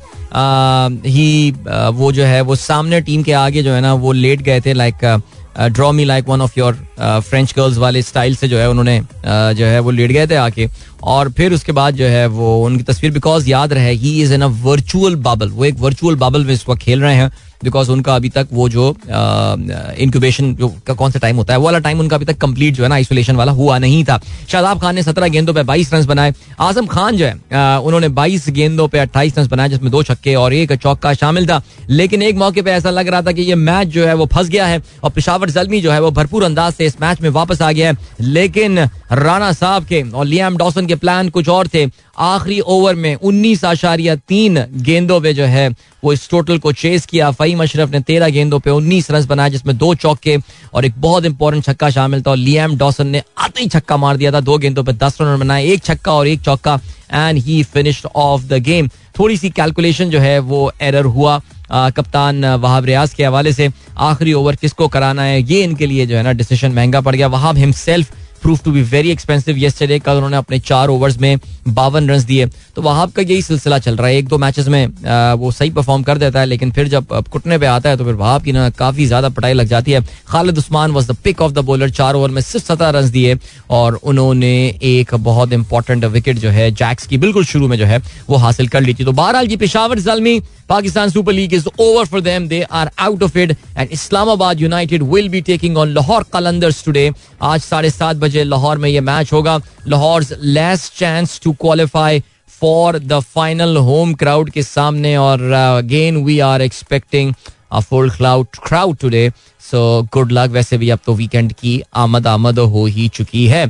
ही 1.07 1.51
वो 1.93 2.11
जो 2.11 2.23
है, 2.23 2.41
वो 2.41 2.55
सामने 2.57 2.99
टीम 3.01 3.23
के 3.23 3.31
आगे 3.33 3.63
जो 3.63 3.73
है 3.73 3.81
ना, 3.81 3.93
वो 3.95 4.11
लेट 4.11 4.41
गए 4.41 4.61
थे 4.61 4.73
like 4.73 5.21
draw 5.59 5.91
me 5.91 6.05
like 6.05 6.29
one 6.29 6.41
of 6.41 6.59
your 6.59 6.73
French 6.99 7.53
girls 7.57 7.77
वाले 7.77 8.01
स्टाइल 8.01 8.35
से 8.35 8.47
जो 8.47 8.57
है 8.57 8.69
उन्होंने 8.69 8.99
uh, 8.99 9.57
जो 9.57 9.65
है 9.65 9.79
वो 9.79 9.91
लेट 9.91 10.11
गए 10.11 10.27
थे 10.27 10.35
आके। 10.35 10.67
और 11.03 11.31
फिर 11.31 11.53
उसके 11.53 11.71
बाद 11.71 11.95
जो 11.95 12.05
है 12.05 12.25
वो 12.27 12.65
उनकी 12.65 12.83
तस्वीर 12.83 13.11
बिकॉज़ 13.11 13.49
याद 13.49 13.73
रहे 13.73 13.93
he 13.93 14.21
is 14.21 14.33
in 14.33 14.41
a 14.41 14.47
virtual 14.63 15.15
bubble 15.15 15.49
वो 15.49 15.65
एक 15.65 15.75
वर्चुअल 15.79 16.15
बाबल 16.15 16.45
में 16.45 16.53
इस 16.53 16.67
वक्त 16.69 16.81
खेल 16.81 17.01
रहे 17.01 17.15
हैं। 17.15 17.31
बिकॉज़ 17.63 17.91
उनका 17.91 18.15
अभी 18.15 18.29
तक 18.29 18.47
वो 18.53 18.67
जो 18.69 18.89
इंक्यूबेशन 19.09 20.53
जो 20.55 20.67
का 20.87 20.93
कौन 20.93 21.11
सा 21.11 21.19
टाइम 21.19 21.37
होता 21.37 21.53
है, 21.53 21.59
वो 21.59 21.65
वाला 21.65 21.79
टाइम 21.79 21.99
उनका 21.99 22.15
अभी 22.15 22.25
तक 22.25 22.37
कंप्लीट 22.37 22.73
जो 22.73 22.83
है 22.83 22.89
ना 22.89 22.95
आइसोलेशन 22.95 23.35
वाला 23.35 23.51
हुआ 23.51 23.77
नहीं 23.79 24.03
था। 24.03 24.19
शादाब 24.47 24.81
खान 24.81 24.95
ने 24.95 25.03
सत्रह 25.03 25.27
गेंदों 25.27 25.53
पर 25.53 25.63
बाईस 25.63 25.93
रन 25.93 26.05
बनाए। 26.05 26.33
आज़म 26.59 26.85
खान 26.87 27.17
जो 27.17 27.25
है 27.25 27.79
उन्होंने 27.79 28.07
बाईस 28.09 28.49
गेंदों 28.49 28.87
पर 28.87 28.97
अट्ठाईस 28.99 29.37
रन 29.37 29.47
बनाए, 29.47 29.69
जिसमें 29.69 29.91
दो 29.91 30.03
छक्के 30.03 30.35
और 30.35 30.53
एक 30.53 30.73
चौका 30.73 31.13
शामिल 31.13 31.47
था। 31.47 31.61
लेकिन 31.89 32.23
एक 32.23 32.35
मौके 32.35 32.61
पर 32.61 32.69
ऐसा 32.71 32.89
लग 32.89 33.07
रहा 33.07 33.21
था 33.21 33.31
कि 33.31 33.41
ये 33.41 33.55
मैच 33.57 33.87
जो 33.87 34.05
है 34.07 34.13
वो 34.13 34.25
फंस 34.25 34.47
गया 34.49 34.65
है 34.67 34.81
और 35.03 35.09
पिशावर 35.11 35.49
जलमी 35.49 35.81
जो 35.81 35.91
है 35.91 36.01
वो 36.01 36.11
भरपूर 36.11 36.43
अंदाज 36.43 36.73
से 36.73 36.85
इस 36.85 37.01
मैच 37.01 37.21
में 37.21 37.29
वापस 37.31 37.61
आ 37.61 37.71
गया 37.71 37.89
है। 37.89 37.97
लेकिन 38.19 38.87
राना 39.11 39.51
साहब 39.53 39.85
के 39.85 40.01
और 40.03 40.25
लियाम 40.25 40.57
डॉसन 40.57 40.85
के 40.85 40.95
प्लान 40.95 41.29
कुछ 41.29 41.49
और 41.49 41.67
थे। 41.67 41.85
आखिरी 42.19 42.59
ओवर 42.59 42.95
में 42.95 43.13
उन्नीस 43.15 43.63
आशारिया 43.65 44.15
तीन 44.17 44.63
गेंदों 44.75 45.19
पे 45.21 45.33
जो 45.33 45.45
है, 45.45 45.69
वो 46.03 46.13
इस 46.13 46.29
टोटल 46.29 46.57
को 46.57 46.71
चेस 46.73 47.05
किया। 47.05 47.29
फईम 47.31 47.61
अशरफ 47.63 47.91
ने 47.91 47.99
तेरह 47.99 48.29
गेंदों 48.29 48.59
पे 48.59 48.69
उन्नीस 48.71 49.09
रन 49.11 49.25
बनाए, 49.25 49.49
जिसमें 49.49 49.77
दो 49.77 49.93
चौके 49.95 50.37
और 50.73 50.85
एक 50.85 50.93
बहुत 50.97 51.25
इंपॉर्टेंट 51.25 51.65
छक्का 51.65 51.89
शामिल 51.89 52.21
था 52.21 52.31
और 52.31 52.37
लियाम 52.37 52.77
डॉसन 52.77 53.07
ने 53.07 53.21
आते 53.37 53.61
ही 53.61 53.69
छक्का 53.69 53.97
मार 53.97 54.17
दिया 54.17 54.31
था। 54.31 54.39
दो 54.41 54.57
गेंदों 54.57 54.83
पे 54.83 54.93
दस 54.93 55.17
रन 55.21 55.39
बनाए, 55.39 55.65
एक 55.65 55.83
छक्का 55.83 56.13
और 56.13 56.27
एक 56.27 56.41
चौका 56.41 56.79
and 57.13 57.37
he 57.37 57.61
finished 57.63 58.07
off 58.15 58.43
the 58.43 58.61
game 58.63 58.89
थोड़ी 59.19 59.37
सी 59.37 59.49
कैलकुलेशन 59.49 60.09
जो 60.09 60.19
है, 60.19 60.39
वो 60.39 60.71
एरर 60.81 61.05
हुआ 61.05 61.41
कप्तान 61.71 62.45
वहाब 62.45 62.85
रियाज 62.85 63.13
के 63.13 63.23
हवाले 63.25 63.53
से। 63.53 63.69
आखिरी 63.99 64.33
ओवर 64.33 64.55
किसको 64.55 64.87
कराना 64.87 65.23
है, 65.23 65.41
ये 65.41 65.63
इनके 65.63 65.85
लिए 65.85 66.05
जो 66.05 66.17
है 66.17 66.23
ना 66.23 66.31
डिसीज़न 66.33 66.71
महँगा 66.71 67.01
पड़ 67.01 67.15
गया। 67.15 67.27
Wahab 67.27 67.57
himself 67.57 68.11
prove 68.41 68.59
to 68.65 68.71
be 68.71 68.81
very 68.85 69.11
expensive 69.11 69.57
yesterday 69.57 69.99
कल 69.99 70.15
उन्होंने 70.15 70.37
अपने 70.37 70.59
चार 70.61 70.89
ओवर्स 70.89 71.17
में 71.19 71.37
बावन 71.69 72.09
रन 72.09 72.23
दिए। 72.25 72.45
तो 72.75 72.81
वहाँ 72.81 73.07
का 73.09 73.21
यही 73.21 73.41
सिलसिला 73.41 73.77
चल 73.79 73.95
रहा 73.95 74.07
है। 74.07 74.17
एक 74.17 74.27
दो 74.27 74.37
मैचेस 74.37 74.67
में 74.67 74.87
वो 75.35 75.51
सही 75.51 75.69
परफॉर्म 75.71 76.03
कर 76.03 76.17
देता 76.17 76.39
है, 76.39 76.45
लेकिन 76.45 76.71
फिर 76.71 76.87
जब 76.87 77.07
कुटने 77.31 77.57
पे 77.57 77.65
आता 77.67 77.89
है 77.89 77.97
तो 77.97 78.05
फिर 78.05 78.13
वहाब 78.15 78.43
की 78.43 78.51
ना 78.51 78.69
काफ़ी 78.71 79.05
ज़्यादा 79.05 79.29
पटाई 79.29 79.53
लग 79.53 79.67
जाती 79.67 79.91
है। 79.91 80.01
Khalid 80.27 80.57
Usman 80.57 80.91
was 80.91 81.11
the 81.11 81.15
pick 81.23 81.41
of 81.41 81.51
the 81.53 81.65
bowler 81.65 81.89
चार 81.91 82.15
ओवर 82.15 82.29
में 82.29 82.41
सिर्फ़ 82.41 82.65
सत्रह 82.65 82.89
रन 82.89 83.09
दिए, 83.11 83.37
और 83.71 83.99
उन्होंने 84.03 84.55
एक 84.83 85.15
बहुत 85.15 85.53
इंपॉर्टेंट 85.53 86.05
विकेट 86.07 86.37
जो 86.39 86.49
है 86.49 86.69
जैक्स 86.73 87.07
की 87.07 87.17
बिल्कुल 87.17 87.45
शुरू 87.45 87.67
में 87.67 87.77
जो 87.77 87.85
है, 87.85 88.01
वो 88.29 88.37
हासिल 88.37 88.67
कर 88.67 88.81
ली 88.81 88.93
थी। 88.93 89.05
तो 89.05 89.11
बहरहाल 89.13 89.47
जी, 89.47 89.55
Peshawar 89.57 89.99
Zalmi, 89.99 90.39
Pakistan 90.69 91.09
Super 91.09 91.33
League 91.33 91.53
is 91.53 91.67
over 91.79 92.05
for 92.05 92.21
them 92.21 92.47
they 92.47 92.61
are 92.63 92.89
out 92.99 93.23
of 93.23 93.37
it 93.37 93.51
and 93.77 93.89
Islamabad 93.91 94.61
United 94.61 95.03
will 95.03 95.29
be 95.29 95.41
taking 95.43 95.77
on 95.77 95.89
Lahore 95.89 96.25
Qalandars 96.33 96.83
today 96.85 97.09
आज 97.43 97.61
साढ़े 97.61 97.89
सात 97.89 98.15
बजे 98.27 98.43
लाहौर 98.45 98.77
में 98.77 98.89
ये 98.89 99.01
मैच 99.01 99.33
होगा। 99.33 99.59
Lahore 99.87 100.25
less 100.41 100.91
chance 100.97 101.39
to 101.43 101.51
qualify 101.61 102.23
for 102.61 102.97
the 102.99 103.19
final 103.33 103.77
home 103.87 104.13
crowd 104.21 104.49
के 104.51 104.63
सामने 104.63 105.15
और 105.17 105.51
again 105.53 106.23
we 106.25 106.39
are 106.45 106.61
expecting 106.61 107.33
a 107.71 107.79
full 107.81 108.09
cloud 108.09 108.47
crowd 108.63 108.97
today 108.97 109.29
so 109.61 109.79
good 110.13 110.31
luck 110.31 110.49
वैसे 110.51 110.77
भी 110.77 110.89
अब 110.89 110.99
तो 111.05 111.13
वीकेंड 111.13 111.53
की 111.53 111.81
आमद 111.95 112.27
आमद 112.27 112.59
हो 112.59 112.85
ही 112.87 113.07
चुकी 113.15 113.45
है। 113.47 113.65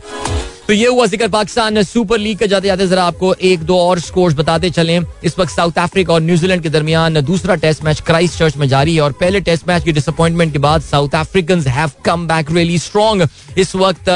तो 0.68 0.74
ये 0.74 0.88
हुआ 0.88 1.06
ज़िक्र 1.06 1.28
पाकिस्तान 1.28 1.82
सुपर 1.84 2.18
लीग 2.20 2.38
के। 2.38 2.48
जाते 2.48 2.68
जाते 2.68 2.88
जरा 2.88 3.04
आपको 3.04 3.34
एक 3.50 3.60
दो 3.66 3.78
और 3.80 4.00
स्कोर्स 4.00 4.34
बताते 4.36 4.70
चले। 4.70 5.00
इस 5.24 5.38
वक्त 5.40 5.52
साउथ 5.52 5.78
अफ्रीका 5.80 6.14
और 6.14 6.22
न्यूजीलैंड 6.22 6.64
के 6.64 6.70
दरमियान 6.70 7.22
दूसरा 7.22 7.56
टेस्ट 7.56 7.84
मैच 7.84 8.02
क्राइस्ट 8.08 8.40
चर्च 8.40 8.58
में 8.58 8.68
जारी 8.70 8.96
है 8.96 9.02
और 9.02 9.12
पहले 9.22 9.42
टेस्ट 9.42 9.68
मैच 9.68 9.84
की 9.84 9.92
डिसअपॉइंटमेंट 9.92 10.54
के 10.54 10.60
बाद 10.60 10.82
South 10.82 11.16
African 11.16 11.62
have 11.68 11.92
come 12.06 12.28
back 12.28 12.52
really 12.52 12.78
strong 12.80 13.28
इस 13.58 13.76
वक्त 13.76 14.10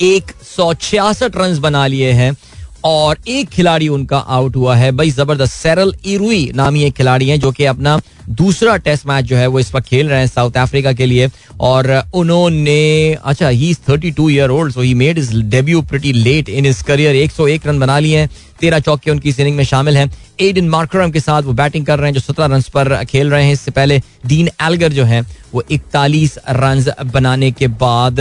एक 0.00 0.32
सौ 0.56 0.72
छियासठ 0.74 1.36
रन 1.36 1.58
बना 1.58 1.86
लिए 1.86 2.10
हैं 2.12 2.36
और 2.84 3.16
एक 3.28 3.48
खिलाड़ी 3.48 3.88
उनका 3.88 4.18
आउट 4.18 4.56
हुआ 4.56 4.74
है। 4.76 4.90
भाई, 4.92 5.10
ज़बरदस्त। 5.10 5.52
सैरल 5.52 5.94
इरुई 6.06 6.50
नामी 6.54 6.82
एक 6.84 6.94
खिलाड़ी 6.94 7.28
है 7.28 7.38
जो 7.38 7.50
कि 7.52 7.64
अपना 7.64 8.00
दूसरा 8.28 8.76
टेस्ट 8.76 9.06
मैच 9.06 9.24
जो 9.24 9.36
है 9.36 9.46
वो 9.46 9.60
इस 9.60 9.74
वक्त 9.74 9.88
खेल 9.88 10.08
रहे 10.08 10.18
हैं 10.20 10.26
साउथ 10.26 10.56
अफ्रीका 10.56 10.92
के 10.92 11.06
लिए। 11.06 11.28
और 11.60 11.90
उन्होंने 12.14 13.16
अच्छा 13.24 13.48
he 13.48 13.70
is 13.70 13.78
thirty 13.88 14.10
two 14.10 14.28
year 14.30 14.50
old 14.50 14.74
so 14.74 14.80
he 14.80 14.94
made 14.94 15.18
his 15.18 15.34
debut 15.36 15.82
pretty 15.82 16.12
late 16.12 16.48
in 16.48 16.66
his 16.66 16.82
career 16.84 17.16
एक 17.16 17.32
सौ 17.32 17.46
एक 17.48 17.66
रन 17.66 17.78
बना 17.78 17.98
लिए 17.98 18.18
हैं। 18.18 18.30
तेरह 18.60 18.78
चौके 18.78 19.10
उनकी 19.10 19.28
इस 19.28 19.40
इनिंग 19.40 19.56
में 19.56 19.64
शामिल 19.64 19.96
हैं। 19.96 20.10
एडन 20.40 20.68
मार्करम 20.68 21.10
के 21.10 21.20
साथ 21.20 21.42
वो 21.42 21.52
बैटिंग 21.52 21.86
कर 21.86 21.98
रहे 21.98 22.06
हैं, 22.06 22.14
जो 22.14 22.20
सत्रह 22.20 22.46
रन 22.46 22.62
पर 22.74 23.04
खेल 23.04 23.30
रहे 23.30 23.44
हैं। 23.44 23.52
इससे 23.52 23.70
पहले 23.70 24.00
डीन 24.26 24.48
एलगर 24.62 24.92
जो 24.92 25.04
है, 25.04 25.20
वो 25.54 25.62
इकतालीस 25.70 26.38
रन 26.50 26.84
बनाने 27.04 27.50
के 27.50 27.66
बाद 27.66 28.20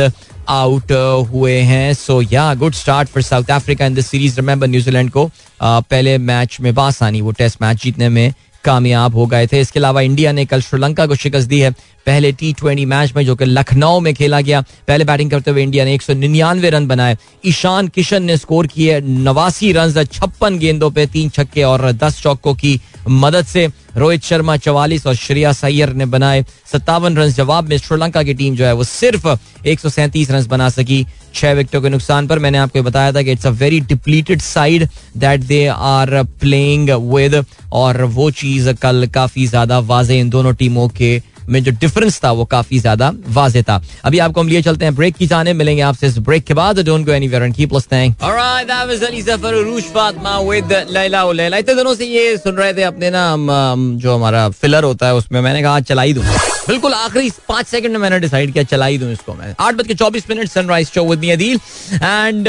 आउट 0.49 0.91
हुए 1.31 1.58
हैं. 1.60 1.93
So 1.93 2.21
yeah 2.21 2.53
good 2.53 2.73
start 2.73 3.10
for 3.10 3.23
South 3.23 3.51
Africa 3.51 3.86
in 3.86 3.93
this 3.93 4.08
series 4.08 4.36
remember 4.36 4.67
New Zealand 4.67 5.12
को 5.12 5.29
पहले 5.62 6.17
मैच 6.17 6.58
में 6.62 6.73
बासानी 6.75 7.21
वो 7.21 7.31
टेस्ट 7.31 7.62
मैच 7.62 7.84
जीतने 7.84 8.10
में 8.10 8.34
कामयाब 8.63 9.15
हो 9.15 9.25
गए 9.25 9.47
थे. 9.47 9.60
इसके 9.62 9.79
अलावा 9.79 10.01
इंडिया 10.01 10.31
ने 10.31 10.45
कल 10.45 10.62
श्रीलंका 10.62 11.05
को 11.08 11.15
शिकस्त 11.15 11.47
दी 11.47 11.60
है. 11.60 11.73
पहले 12.06 12.32
टी 12.32 12.52
ट्वेंटी 12.54 12.86
मैच 12.86 13.13
में, 13.15 13.26
जो 13.26 13.36
कि 13.36 13.46
लखनऊ 13.46 14.00
में 14.00 14.13
खेला 14.13 14.41
गया। 14.41 14.62
पहले 14.88 15.04
बैटिंग 15.06 15.32
करते 15.32 15.52
हुए 15.52 15.63
इंडिया 15.63 15.86
ने 15.86 15.94
एक 15.94 16.02
सौ 16.02 16.13
निन्यानवे 16.15 16.70
रन 16.70 16.88
बनाए। 16.88 17.18
ईशान 17.46 17.88
किशन 17.88 18.24
ने 18.24 18.38
स्कोर 18.38 18.68
किए 18.68 19.00
नवासी 19.02 19.72
रन 19.74 20.04
छप्पन 20.06 20.58
गेंदों 20.60 20.91
पे 20.91 21.06
तीन 21.08 21.30
छक्के 21.30 21.63
और 21.63 21.91
दस 21.94 22.22
चौकों 22.22 22.54
की 22.56 22.80
मदद 23.08 23.46
से 23.46 23.68
रोहित 23.98 24.24
शर्मा 24.24 24.56
चवालीस 24.58 25.06
और 25.08 25.15
श्रेया 25.15 25.52
सैयर 25.54 25.94
ने 25.94 26.06
बनाए 26.08 26.44
सत्तावन 26.72 27.18
रन 27.18 27.32
जवाब 27.32 27.68
में 27.70 27.78
श्रीलंका 27.78 28.24
की 28.24 28.34
टीम 28.34 28.56
जो 28.56 28.65
है, 28.65 28.74
वो 28.74 28.84
सिर्फ़ 28.84 29.28
एक 29.65 29.80
सौ 29.80 29.89
सैंतीस 29.89 30.32
रन 30.32 30.46
बना 30.48 30.70
सकी। 30.70 31.06
छह 31.36 31.54
विकेटों 31.54 31.82
के 31.82 31.89
नुकसान 31.89 32.28
पर 32.28 32.39
मैंने 32.39 32.58
आपको 32.58 32.82
बताया 32.84 33.12
था 33.13 33.22
कि 33.22 33.32
it's 33.32 33.46
a 33.48 33.50
very 33.52 33.80
depleted 33.82 34.41
side 34.41 34.88
that 35.18 35.41
they 35.44 35.65
are 35.68 36.22
playing 36.41 36.89
with 37.13 37.44
और 37.74 38.04
वो 38.04 38.30
चीज़ 38.34 38.72
कल 38.82 39.08
काफ़ी 39.13 39.48
ज़्यादा 39.48 39.80
वाजे 39.82 40.20
इन 40.20 40.30
दोनों 40.30 40.54
टीमों 40.54 40.88
के 40.91 41.18
में 41.49 41.63
जो 41.63 41.71
डिफरेंस 41.73 42.19
था, 42.23 42.31
वो 42.31 42.45
काफ़ी 42.47 42.79
ज़्यादा 42.79 43.12
वाजे 43.29 43.63
था। 43.63 43.81
अभी 44.05 44.19
आपको 44.19 44.41
हम 44.41 44.47
लिए 44.47 44.62
चलते 44.62 44.86
हैं 44.86 44.95
ब्रेक 44.95 45.15
की 45.15 45.27
जाने, 45.27 45.53
मिलेंगे 45.53 45.81
आपसे 45.84 46.08
इस 46.08 46.17
ब्रेक 46.19 46.43
के 46.43 46.53
बाद। 46.53 46.79
Don't 46.81 47.05
go 47.05 47.12
anywhere 47.13 47.43
and 47.43 47.55
keep 47.55 47.73
listening 47.73 48.13
alright 48.23 48.67
that 48.67 48.88
was 48.88 49.03
Ali 49.03 49.21
Zafar 49.23 49.53
Urooj 49.55 49.84
Fatima 49.93 50.38
with 50.41 50.73
Laila 50.89 51.23
और 51.25 51.34
लैला 51.36 51.58
इतने 51.58 51.75
दिनों 51.75 51.95
से 51.95 52.05
ये 52.08 52.36
सुन 52.38 52.55
रहे 52.55 52.73
थे 52.73 52.84
अपने 52.86 53.10
ना 53.12 53.25
जो 53.38 54.15
हमारा 54.15 54.47
फिलर 54.51 54.84
होता 54.84 55.08
है, 55.08 55.15
उसमें 55.15 55.41
मैंने 55.41 55.62
कहा 55.62 55.79
चला 55.81 56.01
ही 56.01 56.13
दूँ। 56.13 56.23
बिल्कुल 56.67 56.93
आखिरी 56.93 57.29
पाँच 57.49 57.67
सेकंड 57.67 57.91
में 57.91 57.99
मैंने 57.99 58.19
डिसाइड 58.19 58.53
किया 58.53 58.63
चला 58.65 58.86
ही 58.86 58.97
दूँ 58.97 59.12
इसको 59.12 59.34
मैं। 59.34 59.53
आठ 59.60 59.73
बज 59.75 59.88
के 59.88 59.93
चौबीस 59.95 60.29
minute 60.29 60.49
sunrise 60.49 60.91
show 60.93 61.03
with 61.05 61.19
me 61.19 61.29
Adeel 61.31 61.60
and 61.93 62.47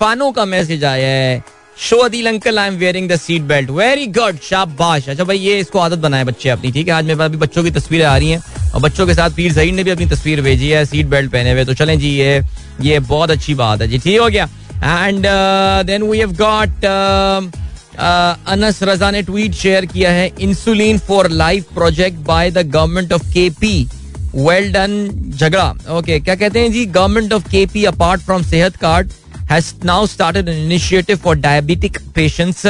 Fano 0.00 0.30
का 0.30 0.44
मैसेज 0.44 0.84
आया 0.84 1.08
है। 1.08 1.42
Show 1.78 1.96
Adeel 1.96 2.26
uncle 2.26 2.58
I 2.58 2.68
am 2.68 2.74
wearing 2.74 3.08
the 3.08 3.16
seat 3.16 3.42
belt 3.44 3.70
very 3.70 4.06
good 4.08 4.38
शाबाश। 4.42 5.08
अच्छा 5.08 5.24
भाई, 5.24 5.38
ये 5.38 5.58
इसको 5.60 5.78
आदत 5.78 5.98
बनाए 5.98 6.24
बच्चे 6.24 6.48
अपनी, 6.48 6.70
ठीक 6.72 6.88
है? 6.88 6.94
आज 6.94 7.04
मेरे 7.04 7.18
पास 7.18 7.28
अभी 7.28 7.36
बच्चों 7.38 7.64
की 7.64 7.70
तस्वीरें 7.70 8.04
आ 8.04 8.16
रही 8.16 8.30
हैं 8.30 8.70
और 8.74 8.80
बच्चों 8.80 9.06
के 9.06 9.14
साथ 9.14 9.30
पीर 9.36 9.52
जहीन 9.52 9.74
ने 9.74 9.84
भी 9.84 9.90
अपनी 9.90 10.06
तस्वीर 10.06 10.40
भेजी 10.42 10.68
है 10.68 10.84
सीट 10.84 11.06
बेल्ट 11.06 11.32
पहने 11.32 11.52
हुए। 11.52 11.64
तो 11.64 11.74
चलें 11.74 11.98
जी, 11.98 12.08
ये 12.10 12.40
ये 12.82 12.98
बहुत 13.00 13.30
अच्छी 13.30 13.54
बात 13.54 13.82
है 13.82 13.88
जी। 13.88 13.98
ठीक 13.98 14.20
हो 14.20 14.28
गया। 14.28 14.44
And 14.76 15.26
then 15.86 16.02
we 16.02 16.18
have 16.18 16.32
got 16.36 16.84
Anas 18.48 18.82
Raza 18.82 19.10
ने 19.10 19.22
ट्वीट 19.22 19.54
शेयर 19.54 19.86
किया 19.86 20.10
है 20.10 20.30
insulin 20.40 20.98
for 20.98 21.28
life 21.32 21.72
project 21.74 22.18
by 22.26 22.50
the 22.50 22.66
government 22.70 23.12
of 23.12 23.32
K 23.34 23.48
P 23.60 23.86
well 24.34 24.72
done 24.72 24.98
झगड़ा. 25.30 25.68
ओके 25.90 26.18
क्या 26.20 26.34
कहते 26.34 26.60
हैं 26.60 26.72
जी? 26.72 26.86
Government 26.86 27.32
of 27.32 27.48
K 27.50 27.64
P 27.66 27.84
apart 27.84 28.20
from 28.22 28.42
सेहत 28.44 28.76
card 28.76 29.12
has 29.46 29.72
now 29.84 30.04
started 30.06 30.48
an 30.48 30.56
initiative 30.56 31.20
for 31.20 31.34
diabetic 31.36 32.00
patients. 32.14 32.64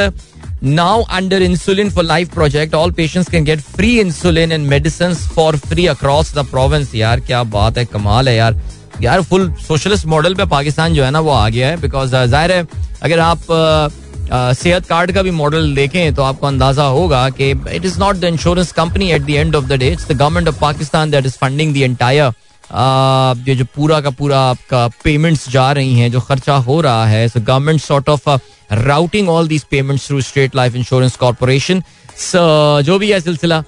Now, 0.61 1.05
under 1.09 1.39
Insulin 1.39 1.91
for 1.91 2.03
Life 2.03 2.31
project, 2.31 2.73
all 2.73 2.91
patients 2.91 3.29
can 3.29 3.43
get 3.43 3.61
free 3.61 3.97
insulin 3.97 4.53
and 4.53 4.67
medicines 4.67 5.25
for 5.27 5.53
free 5.53 5.87
across 5.87 6.31
the 6.31 6.43
province. 6.45 6.95
यार 6.95 7.19
क्या 7.19 7.43
बात 7.45 7.77
है 7.77 7.85
कमाल 7.85 8.27
है 8.27 8.35
यार 8.35 8.55
यार 9.01 9.21
full 9.21 9.51
socialist 9.67 10.05
model 10.05 10.35
पे 10.35 10.45
पाकिस्तान 10.45 10.93
जो 10.93 11.03
है 11.03 11.11
ना 11.11 11.19
वो 11.19 11.31
आ 11.31 11.47
गया 11.49 11.69
है 11.69 11.77
बिकॉज़ 11.81 12.15
ज़ाहिर 12.15 12.51
है 12.51 12.67
अगर 13.03 13.19
आप 13.19 13.39
सेहत 14.31 14.85
कार्ड 14.85 15.11
का 15.11 15.21
भी 15.23 15.31
मॉडल 15.31 15.73
देखें 15.75 16.13
तो 16.13 16.23
आपको 16.23 16.47
अंदाज़ा 16.47 16.85
होगा 16.85 17.29
कि 17.29 17.49
it 17.51 17.85
is 17.85 17.99
not 17.99 18.15
the 18.15 18.23
insurance 18.23 18.71
company 18.71 19.11
at 19.11 19.21
the 19.21 19.29
end 19.29 19.55
of 19.55 19.65
the 19.65 19.79
day 19.79 19.89
it's 19.89 20.07
the 20.07 20.17
government 20.17 20.47
of 20.47 20.59
Pakistan 20.61 21.11
that 21.11 21.25
is 21.25 21.37
funding 21.41 21.73
the 21.73 21.77
entire 21.81 22.31
ये 22.69 23.55
जो 23.55 23.65
पूरा 23.75 23.99
का 24.01 24.09
पूरा 24.11 24.39
आपका 24.41 24.87
पेमेंट्स 25.03 25.49
जा 25.49 25.71
रही 25.71 25.93
हैं, 25.99 26.11
जो 26.11 26.19
खर्चा 26.21 26.55
हो 26.57 26.79
रहा 26.81 27.05
है 27.07 27.27
so 27.27 27.39
government 27.41 27.81
sort 27.81 28.09
of 28.09 28.29
routing 28.71 29.29
all 29.29 29.47
these 29.47 29.63
payments 29.71 30.07
through 30.07 30.21
State 30.21 30.55
Life 30.55 30.75
Insurance 30.75 31.15
Corporation 31.17 31.83
जो 32.83 32.97
भी 32.99 33.11
है 33.11 33.19
सिलसिला 33.21 33.63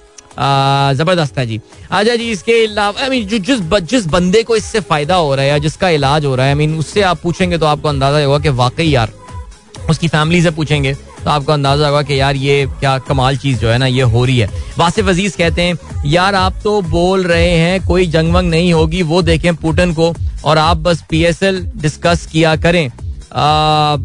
ज़बरदस्त 0.94 1.38
है 1.38 1.46
जी। 1.46 1.60
अच्छा 1.90 2.14
जी, 2.16 2.30
इसके 2.30 2.64
अलावा 2.66 3.02
आई 3.02 3.08
मीन 3.10 3.26
जिस 3.28 3.60
जिस 3.90 4.06
बंदे 4.08 4.42
को 4.42 4.56
इससे 4.56 4.80
फ़ायदा 4.80 5.14
हो 5.16 5.34
रहा 5.34 5.44
है 5.44 5.50
या 5.50 5.58
जिसका 5.58 5.88
इलाज 5.90 6.24
हो 6.24 6.34
रहा 6.34 6.46
है 6.46 6.52
आई 6.52 6.58
मीन 6.58 6.78
उससे 6.78 7.02
आप 7.02 7.20
पूछेंगे 7.22 7.58
तो 7.58 7.66
आपको 7.66 7.88
अंदाज़ा 7.88 8.24
होगा 8.24 8.38
कि 8.38 8.48
वाकई 8.58 8.86
यार, 8.86 9.12
उसकी 9.90 10.08
फैमिली 10.08 10.42
से 10.42 10.50
पूछेंगे। 10.50 10.94
तो 11.24 11.30
आपको 11.30 11.52
अंदाज़ा 11.52 11.86
होगा 11.86 12.02
कि 12.02 12.20
यार 12.20 12.36
ये 12.36 12.66
क्या 12.80 12.96
कमाल 13.08 13.36
चीज़ 13.36 13.58
जो 13.58 13.68
है 13.68 13.78
ना 13.78 13.86
ये 13.86 14.02
हो 14.04 14.24
रही 14.24 14.38
है। 14.38 14.48
वासिफ 14.78 15.08
अज़ीज़ 15.08 15.36
कहते 15.38 15.62
हैं 15.62 15.78
यार 16.06 16.34
आप 16.34 16.54
तो 16.64 16.80
बोल 16.82 17.22
रहे 17.24 17.50
हैं 17.50 17.86
कोई 17.86 18.06
जंग 18.08 18.32
वंग 18.34 18.50
नहीं 18.50 18.72
होगी 18.72 19.02
वो 19.04 19.22
देखें 19.22 19.54
पुटन 19.56 19.92
को 19.94 20.12
और 20.44 20.58
आप 20.58 20.76
बस 20.78 21.04
पीएसएल 21.10 21.60
डिस्कस 21.76 22.26
किया 22.32 22.54
करें। 22.56 22.86
आ, 22.86 23.96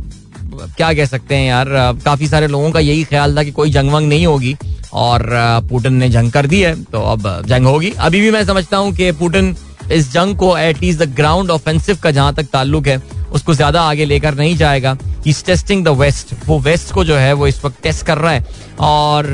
क्या 0.68 0.94
कह 0.94 1.06
सकते 1.06 1.36
हैं 1.36 1.48
यार 1.48 1.68
काफ़ी 2.06 2.28
सारे 2.28 2.48
लोगों 2.48 2.72
का 2.72 2.80
यही 2.80 3.04
ख्याल 3.04 3.38
था 3.38 3.44
कि 3.44 3.52
कोई 3.52 3.70
जंग 3.72 3.92
वंग 3.92 4.10
नहीं 4.10 4.26
होगी 4.26 4.56
और 4.94 5.26
पुटन 5.70 5.94
ने 5.94 6.10
जंग 6.10 6.32
कर 6.32 6.48
दी 6.48 6.62
है 6.62 6.76
तो 6.84 7.02
अब 7.12 7.28
जंग 7.48 7.66
होगी। 7.66 7.92
अभी 8.00 8.22
भी 8.22 8.32
मैं 8.32 8.44
समझता 8.46 8.78
हूँ 8.78 8.94
कि 8.96 9.12
पुटन 9.14 9.56
इस 9.92 10.12
जंग 10.14 10.36
को 10.38 10.58
एटलीस्ट 10.58 11.00
द 11.00 11.14
ग्राउंड 11.16 11.52
ऑफेंसिव 11.52 11.98
का 12.04 12.12
जहाँ 12.12 12.34
तक 12.36 12.48
ताल्लुक 12.54 12.88
है 12.88 13.02
उसको 13.34 13.54
ज़्यादा 13.54 13.82
आगे 13.82 14.06
लेकर 14.06 14.36
नहीं 14.36 14.56
जाएगा। 14.58 14.98
टेस्टिंग 15.46 15.84
द 15.86 15.90
वेस्ट 16.00 16.34
वो 16.46 16.58
वेस्ट 16.60 16.92
को 16.94 17.04
जो 17.04 17.16
है 17.16 17.32
वो 17.34 17.48
इस 17.48 17.64
वक्त 17.66 17.82
टेस्ट 17.84 18.06
कर 18.06 18.18
रहा 18.18 18.32
है। 18.32 18.46
और 18.80 19.26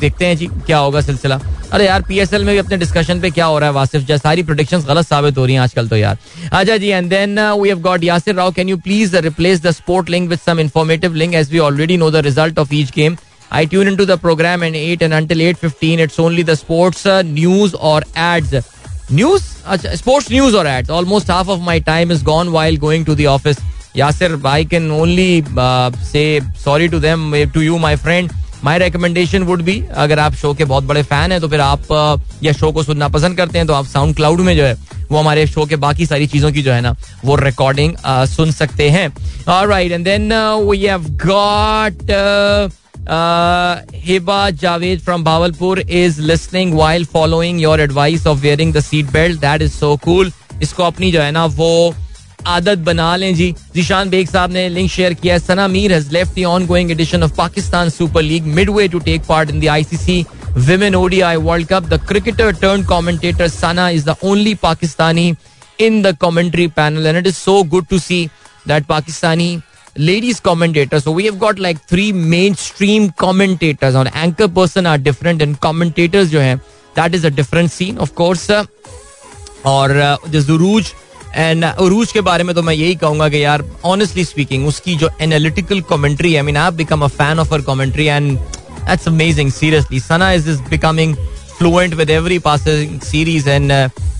देखते 0.00 0.26
हैं 0.26 0.36
जी 0.36 0.46
क्या 0.46 0.78
होगा 0.78 1.00
सिलसिला। 1.00 1.40
अरे 1.72 1.86
यार 1.86 2.02
पीएसएल 2.08 2.44
में 2.44 2.52
भी 2.54 2.58
अपने 2.58 2.76
डिस्कशन 2.76 3.20
पे 3.20 3.30
क्या 3.30 3.46
हो 3.46 3.58
रहा 3.58 3.68
है 3.68 3.74
वासिफ 3.74 4.02
जैसे 4.06 4.22
सारी 4.22 4.42
प्रोडिक्शन 4.42 4.82
गलत 4.88 5.06
साबित 5.06 5.38
हो 5.38 5.44
रही 5.44 5.54
हैं 5.54 5.60
आजकल 5.62 5.88
तो 5.88 5.96
यार। 5.96 6.18
अच्छा 6.52 6.76
जी 6.76 6.88
and 6.88 7.10
then 7.10 7.40
we 7.40 7.68
have 7.68 7.80
got 7.80 8.04
Yasir 8.04 8.34
Rao 8.34 8.52
can 8.52 8.68
you 8.68 8.76
please 8.76 9.16
replace 9.16 9.62
the 9.62 9.70
sport 9.70 10.10
link 10.10 10.28
with 10.30 10.38
some 10.46 10.60
informative 10.60 11.14
link 11.14 11.34
as 11.34 11.50
we 11.52 11.58
already 11.68 11.96
know 11.96 12.10
the 12.10 12.24
result 12.26 12.58
of 12.58 12.74
each 12.74 12.92
game 12.96 13.16
I 13.50 13.60
tune 13.72 13.88
into 13.88 14.04
the 14.06 14.14
program 14.20 14.62
and 14.66 14.76
8 14.78 15.02
and 15.06 15.14
until 15.16 15.42
8.15 15.48 16.00
it's 16.04 16.16
only 16.22 16.44
the 16.46 16.54
sports 16.60 17.02
uh, 17.06 17.18
news 17.26 17.74
or 17.90 17.98
ads. 18.22 18.54
News? 19.10 19.62
Uh, 19.66 19.76
sports 19.76 20.30
news 20.30 20.54
or 20.54 20.66
ads. 20.66 20.88
Almost 20.88 21.26
half 21.26 21.48
of 21.48 21.60
my 21.60 21.78
time 21.78 22.10
is 22.10 22.22
gone 22.22 22.52
while 22.52 22.76
going 22.76 23.04
to 23.04 23.14
the 23.14 23.26
office. 23.28 23.58
Yasir 23.96 24.32
I 24.46 24.64
can 24.64 24.90
only 24.90 25.44
say 26.04 26.40
sorry 26.64 26.88
to 26.88 26.98
them 27.00 27.34
to 27.54 27.60
you 27.60 27.76
my 27.78 27.96
friend 27.96 28.30
my 28.64 28.78
recommendation 28.78 29.42
would 29.42 29.62
be 29.62 29.78
अगर 30.04 30.18
आप 30.18 30.34
show 30.34 30.52
के 30.54 30.64
बहुत 30.64 30.84
बड़े 30.84 31.02
fan 31.02 31.32
हैं 31.32 31.40
तो 31.40 31.48
फिर 31.48 31.60
आप 31.60 31.82
uh, 31.82 32.44
या 32.44 32.52
शो 32.52 32.72
को 32.72 32.82
सुनना 32.82 33.08
पसंद 33.08 33.36
करते 33.36 33.58
हैं 33.58 33.66
तो 33.66 33.74
आप 33.74 33.86
साउंड 33.86 34.16
क्लाउड 34.16 34.40
में 34.40 34.56
जो 34.56 34.64
है 34.64 34.74
वो 35.10 35.18
हमारे 35.18 35.46
शो 35.46 35.66
के 35.66 35.76
बाकी 35.76 36.06
सारी 36.06 36.26
चीज़ों 36.26 36.52
की 36.52 36.62
जो 36.62 36.72
है 36.72 36.80
ना 36.80 36.94
वो 37.24 37.36
रिकॉर्डिंग 37.36 37.94
uh, 37.94 38.26
सुन 38.26 38.50
सकते 38.52 38.88
हैं 38.90 39.08
right 39.48 39.92
and 39.92 40.04
then 40.04 40.32
we 40.68 40.78
have 40.84 41.08
got 41.26 42.02
Hiba 43.08 44.50
Javed 44.62 45.00
from 45.04 45.24
Bahawalpur 45.24 45.80
is 45.80 46.20
listening 46.22 46.74
while 46.74 47.04
following 47.12 47.60
your 47.60 47.80
advice 47.80 48.26
of 48.26 48.38
wearing 48.40 48.72
the 48.74 48.80
seat 48.80 49.10
belt 49.12 49.40
that 49.40 49.62
is 49.62 49.72
so 49.72 49.96
cool 50.04 50.32
इसको 50.62 50.82
अपनी 50.82 51.12
जो 51.12 51.20
है 51.20 51.30
ना 51.32 51.44
वो 51.58 51.94
आदत 52.46 52.78
बना 52.86 53.14
लें 53.16 53.34
जी 53.34 53.54
जीशान 53.74 54.10
बेग 54.10 54.28
साहब 54.28 54.52
ने 54.52 54.68
लिंक 54.68 54.90
शेयर 54.90 55.14
किया 55.14 55.38
Sana 55.38 55.68
Mir 55.68 55.92
has 55.92 56.10
left 56.12 56.38
the 56.38 56.44
ongoing 56.44 56.90
edition 56.90 57.22
of 57.22 57.34
Pakistan 57.36 57.90
Super 57.90 58.22
League 58.22 58.46
midway 58.56 58.88
to 58.88 58.98
take 59.10 59.22
part 59.28 59.50
in 59.50 59.60
the 59.60 59.68
ICC 59.68 60.24
women 60.56 60.94
ODI 60.94 61.36
World 61.36 61.68
Cup. 61.68 61.84
The 61.84 61.98
cricketer 61.98 62.52
turned 62.52 62.86
commentator 62.86 63.48
Sana 63.48 63.90
is 63.90 64.04
the 64.04 64.16
only 64.22 64.54
Pakistani 64.56 65.36
in 65.78 66.02
the 66.02 66.14
commentary 66.14 66.68
panel, 66.68 67.06
and 67.06 67.16
it 67.16 67.26
is 67.26 67.36
so 67.36 67.64
good 67.64 67.88
to 67.88 67.98
see 67.98 68.30
that 68.64 68.86
Pakistani 68.86 69.62
ladies 69.96 70.40
commentators. 70.40 71.04
So 71.04 71.12
we 71.12 71.24
have 71.26 71.38
got 71.38 71.58
like 71.58 71.80
three 71.82 72.12
mainstream 72.12 73.10
commentators. 73.12 73.94
On 73.94 74.06
anchor 74.08 74.48
person 74.48 74.86
are 74.86 74.98
different, 74.98 75.42
and 75.42 75.60
commentators 75.60 76.30
जो 76.30 76.40
हैं 76.40 76.60
that 76.96 77.14
is 77.14 77.24
a 77.24 77.30
different 77.30 77.70
scene, 77.70 77.98
of 77.98 78.14
course. 78.14 78.50
और 79.66 80.18
the 80.28 80.40
Zuruj 80.40 80.92
and 81.36 81.64
Urooj 81.80 82.12
के 82.12 82.20
बारे 82.20 82.44
में 82.44 82.54
तो 82.54 82.62
मैं 82.62 82.74
यही 82.74 82.94
कहूँगा 82.94 83.28
कि 83.28 83.42
यार 83.44 83.64
ऑनेस्टली 83.84 84.24
स्पीकिंग 84.24 84.66
उसकी 84.66 84.94
जो 84.96 85.08
analytical 85.22 85.80
commentary 85.88 86.34
I 86.36 86.42
mean 86.42 86.56
I 86.56 86.70
become 86.76 87.00
a 87.04 87.06
fan 87.06 87.38
of 87.38 87.54
her 87.54 87.60
commentary 87.68 88.04
and 88.06 88.36
that's 88.38 89.08
amazing 89.08 89.50
seriously 89.52 90.00
Sana 90.00 90.30
is 90.32 90.48
is 90.50 90.60
becoming 90.70 91.16
fluent 91.58 91.94
with 91.94 92.10
every 92.10 92.38
passing 92.38 93.00
series 93.00 93.48
and 93.50 93.72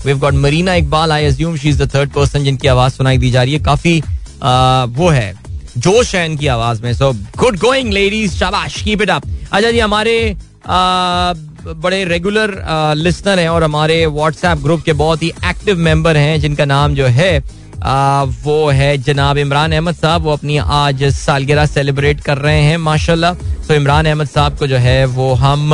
we 0.05 0.13
got 0.13 0.33
Marina 0.33 0.75
Iqbal 0.75 1.11
I 1.11 1.25
assume 1.25 1.55
she 1.57 1.69
is 1.69 1.81
the 1.83 1.89
third 1.95 2.11
person 2.13 2.43
जिनकी 2.43 2.67
आवाज़ 2.67 2.93
सुनाई 2.93 3.17
दी 3.17 3.31
जा 3.31 3.43
रही 3.43 3.53
है 3.53 3.59
काफ़ी 3.63 3.99
uh, 4.01 4.97
वो 4.97 5.09
है 5.09 5.44
जोश 5.77 6.13
है 6.15 6.25
इनकी 6.25 6.47
आवाज़ 6.47 6.81
में। 6.83 6.93
सो 6.93 7.11
गुड 7.39 7.57
गोइंग 7.59 7.93
लेडीज़ 7.93 8.35
शाबाश 8.35 8.81
कीप 8.81 9.01
इट 9.01 9.09
अप 9.09 9.23
अच्छा 9.51 9.71
जी 9.71 9.79
हमारे 9.79 10.35
बड़े 10.67 12.03
रेगुलर 12.05 12.53
लिसनर 12.97 13.39
हैं 13.39 13.49
और 13.49 13.63
हमारे 13.63 14.05
व्हाट्सएप 14.07 14.57
ग्रुप 14.63 14.81
के 14.83 14.93
बहुत 14.95 15.23
ही 15.23 15.31
एक्टिव 15.45 15.77
मेंबर 15.79 16.17
हैं 16.17 16.39
जिनका 16.41 16.65
नाम 16.65 16.95
जो 16.95 17.05
है 17.07 17.43
आ, 17.83 18.23
वो 18.23 18.69
है 18.71 18.97
जनाब 18.97 19.37
इमरान 19.37 19.71
अहमद 19.71 19.95
साहब। 19.95 20.21
वो 20.23 20.31
अपनी 20.33 20.57
आज 20.57 21.03
सालगिरह 21.13 21.65
सेलिब्रेट 21.65 22.21
कर 22.21 22.37
रहे 22.37 22.61
हैं 22.61 22.77
माशाल्लाह। 22.79 23.33
तो 23.67 23.73
इमरान 23.73 24.05
अहमद 24.05 24.27
साहब 24.27 24.57
को 24.57 24.67
जो 24.67 24.77
है 24.77 25.05
वो 25.07 25.33
हम 25.35 25.73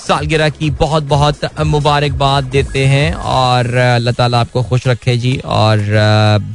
सालगिरह 0.00 0.48
की 0.50 0.70
बहुत 0.80 1.02
बहुत 1.04 1.40
मुबारकबाद 1.66 2.44
देते 2.52 2.84
हैं 2.86 3.12
और 3.14 3.74
अल्लाह 3.76 4.14
ताला 4.14 4.40
आपको 4.40 4.62
खुश 4.62 4.86
रखे 4.86 5.16
जी 5.16 5.36
और 5.44 5.84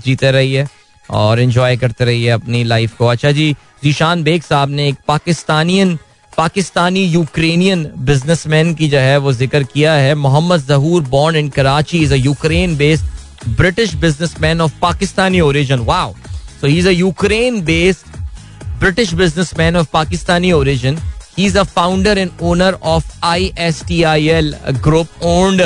जीते 0.06 0.32
रहिए। 0.32 0.65
और 1.10 1.39
इन्जॉय 1.39 1.77
करते 1.77 2.06
रहिए 2.06 2.29
अपनी 2.29 2.63
लाइफ 2.63 2.95
को। 2.97 3.06
अच्छा 3.08 3.31
जी, 3.31 3.56
जीशान 3.83 4.23
बेग 4.23 4.41
साहब 4.41 4.69
ने 4.69 4.87
एक 4.89 4.95
पाकिस्तानियन, 5.08 5.97
पाकिस्तानी 6.37 7.03
यूक्रेनियन 7.06 7.85
बिजनेसमैन 8.06 8.73
की 8.75 8.87
जो 8.89 8.99
है 8.99 9.17
वो 9.17 9.33
ज़िक्र 9.33 9.63
किया 9.63 9.93
है। 9.93 10.15
Mohammad 10.15 10.65
Zahoor 10.67 11.01
born 11.10 11.35
in 11.35 11.49
Karachi 11.49 12.03
is 12.03 12.13
a 12.13 12.17
Ukraine 12.17 12.75
based 12.77 13.56
British 13.58 13.93
businessman 13.95 14.62
of 14.62 14.79
Pakistani 14.81 15.41
origin 15.41 15.79
wow 15.85 16.13
so 16.62 16.67
he 16.67 16.77
is 16.79 16.87
a 16.87 16.91
Ukraine 16.91 17.62
based 17.65 18.17
British 18.79 19.13
businessman 19.13 19.75
of 19.75 19.87
Pakistani 19.93 20.51
origin 20.51 20.97
he 21.37 21.45
is 21.45 21.58
a 21.58 21.63
founder 21.63 22.17
and 22.17 22.31
owner 22.43 22.77
of 22.83 23.12
I 23.25 23.51
S 23.60 23.83
T 23.87 24.01
I 24.03 24.27
L 24.29 24.56
group 24.83 25.23
owned 25.23 25.62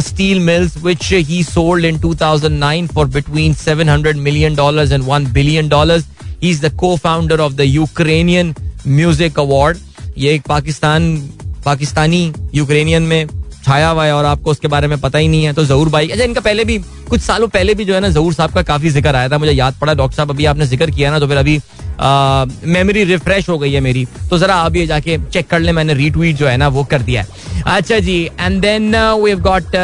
steel 0.00 0.40
mills 0.40 0.76
which 0.82 1.06
he 1.06 1.42
sold 1.42 1.84
in 1.84 1.98
2009 1.98 2.88
for 2.88 3.06
between 3.06 3.54
700 3.54 4.16
million 4.16 4.54
dollars 4.54 4.90
and 4.90 5.06
1 5.06 5.32
billion 5.32 5.68
dollars. 5.68 6.04
He's 6.40 6.60
the 6.60 6.70
co-founder 6.70 7.40
of 7.40 7.56
the 7.56 7.66
Ukrainian 7.66 8.54
Music 8.84 9.38
Award. 9.38 9.78
ये 10.18 10.34
एक 10.34 10.42
Pakistan, 10.48 11.16
Pakistani 11.64 12.32
Ukrainian 12.54 13.02
में 13.02 13.26
छाया 13.64 13.88
हुआ 13.88 14.04
है 14.04 14.12
और 14.14 14.24
आपको 14.24 14.50
उसके 14.50 14.68
बारे 14.68 14.88
में 14.88 15.00
पता 15.00 15.18
ही 15.18 15.28
नहीं 15.28 15.44
है 15.44 15.52
तो 15.52 15.64
जहूर 15.64 15.88
भाई 15.88 16.08
अच्छा 16.08 16.24
इनका 16.24 16.40
पहले 16.40 16.64
भी, 16.64 16.78
कुछ 17.08 17.20
सालों 17.20 17.48
पहले 17.48 17.74
भी 17.74 17.84
जो 17.84 17.94
है 17.94 18.00
ना, 18.00 18.08
जहूर 18.08 18.34
साहब 18.34 18.52
का 18.54 18.62
काफ़ी 18.62 18.90
ज़िक्र 18.90 19.14
आया 19.16 19.28
था, 19.28 19.38
मुझे 19.38 19.52
याद 19.52 19.74
पड़ा 19.80 19.94
डॉक्टर 19.94 20.16
साहब, 20.16 20.30
अभी 20.30 20.44
आपने 20.44 20.66
ज़िक्र 20.66 20.90
किया 20.90 21.10
ना 21.10 21.18
तो 21.18 21.26
फिर 21.28 21.36
अभी 21.36 21.58
मेमोरी 22.00 23.04
रिफ्रेश 23.04 23.48
हो 23.48 23.58
गई 23.58 23.72
है 23.72 23.80
मेरी। 23.80 24.04
तो 24.30 24.38
जरा 24.38 24.54
अभी 24.60 24.86
जाके 24.86 25.18
चेक 25.26 25.48
कर 25.48 25.60
ले 25.60 25.72
मैंने 25.72 25.94
रीट्वीट 25.94 26.36
जो 26.36 26.46
है 26.46 26.56
ना 26.56 26.68
वो 26.68 26.84
कर 26.84 27.02
दिया 27.02 27.22
है। 27.22 27.62
अच्छा 27.68 27.98
जी 27.98 28.18
and 28.40 28.60
then 28.62 28.94
we 28.96 29.30
have 29.30 29.40
got 29.40 29.76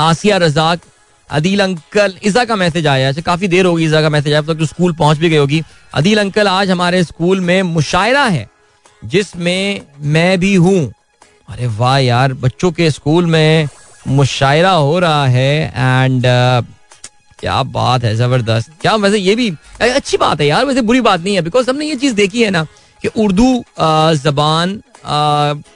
Aasia 0.00 0.36
Razzaq 0.36 0.80
Adeel 1.30 1.60
uncle 1.60 2.14
ईजा 2.26 2.44
का 2.44 2.56
मैसेज 2.56 2.86
आया 2.86 3.08
अच्छा 3.08 3.22
काफ़ी 3.22 3.48
देर 3.48 3.66
होगी 3.66 3.84
ईजा 3.84 4.02
का 4.02 4.08
मैसेज 4.08 4.32
आया 4.32 4.42
तो 4.42 4.66
स्कूल 4.66 4.92
पहुँच 4.92 5.18
भी 5.18 5.28
गई 5.30 5.36
होगी। 5.36 5.62
अदील 5.94 6.18
अंकल 6.20 6.48
आज 6.48 6.70
हमारे 6.70 7.02
स्कूल 7.04 7.40
में 7.40 7.62
मुशायरा 7.62 8.24
है 8.24 8.48
जिसमें 9.04 9.80
मैं 10.00 10.38
भी 10.40 10.54
हूँ। 10.56 10.80
अरे 11.48 11.66
वाह 11.76 11.98
यार 11.98 12.32
बच्चों 12.34 12.70
के 12.72 12.90
स्कूल 12.90 13.26
में 13.26 13.68
मुशायरा 14.08 14.70
हो 14.70 14.98
रहा 14.98 15.26
है 15.26 15.52
एंड 15.68 16.22
uh, 16.22 16.77
क्या 17.40 17.62
बात 17.64 18.04
है, 18.04 18.14
ज़बरदस्त। 18.16 18.70
क्या 18.82 18.94
वैसे 18.96 19.18
ये 19.18 19.34
भी 19.34 19.50
अच्छी 19.80 20.16
बात 20.16 20.40
है 20.40 20.46
यार, 20.46 20.64
वैसे 20.66 20.80
बुरी 20.82 21.00
बात 21.00 21.20
नहीं 21.20 21.34
है 21.34 21.42
बिकॉज़ 21.42 21.70
हमने 21.70 21.86
ये 21.86 21.96
चीज़ 21.96 22.14
देखी 22.14 22.42
है 22.42 22.50
ना 22.50 22.66
कि 23.02 23.08
उर्दू 23.16 23.52
जबान 24.20 24.80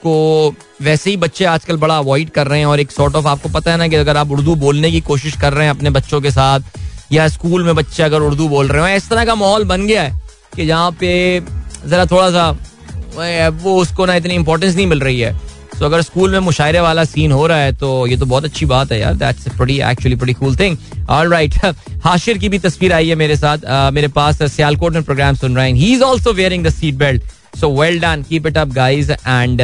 को 0.03 0.55
वैसे 0.83 1.11
ही 1.11 1.17
बच्चे 1.17 1.45
आजकल 1.45 1.77
बड़ा 1.77 1.97
अवॉइड 1.99 2.31
कर 2.31 2.47
रहे 2.47 2.59
हैं 2.59 2.67
और 2.67 2.81
एक 2.81 2.91
सॉर्ट 2.91 3.15
ऑफ़ 3.17 3.27
आपको 3.27 3.49
पता 3.49 3.71
है 3.71 3.77
ना 3.77 3.89
कि 3.89 3.97
अगर 3.97 4.17
आप 4.17 4.31
उर्दू 4.31 4.55
बोलने 4.57 4.91
की 4.91 5.01
कोशिश 5.03 5.37
कर 5.41 5.53
रहे 5.53 5.67
हैं 5.67 5.75
अपने 5.75 5.91
बच्चों 5.91 6.21
के 6.21 6.31
साथ, 6.31 6.61
या 7.13 7.29
स्कूल 7.29 7.65
में 7.65 7.75
बच्चे 7.75 8.03
अगर 8.03 8.23
उर्दू 8.23 8.49
बोल 8.49 8.69
रहे 8.69 8.83
हो 8.83 8.97
इस 8.97 9.09
तरह 9.09 9.25
का 9.25 9.35
माहौल 9.35 9.65
बन 9.65 9.87
गया 9.87 10.03
है 10.03 10.21
कि 10.57 10.67
जहाँ 10.67 10.91
पे 11.01 11.41
जरा 11.87 12.07
थोड़ा 12.07 12.31
सा, 12.31 12.51
वो 13.63 13.77
उसको 13.77 14.07
ना 14.07 14.15
इतनी 14.15 14.35
इंपॉर्टेंस 14.35 14.75
नहीं 14.77 14.87
मिल 14.87 15.01
रही 15.01 15.21
है। 15.21 15.33
तो 15.83 15.87
अगर 15.87 16.03
स्कूल 16.03 16.31
में 16.31 16.39
मुशायरे 16.39 16.81
वाला 16.81 17.05
सीन 17.05 17.33
हो 17.33 17.47
रहा 17.47 17.59
है 17.59 17.73
तो 17.77 18.07
ये 18.07 18.17
तो 18.17 18.27
बहुत 18.27 18.45
अच्छी 18.45 18.67
बात 18.67 18.93
है 18.93 18.99
यार। 19.01 19.15
That's 19.15 19.49
pretty 19.49 19.79
actually 19.83 20.17
pretty 20.17 20.33
cool 20.33 20.57
thing 20.57 20.77
alright 21.11 21.55
Hashir 22.05 22.39
की 22.39 22.49
भी 22.49 22.59
तस्वीर 22.59 22.93
आई 22.93 23.09
है 23.09 23.15
मेरे 23.15 23.37
साथ। 23.37 23.59
uh, 23.59 23.93
मेरे 23.95 24.09
पास 24.09 24.43
सियालकोट 24.43 24.93
में 24.93 25.03
प्रोग्राम 25.03 25.35
सुन 25.37 25.57
रहे 25.57 25.69
हैं। 25.69 25.75
He 25.77 25.93
is 25.95 26.05
also 26.05 26.33
wearing 26.33 26.65
the 26.65 26.71
seat 26.71 26.95
belt 26.95 27.23
so 27.61 27.71
well 27.81 27.99
done 28.01 28.25
keep 28.29 28.47
it 28.47 28.59
up 28.59 28.69
guys 28.69 29.11
and 29.11 29.63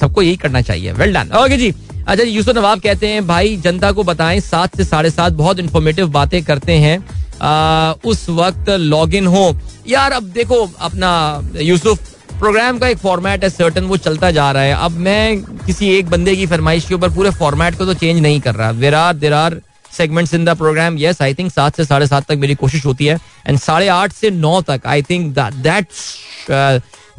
सबको 0.00 0.22
यही 0.22 0.36
करना 0.36 0.60
चाहिए। 0.62 0.92
वेल 0.92 1.12
डन 1.14 1.30
ओके 1.36 1.56
जी। 1.56 1.72
अच्छा 2.08 2.24
यूसुफ 2.24 2.56
नवाब 2.56 2.80
कहते 2.80 3.08
हैं 3.08 3.26
भाई 3.26 3.56
जनता 3.64 3.92
को 3.92 4.02
बताएँ 4.04 4.40
सात 4.40 4.76
से 4.76 4.84
साढ़े 4.84 5.10
सात 5.10 5.32
बहुत 5.34 5.58
इन्फॉर्मेटिव 5.58 6.08
बातें 6.10 6.42
करते 6.44 6.72
हैं। 6.72 6.98
आ, 7.42 7.92
उस 8.04 8.28
वक्त 8.30 8.70
लॉग 8.70 9.14
इन 9.14 9.26
हो। 9.26 9.56
यार 9.88 10.12
अब 10.12 10.30
देखो 10.34 10.62
अपना 10.80 11.14
यूसुफ 11.60 12.14
प्रोग्राम 12.38 12.78
का 12.78 12.88
एक 12.88 12.98
फॉर्मेट 12.98 13.44
है 13.44 13.48
सर्टन 13.50 13.84
वो 13.84 13.96
चलता 13.96 14.30
जा 14.30 14.50
रहा 14.52 14.62
है। 14.62 14.74
अब 14.74 14.96
मैं 15.04 15.42
किसी 15.66 15.88
एक 15.90 16.10
बंदे 16.10 16.34
की 16.36 16.46
फरमाइश 16.46 16.88
के 16.88 16.94
ऊपर 16.94 17.10
पूरे 17.14 17.30
फॉर्मेट 17.32 17.78
को 17.78 17.84
तो 17.86 17.94
चेंज 17.94 18.20
नहीं 18.20 18.40
कर 18.40 18.54
रहा। 18.54 18.72
There 18.72 18.94
are 18.94 19.14
there 19.14 19.32
are 19.32 19.60
segments 19.92 20.34
in 20.34 20.44
the 20.44 20.56
program 20.58 20.98
yes 20.98 21.22
I 21.22 21.34
think 21.34 21.52
सात 21.52 21.76
से 21.76 21.84
साढ़े 21.84 22.06
सात 22.06 22.26
तक 22.28 22.36
मेरी 22.38 22.54
कोशिश 22.54 22.84
होती 22.86 23.06
है। 23.06 23.18
एंड 23.46 23.58
साढ़े 23.58 23.88
आठ 23.88 24.12
से 24.12 24.30
नौ 24.30 24.60
तक 24.62 24.80
I 24.86 25.02
think 25.02 25.34
that 25.34 25.86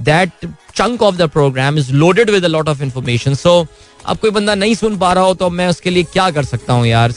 that 0.02 0.30
chunk 0.76 1.02
of 1.02 1.16
the 1.16 1.28
program 1.30 1.78
is 1.78 1.92
loaded 1.94 2.30
with 2.30 2.44
a 2.44 2.48
lot 2.48 2.68
of 2.70 2.84
information 2.84 3.34
so 3.36 3.66
अब 4.06 4.18
कोई 4.18 4.32
बंदा 4.32 4.56
नहीं 4.56 4.76
सुन 4.76 4.98
पा 4.98 5.12
रहा 5.14 5.24
हो 5.24 5.34
तो 5.34 5.50
मैं 5.50 5.68
उसके 5.68 5.90
लिए 5.90 6.04
क्या 6.04 6.30
कर 6.32 6.44
सकता 6.46 6.74
हूँ 6.74 6.86
यार? 6.88 7.12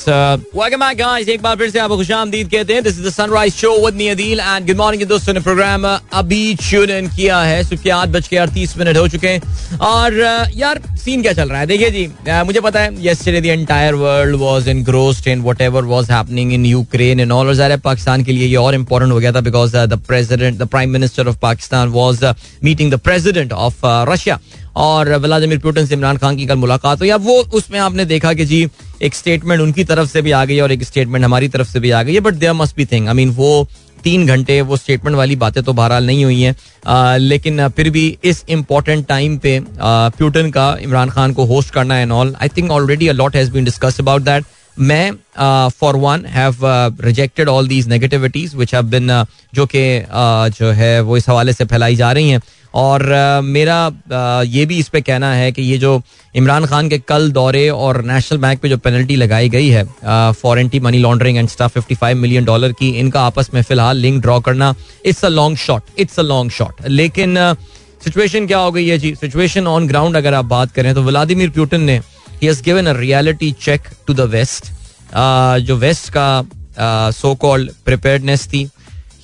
एक 1.31 1.43
बार 1.43 1.57
फिर 1.57 1.71
से 1.71 1.79
आपको 1.79 1.97
खुश 1.97 2.11
आमदीद 2.13 2.51
कहते 2.51 2.75
हैं 2.75 2.83
this 2.83 2.99
is 2.99 3.07
the 3.07 3.11
sunrise 3.13 3.55
show 3.55 3.73
with 3.85 3.95
me 3.95 4.09
Adeel 4.09 4.41
and 4.41 4.67
good 4.67 4.77
morning 4.77 5.09
दोस्तों 5.09 5.33
ने 5.35 5.41
प्रोग्राम 5.41 5.87
अभी 5.87 6.55
ट्यून 6.61 6.91
इन 6.91 7.09
किया 7.09 7.41
है। 7.41 7.63
सुबह 7.65 7.95
आठ 7.95 8.09
बज 8.09 8.29
के 8.29 8.37
अड़तीस 8.37 8.77
मिनट 8.79 8.97
हो 8.97 9.07
चुके 9.09 9.29
हैं। 9.29 9.79
और 9.79 10.19
यार 10.57 10.81
सीन 11.05 11.23
क्या 11.23 11.33
चल 11.33 11.49
रहा 11.49 11.61
है? 11.61 11.67
देखिए 11.67 11.91
जी 11.91 12.07
मुझे 12.47 12.61
पता 12.61 12.81
है 12.81 13.07
yesterday 13.07 13.41
the 13.41 13.47
entire 13.47 13.95
world 13.95 14.37
was 14.41 14.69
engrossed 14.69 15.29
in 15.29 15.43
whatever 15.43 15.85
was 15.85 16.11
happening 16.11 16.53
in 16.53 16.67
Ukraine 16.67 17.21
and 17.21 17.33
all 17.33 17.47
और 17.47 17.55
ज़ाहिर 17.55 17.77
पाकिस्तान 17.81 18.25
के 18.25 18.33
लिए 18.33 18.49
ये 18.49 18.57
और 18.57 18.75
इंपॉर्टेंट 18.75 19.13
हो 19.13 19.19
गया 19.19 19.33
था 19.33 19.41
because 19.41 19.77
the 19.77 20.01
president 20.09 20.59
the 20.59 20.67
prime 20.69 20.91
minister 20.91 21.29
of 21.29 21.39
Pakistan 21.43 21.89
was 21.89 22.25
meeting 22.65 22.93
the 22.93 22.99
president 23.01 23.53
of 23.53 23.81
Russia 24.13 24.39
और 24.81 25.15
व्लादिमिर 25.19 25.59
पुतिन 25.59 25.87
से 25.87 25.95
इमरान 25.95 26.17
खान 26.17 26.37
की 26.37 26.47
कल 26.47 26.57
मुलाकात 26.57 27.01
हुई। 27.01 27.09
अब 27.11 27.25
वो, 27.25 27.39
उसमें 27.55 27.79
आपने 27.81 28.05
देखा 28.07 28.33
कि 28.35 28.45
जी, 28.45 28.67
एक 29.03 29.15
स्टेटमेंट 29.15 29.61
उनकी 29.61 29.85
तरफ़ 29.85 30.09
से 30.09 30.23
भी 30.23 30.31
आ 30.31 30.45
गई 30.45 30.59
और 30.61 30.73
एक 30.73 30.83
स्टेटमेंट 30.85 31.25
हमारी 31.25 31.49
तरफ़ 31.49 31.69
से 31.69 31.81
भी 31.81 31.91
आ 31.91 32.03
गई 32.03 32.15
है 32.15 32.21
but 32.21 32.35
there 32.35 32.53
must 32.53 32.77
be 32.77 32.85
thing 32.85 33.09
I 33.09 33.15
mean 33.15 33.31
वो 33.37 33.67
तीन 34.05 34.27
घंटे 34.27 34.61
वो 34.61 34.77
स्टेटमेंट 34.77 35.17
वाली 35.17 35.37
बातें 35.37 35.63
तो 35.63 35.73
बहरहाल 35.73 36.07
नहीं 36.07 36.25
हुई 36.25 36.41
हैं। 36.43 37.19
लेकिन 37.19 37.69
फिर 37.69 37.91
भी 37.91 38.05
इस 38.25 38.45
इंपॉर्टेंट 38.49 39.07
टाइम 39.07 39.37
पे 39.39 39.61
प्यूटन 39.81 40.51
का, 40.51 40.77
इमरान 40.83 41.11
खान 41.11 41.33
को 41.33 41.45
होस्ट 41.47 41.75
करना 41.75 41.99
and 41.99 42.13
all 42.13 42.35
I 42.43 42.49
think 42.57 42.71
already 42.71 43.09
a 43.09 43.13
lot 43.13 43.37
has 43.37 43.51
been 43.53 43.65
discuss 43.65 44.01
about 44.01 44.23
that 44.23 44.45
मैं 44.77 45.11
for 45.71 45.97
one 45.97 46.25
have 46.29 46.57
rejected 47.05 47.49
all 47.49 47.69
these 47.69 47.89
negativities 47.89 48.55
which 48.55 48.75
have 48.75 48.85
been 48.85 49.09
जो 49.55 49.67
कि 49.67 49.83
जो 50.11 50.71
है, 50.71 51.01
वो 51.01 51.17
इस 51.17 51.29
हवाले 51.29 51.53
से 51.53 51.65
फैलाई 51.65 51.97
जा 51.97 52.13
रही 52.13 52.31
हैं। 52.31 52.41
और 52.75 53.03
मेरा 53.45 54.43
ये 54.47 54.65
भी 54.67 54.79
इस 54.79 54.89
पे 54.89 55.01
कहना 55.01 55.33
है 55.35 55.51
कि 55.53 55.63
ये 55.63 55.79
जो 55.79 56.01
इमरान 56.35 56.67
खान 56.67 56.89
के 56.89 56.99
कल 56.99 57.31
दौरे 57.33 57.69
और 57.69 58.03
नेशनल 58.05 58.39
बैंक 58.39 58.61
पे 58.61 58.69
जो 58.69 58.77
पेनल्टी 58.79 59.17
लगाई 59.17 59.49
गई 59.49 59.69
है 59.69 59.85
for 60.33 60.59
anti 60.59 60.81
money 60.81 60.99
laundering 60.99 61.39
and 61.39 61.49
stuff 61.49 61.79
55 61.79 62.15
million 62.15 62.45
dollar 62.45 62.73
की, 62.73 62.89
इनका 62.91 63.23
आपस 63.23 63.51
में 63.55 63.63
फ़िलहाल 63.63 63.97
लिंक 63.97 64.21
ड्रॉ 64.23 64.39
करना 64.41 64.75
it's 65.07 65.25
a 65.25 65.29
long 65.29 65.59
shot 65.59 65.99
it's 65.99 66.19
a 66.19 66.23
long 66.23 66.51
shot 66.51 66.87
लेकिन 66.89 67.37
सिचुएशन 68.05 68.47
क्या 68.47 68.59
हो 68.59 68.71
गई 68.73 68.87
है 68.89 68.99
जी? 68.99 69.15
सिचुएशन 69.15 69.67
ऑन 69.67 69.87
ग्राउंड 69.89 70.17
अगर 70.17 70.35
आप 70.35 70.45
बात 70.47 70.73
करें 70.73 70.95
तो 70.95 71.03
व्लादिमिर 71.03 71.51
प्यूटन 71.51 71.81
ने 71.81 71.99
he 72.33 72.47
has 72.47 72.63
given 72.63 72.87
a 72.87 72.93
reality 72.93 73.53
check 73.63 73.89
to 74.07 74.15
the 74.15 74.31
west 74.31 74.73
जो 75.67 75.77
वेस्ट 75.77 76.11
का 76.17 77.11
सो 77.13 77.35
कॉल्ड 77.37 77.71
प्रिपेयर्डनेस 77.85 78.47
थी 78.53 78.69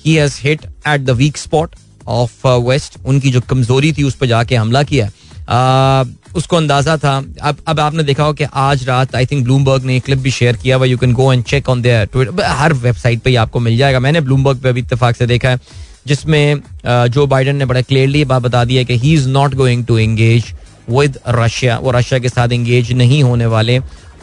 he 0.05 0.15
has 0.15 0.39
hit 0.41 0.65
at 0.87 1.01
the 1.01 1.09
weak 1.17 1.37
spot 1.37 1.75
of 2.07 2.47
west 2.67 2.97
उनकी 3.05 3.31
जो 3.31 3.41
कमज़ोरी 3.41 3.91
थी 3.93 4.03
उस 4.03 4.15
पर 4.15 4.27
जाके 4.27 4.55
हमला 4.55 4.83
किया। 4.83 5.07
uh, 5.07 6.35
उसको 6.35 6.55
अंदाज़ा 6.57 6.95
था। 6.97 7.15
अब 7.41 7.57
अब 7.67 7.79
आपने 7.79 8.03
देखा 8.03 8.23
हो 8.23 8.33
कि 8.33 8.45
आज 8.55 8.83
रात 8.87 9.15
आई 9.15 9.25
थिंक 9.25 9.43
ब्लूमबर्ग 9.43 9.83
ने 9.83 9.95
एक 9.97 10.03
क्लिप 10.05 10.19
भी 10.19 10.31
शेयर 10.31 10.57
किया 10.57 10.75
हुआ 10.75 10.85
you 10.85 10.97
can 10.97 11.13
go 11.13 11.31
and 11.33 11.43
check 11.43 11.69
on 11.69 11.81
their 11.81 12.05
Twitter 12.05 12.43
her 12.57 12.73
website 12.75 13.21
पे 13.21 13.35
आपको 13.35 13.59
मिल 13.59 13.77
जाएगा। 13.77 13.99
मैंने 13.99 14.21
ब्लूमबर्ग 14.21 14.57
पे 14.57 14.69
अभी 14.69 14.81
इतफाक 14.81 15.15
से 15.15 15.27
देखा 15.27 15.49
है 15.49 15.59
जिसमें 16.07 16.61
जो 16.85 17.23
uh, 17.23 17.29
बाइडन 17.29 17.55
ने 17.55 17.65
बड़ा 17.65 17.81
क्लियरली 17.81 18.23
बात 18.25 18.41
बता 18.41 18.63
दी 18.65 18.75
है 18.75 18.85
कि 18.85 18.97
he 18.97 19.13
is 19.13 19.27
not 19.29 19.55
going 19.55 19.85
to 19.85 19.97
engage 19.97 20.53
with 20.89 21.19
Russia 21.29 21.77
वो 21.77 21.91
रशिया 21.91 22.19
के 22.19 22.29
साथ 22.29 22.51
एंगेज 22.51 22.91
नहीं 22.93 23.23
होने 23.23 23.45
वाले 23.45 23.79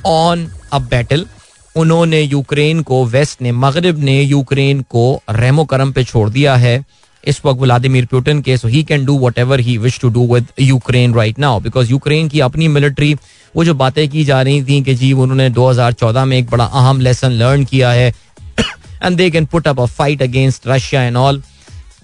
ऑन 0.06 0.48
अ 0.72 0.78
बैटल 0.90 1.26
उन्होंने 1.76 2.20
यूक्रेन 2.20 2.82
को 2.82 3.04
वेस्ट 3.04 3.42
ने 3.42 3.52
मगरब 3.52 3.98
ने 3.98 4.20
यूक्रेन 4.22 4.80
को 4.90 5.22
रेमो 5.30 5.64
करम 5.64 5.92
पे 5.92 6.04
छोड़ 6.04 6.28
दिया 6.30 6.54
है। 6.56 6.76
इस 7.26 7.40
वक्त 7.44 7.60
व्लादिमिर 7.60 8.06
पुटिन 8.06 8.40
के 8.42 8.56
so 8.56 8.68
he 8.68 8.82
can 8.84 9.04
do 9.04 9.18
whatever 9.38 9.60
he 9.60 9.76
wish 9.78 9.98
to 10.00 10.08
do 10.10 10.26
with 10.34 10.46
Ukraine 10.60 11.14
right 11.14 11.38
now 11.38 11.60
because 11.60 11.90
Ukraine 11.90 12.28
की 12.28 12.40
अपनी 12.40 12.68
मिलिट्री 12.68 13.14
वो 13.54 13.64
जो 13.64 13.74
बातें 13.74 14.08
की 14.08 14.24
जा 14.24 14.40
रही 14.42 14.62
थी 14.64 14.82
कि 14.82 14.94
जी 14.94 15.12
उन्होंने 15.14 15.48
2014 15.50 16.24
में 16.24 16.36
एक 16.36 16.50
बड़ा 16.50 16.64
अहम 16.64 17.00
लेसन 17.00 17.32
लर्न 17.32 17.64
किया 17.64 17.90
है 17.92 18.12
and 19.02 19.16
they 19.16 19.30
can 19.30 19.46
put 19.46 19.68
up 19.68 19.80
a 19.80 19.86
fight 19.98 20.22
against 20.22 20.66
Russia 20.68 21.02
and 21.02 21.16
all 21.16 21.42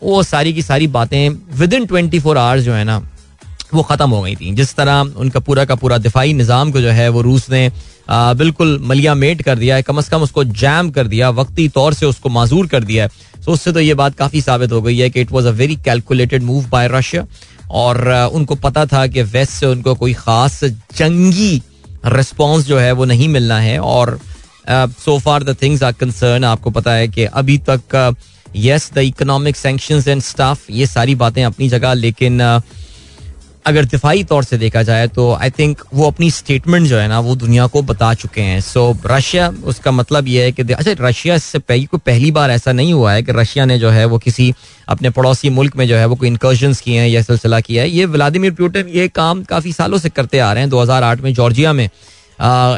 वो 0.03 0.23
सारी 0.23 0.53
की 0.53 0.63
सारी 0.63 0.87
बातें 0.89 1.29
with 1.59 1.73
in 1.75 1.87
twenty 1.87 2.21
four 2.21 2.39
hours 2.39 2.63
जो 2.65 2.75
है 2.75 2.85
ना 2.85 3.03
वो 3.75 3.83
ख़त्म 3.83 4.11
हो 4.11 4.23
गई 4.23 4.35
थी। 4.37 4.53
जिस 4.55 4.75
तरह 4.75 5.01
उनका 5.17 5.41
पूरा 5.41 5.65
का 5.65 5.75
पूरा 5.75 5.99
दिफाई 5.99 6.33
निज़ाम 6.33 6.71
को 6.73 6.81
जो 6.81 6.91
है 6.91 7.09
वो 7.09 7.23
रूस 7.23 7.51
ने 7.51 7.71
बिल्कुल 8.11 8.79
मलिया 8.83 9.15
मेट 9.15 9.43
कर 9.43 9.59
दिया 9.59 9.77
है। 9.77 9.83
कम 9.83 9.99
अज़ 9.99 10.11
कम 10.11 10.23
उसको 10.23 10.45
जैम 10.45 10.91
कर 10.91 11.07
दिया 11.09 11.31
वक्ती 11.33 11.69
तौर 11.71 11.95
से 11.95 12.07
उसको 12.07 12.29
माजूर 12.29 12.67
कर 12.67 12.85
दिया 12.85 13.05
है। 13.05 13.43
सो 13.45 13.53
उससे 13.53 13.73
तो 13.73 13.81
ये 13.81 13.95
बात 13.95 14.15
काफ़ी 14.17 14.41
साबित 14.43 14.73
हो 14.73 14.81
गई 14.83 14.99
है 14.99 15.11
कि 15.11 15.21
it 15.21 15.33
was 15.33 15.47
a 15.47 15.51
very 15.53 15.77
calculated 15.85 16.43
move 16.43 16.65
by 16.71 16.89
Russia 16.89 17.27
और 17.73 18.09
उनको 18.35 18.55
पता 18.57 18.85
था 18.87 19.07
कि 19.07 19.23
वेस्ट 19.25 19.53
से 19.53 19.67
उनको 19.67 19.95
कोई 19.95 20.13
ख़ास 20.15 20.65
जंगी 20.97 21.63
रिस्पॉन्स 22.07 22.67
जो 22.67 22.79
है 22.79 22.91
वो 22.93 23.05
नहीं 23.05 23.29
मिलना 23.29 23.59
है। 23.61 23.79
और 23.81 24.19
so 24.69 25.19
far 25.19 25.43
the 25.43 25.57
things 25.63 25.83
are 25.83 25.93
concern 25.93 26.45
आपको 26.45 26.71
पता 26.71 26.93
है 26.93 27.09
कि 27.09 27.25
अभी 27.25 27.59
तक 27.69 28.15
yes 28.57 28.91
the 28.95 28.99
economic 28.99 29.57
sanction 29.57 30.03
and 30.09 30.23
stuff 30.23 30.71
ये 30.71 30.87
सारी 30.89 31.15
बातें 31.15 31.43
अपनी 31.45 31.69
जगह 31.69 31.95
लेकिन 31.95 32.39
uh, 32.41 32.63
अगर 33.71 33.85
दिफाई 33.85 34.25
तौर 34.25 34.45
से 34.45 34.59
देखा 34.59 34.83
जाए 34.83 35.07
तो 35.09 35.33
आई 35.35 35.51
थिंक 35.51 35.83
वो 35.95 36.07
अपनी 36.07 36.31
स्टेटमेंट 36.31 36.87
जो 36.87 36.99
है 36.99 37.09
ना 37.09 37.21
वो 37.21 37.35
दुनिया 37.37 37.67
को 37.67 37.83
बता 37.83 38.13
चुके 38.15 38.41
हैं। 38.41 38.61
सो 38.61 38.93
so, 38.93 39.11
रशिया 39.11 39.49
उसका 39.65 39.91
मतलब 39.91 40.29
ये 40.29 40.45
है 40.45 40.53
कि 40.53 40.63
अच्छा 40.63 40.95
रशिया 41.01 41.39
से 41.39 41.59
पहली 41.59 41.85
कोई 41.85 42.01
पहली 42.07 42.31
बार 42.31 42.51
ऐसा 42.51 42.73
नहीं 42.73 42.93
हुआ 42.93 43.13
है 43.13 43.23
कि 43.23 43.33
रशिया 43.33 43.65
ने 43.65 43.79
जो 43.79 43.91
है 43.91 44.05
वो 44.05 44.19
किसी 44.19 44.53
अपने 44.89 45.11
पड़ोसी 45.11 45.51
मुल्क 45.51 45.77
में 45.77 45.87
जो 45.89 45.97
है 45.97 46.07
वो 46.07 46.15
कोई 46.15 46.29
इंकर्जन 46.29 46.75
किए 46.75 47.01
हैं 47.01 47.09
या 47.09 47.23
सिलसिला 47.23 47.61
किया 47.61 47.83
है। 47.83 47.91
ये 47.91 48.07
व्लादिमिर 48.07 48.51
पुटिन 48.51 48.89
ये 48.89 49.09
काम 49.09 49.43
काफ़ी 49.45 49.73
सालों 49.73 49.99
से 49.99 50.09
करते 50.09 50.39
आ 50.39 50.53
रहे 50.53 50.63
हैं 50.63 50.71
2008 50.71 51.21
में 51.21 51.35
जॉर्जिया 51.35 51.73
में। 51.73 51.89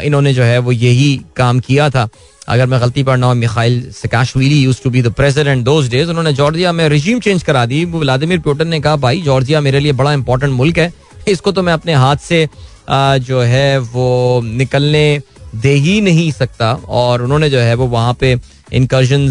इन्होंने 0.04 0.32
जो 0.34 0.42
है 0.42 0.58
वो 0.58 0.72
यही 0.72 1.20
काम 1.36 1.60
किया 1.60 1.88
था। 1.90 2.08
अगर 2.48 2.66
मैं 2.66 2.80
गलती 2.80 3.02
पढ़ 3.02 3.18
रहा 3.18 3.28
हूँ, 3.28 3.36
Mikhail 3.36 3.90
Saakashvili 3.92 4.58
used 4.60 4.82
to 4.82 4.90
be 4.90 5.02
the 5.02 5.12
president 5.12 5.64
those 5.64 5.90
days 5.90 6.08
उन्होंने 6.10 6.32
जॉर्जिया 6.32 6.72
में 6.72 6.88
रिजीम 6.88 7.20
चेंज 7.20 7.42
करा 7.42 7.64
दी। 7.66 7.84
व्लादिमिर 7.86 8.38
पुटिन 8.40 8.68
ने 8.68 8.80
कहा, 8.80 8.96
भाई, 8.96 9.20
जॉर्जिया 9.22 9.60
मेरे 9.60 9.80
लिए 9.80 9.92
बड़ा 9.92 10.12
इंपॉर्टेंट 10.12 10.52
मुल्क 10.52 10.78
है। 10.78 10.92
इसको 11.28 11.52
तो 11.52 11.62
मैं 11.62 11.72
अपने 11.72 11.94
हाथ 11.94 12.16
से 12.18 12.46
जो 12.90 13.40
है 13.42 13.78
वो 13.78 14.40
निकलने 14.44 15.20
दे 15.56 15.72
ही 15.74 16.00
नहीं 16.00 16.30
सकता। 16.32 16.72
और 16.72 17.22
उन्होंने 17.22 17.50
जो 17.50 17.58
है 17.58 17.74
वो 17.74 17.86
वहाँ 17.88 18.16
पे 18.20 18.36
इनकर्जन 18.72 19.28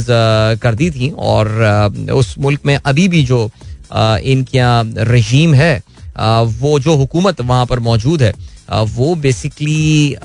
कर 0.61 0.75
दी 0.75 0.89
थी। 0.91 1.09
और 1.09 1.49
उस 2.13 2.35
मुल्क 2.39 2.61
में 2.65 2.75
अभी 2.75 3.07
भी 3.07 3.23
जो 3.23 3.49
इनके 3.93 4.57
यहाँ 4.57 4.83
रजीम 5.09 5.53
है 5.53 5.75
वो 6.61 6.79
जो 6.79 6.95
हुकूमत 6.95 7.41
वहाँ 7.41 7.65
पर 7.65 7.79
मौजूद 7.79 8.21
है 8.23 8.33
वो 8.71 9.13
बेसिकली 9.15 10.15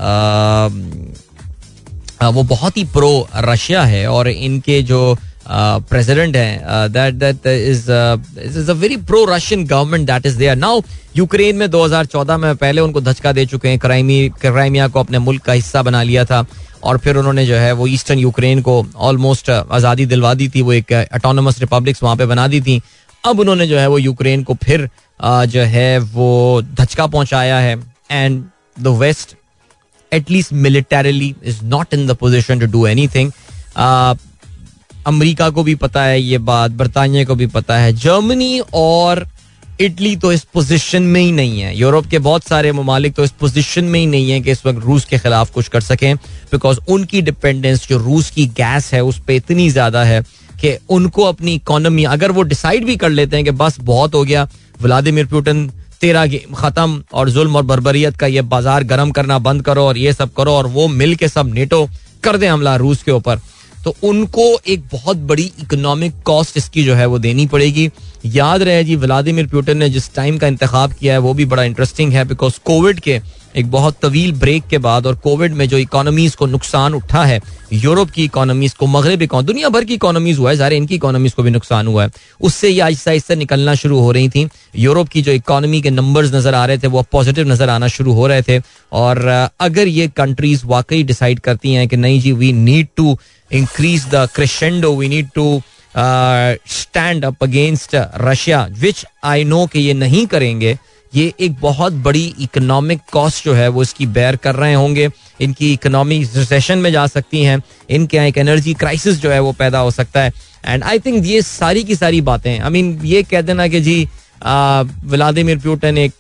वो 2.25 2.43
बहुत 2.45 2.77
ही 2.77 2.85
प्रो 2.93 3.29
रशिया 3.37 3.83
है 3.85 4.07
और 4.09 4.29
इनके 4.29 4.83
जो 4.83 5.17
प्रेसिडेंट 5.49 6.37
हैं 6.37 6.93
that 6.93 7.15
that 7.15 7.47
is 7.47 7.91
is 8.59 8.71
a 8.71 8.75
very 8.75 8.97
pro 9.07 9.25
Russian 9.25 9.65
government 9.67 10.07
that 10.07 10.27
is 10.27 10.39
there 10.39 10.57
now 10.57 10.81
Ukraine 11.17 11.57
में 11.57 11.67
2014 11.71 12.39
में 12.39 12.57
पहले 12.57 12.81
उनको 12.81 13.01
धचका 13.01 13.33
दे 13.33 13.45
चुके 13.47 13.69
हैं 13.69 13.79
क्राइमी 13.79 14.29
क्राइमिया 14.41 14.89
को 14.89 15.01
अपने 15.01 15.19
मुल्क 15.19 15.43
का 15.43 15.53
हिस्सा 15.53 15.83
बना 15.83 16.03
लिया 16.03 16.25
था 16.25 16.45
और 16.85 16.99
फिर 16.99 17.17
उन्होंने 17.17 17.47
जो 17.47 17.55
है 17.55 17.73
वो 17.73 17.87
ईस्टर्न 17.87 18.19
यूक्रेन 18.19 18.61
को 18.63 18.87
ऑलमोस्ट 18.97 19.51
आज़ादी 19.51 20.07
दिलवा 20.07 20.35
दी 20.35 20.49
थी, 20.49 20.63
वो 20.63 20.73
एक 20.73 20.93
अटोनमस 20.93 21.61
रिपब्लिक्स 21.61 22.03
वहाँ 22.03 22.17
पे 22.17 22.27
बना 22.27 22.47
दी 22.49 22.61
थी। 22.61 22.81
अब 23.25 23.41
उन्होंने 23.41 23.67
जो 23.67 23.79
है 23.79 23.87
वो 23.89 23.99
यूक्रेन 23.99 24.43
को 24.43 24.55
फिर 24.65 24.89
जो 25.21 25.63
है 25.63 25.99
वो 25.99 26.63
धचका 26.75 27.07
पहुँचाया 27.07 27.59
है। 27.59 27.77
And 28.11 28.43
the 28.81 28.97
west 28.99 29.35
at least 30.13 30.53
militarily 30.55 31.35
is 31.45 31.63
not 31.65 31.95
in 31.95 32.07
the 32.07 32.17
position 32.17 32.61
to 32.61 32.67
do 32.73 32.87
anything 33.09 33.31
अमरीका 35.07 35.49
को 35.51 35.63
भी 35.63 35.75
पता 35.77 36.03
है 36.03 36.21
ये 36.21 36.39
बात, 36.41 36.71
बरतानिया 36.71 37.25
को 37.25 37.35
भी 37.35 37.47
पता 37.49 37.77
है। 37.79 37.93
जर्मनी 37.95 38.59
और 38.75 39.27
इटली 39.81 40.15
तो 40.17 40.33
इस 40.33 40.43
पोजीशन 40.55 41.03
में 41.05 41.21
ही 41.21 41.33
नहीं 41.33 41.61
है। 41.61 41.77
यूरोप 41.77 42.07
के 42.11 42.19
बहुत 42.19 42.45
सारे 42.45 42.73
ममालिक 42.73 43.15
तो 43.15 43.25
इस 43.25 43.31
पोजीशन 43.41 43.85
में 43.85 43.99
ही 44.01 44.07
नहीं 44.07 44.31
है 44.31 44.41
कि 44.41 44.51
इस 44.51 44.65
वक्त 44.67 44.79
रूस 44.85 45.05
के 45.05 45.19
खिलाफ 45.19 45.51
कुछ 45.55 45.69
कर 45.69 45.81
सकें। 45.81 46.15
बिकॉज़ 46.53 46.79
उनकी 46.89 47.23
डिपेंडेंस 47.23 47.87
जो 47.89 47.99
रूस 47.99 48.31
की 48.31 48.47
गैस 48.57 48.93
है, 48.95 49.03
उस 49.03 49.19
पर 49.19 49.33
इतनी 49.33 49.69
ज़्यादा 49.71 50.05
है 50.05 50.21
कि 50.61 50.77
उनको 50.91 51.25
अपनी 51.25 51.55
इकोनॉमी 51.55 52.05
अगर 52.07 52.33
वो 52.33 52.43
डिसाइड 52.45 52.85
भी 52.87 52.97
कर 52.97 53.11
लेते 53.11 53.37
हैं 53.37 53.45
कि 53.45 53.51
बस 53.53 53.81
बहुत 53.81 54.15
हो 54.15 54.25
गया 54.25 54.49
व्लादिमिर 54.81 55.27
पुटिन 55.27 55.71
तेरा 56.01 56.25
गेम 56.27 56.55
खत्म 56.55 57.03
और 57.13 57.31
जुल्म 57.31 57.57
और 57.57 57.63
बरबरीत 57.65 58.17
का 58.17 58.27
ये 58.27 58.43
बाज़ार 58.45 58.85
गर्म 58.85 59.11
करना 59.11 59.39
बंद 59.41 59.63
करो 59.63 59.85
और 59.85 59.99
ये 59.99 60.13
सब 60.13 60.33
करो 60.35 60.53
और 60.53 60.67
वो 60.69 60.89
मिल 60.89 61.15
के 61.15 61.29
सब 61.29 61.53
नेटो 61.55 61.89
कर 62.25 62.37
दे 62.37 62.47
हमला 62.47 62.75
रूस 62.77 63.03
के 63.03 63.13
ऊपर। 63.13 63.41
तो 63.85 63.95
उनको 64.03 64.45
एक 64.69 64.85
बहुत 64.93 65.17
बड़ी 65.27 65.45
इकोनॉमिक 65.61 66.15
कॉस्ट 66.25 66.57
इसकी 66.57 66.85
जो 66.85 66.95
है 66.95 67.07
वो 67.07 67.19
देनी 67.19 67.47
पड़ेगी। 67.47 67.89
याद 68.27 68.63
रहे 68.63 68.85
जी, 68.85 68.97
व्लादिमिर 68.97 69.47
पुटिन 69.47 69.79
ने 69.79 69.89
जिस 69.89 70.15
टाइम 70.15 70.39
का 70.39 70.47
इंतखब 70.47 70.95
किया 71.01 71.13
है, 71.13 71.19
वो 71.19 71.35
भी 71.35 71.45
बड़ा 71.45 71.63
इंटरेस्टिंग 71.65 72.13
है 72.13 72.25
बिकॉज़ 72.25 72.59
कोविड 72.65 73.01
के 73.01 73.21
एक 73.57 73.71
बहुत 73.71 73.97
तवील 74.03 74.33
ब्रेक 74.39 74.67
के 74.71 74.79
बाद 74.79 75.07
और 75.07 75.15
कोविड 75.17 75.53
में 75.55 75.69
जो 75.69 75.79
इकोनॉमीज 75.79 76.35
को 76.35 76.47
नुकसान 76.47 76.95
उठा 76.95 77.25
है, 77.25 77.41
यूरोप 77.73 78.11
की 78.11 78.25
इकोनॉमीज 78.25 78.73
को, 78.75 78.87
मगरब 78.87 79.43
दुनिया 79.43 79.69
भर 79.69 79.85
की 79.85 79.95
इकोनॉमीज 79.95 80.39
हुआ 80.39 80.51
है, 80.51 80.57
ज़ाहिर 80.57 80.73
इनकी 80.73 80.95
इकोनॉमीज 80.95 81.33
को 81.33 81.43
भी 81.43 81.51
नुकसान 81.51 81.87
हुआ 81.87 82.03
है। 82.03 82.11
उससे 82.41 82.69
ये 82.69 82.81
आहिस्ता 82.81 83.11
आहिस्ता 83.11 83.35
निकलना 83.35 83.75
शुरू 83.75 83.99
हो 84.01 84.11
रही 84.13 84.29
थी। 84.29 84.49
यूरोप 84.77 85.09
की 85.09 85.23
जो 85.23 85.33
इकोनॉमी 85.33 85.81
के 85.83 85.91
नंबर्स 85.91 86.35
नज़र 86.35 86.55
आ 86.55 86.65
रहे 86.67 86.79
थे, 86.79 86.87
वो 86.87 87.03
पॉजिटिव 87.13 87.49
नज़र 87.49 87.69
आना 87.71 87.89
शुरू 87.89 88.13
हो 88.13 88.27
रहे 88.27 88.43
थे। 88.43 88.61
और 88.93 89.27
अगर 89.61 89.89
ये 89.89 90.09
कंट्रीज़ 90.17 90.65
वाकई 90.67 91.03
डिसाइड 91.03 91.41
करती 91.41 91.73
हैं 91.73 91.87
कि 91.89 91.97
नहीं 91.97 92.21
जी 92.21 92.33
we 92.33 92.53
need 92.53 92.89
to 92.97 93.19
increase 93.51 94.07
the 94.15 94.29
crescendo 94.35 94.95
we 94.97 95.09
need 95.09 95.29
to 95.35 95.63
stand 95.97 97.25
up 97.25 97.43
against 97.43 97.95
Russia 98.21 98.65
which 98.81 99.05
I 99.25 99.45
know 99.45 99.65
कि 99.67 99.81
ये 99.81 99.95
नहीं 99.95 100.27
करेंगे 100.27 100.77
ये 101.15 101.33
एक 101.41 101.55
बहुत 101.61 101.93
बड़ी 102.05 102.25
इकोनॉमिक 102.41 103.01
कॉस्ट 103.13 103.45
जो 103.45 103.55
है 103.55 103.69
वो 103.69 103.83
इसकी 103.83 104.07
बेयर 104.09 104.37
कर 104.37 104.55
रहे 104.55 104.75
होंगे। 104.75 105.09
इनकी 105.41 105.73
इकोनॉमी 105.73 106.19
रिसेशन 106.27 106.79
में 106.79 106.91
जा 106.93 107.07
सकती 107.07 107.43
हैं। 107.43 107.63
इनके 107.91 108.17
यहाँ 108.17 108.29
एक 108.29 108.39
एनर्जी 108.39 108.75
क्राइसिस 108.75 109.21
जो 109.21 109.31
है 109.31 109.41
वो 109.41 109.53
पैदा 109.55 109.79
हो 109.79 109.91
सकता 109.93 110.23
है। 110.23 110.33
एंड 110.65 110.85
आई 110.85 110.99
थिंक 110.99 111.27
ये 111.27 111.43
सारी 111.45 111.85
की 111.85 111.95
सारी 111.97 112.21
बातें 112.23 112.59
आई 112.59 112.71
मीन 112.71 112.99
ये 113.05 113.23
कह 113.23 113.41
देना 113.43 113.67
कि 113.69 113.81
जी 113.81 114.09
व्लादिमिर 114.39 115.59
प्यूटन 115.59 115.99
एक 115.99 116.13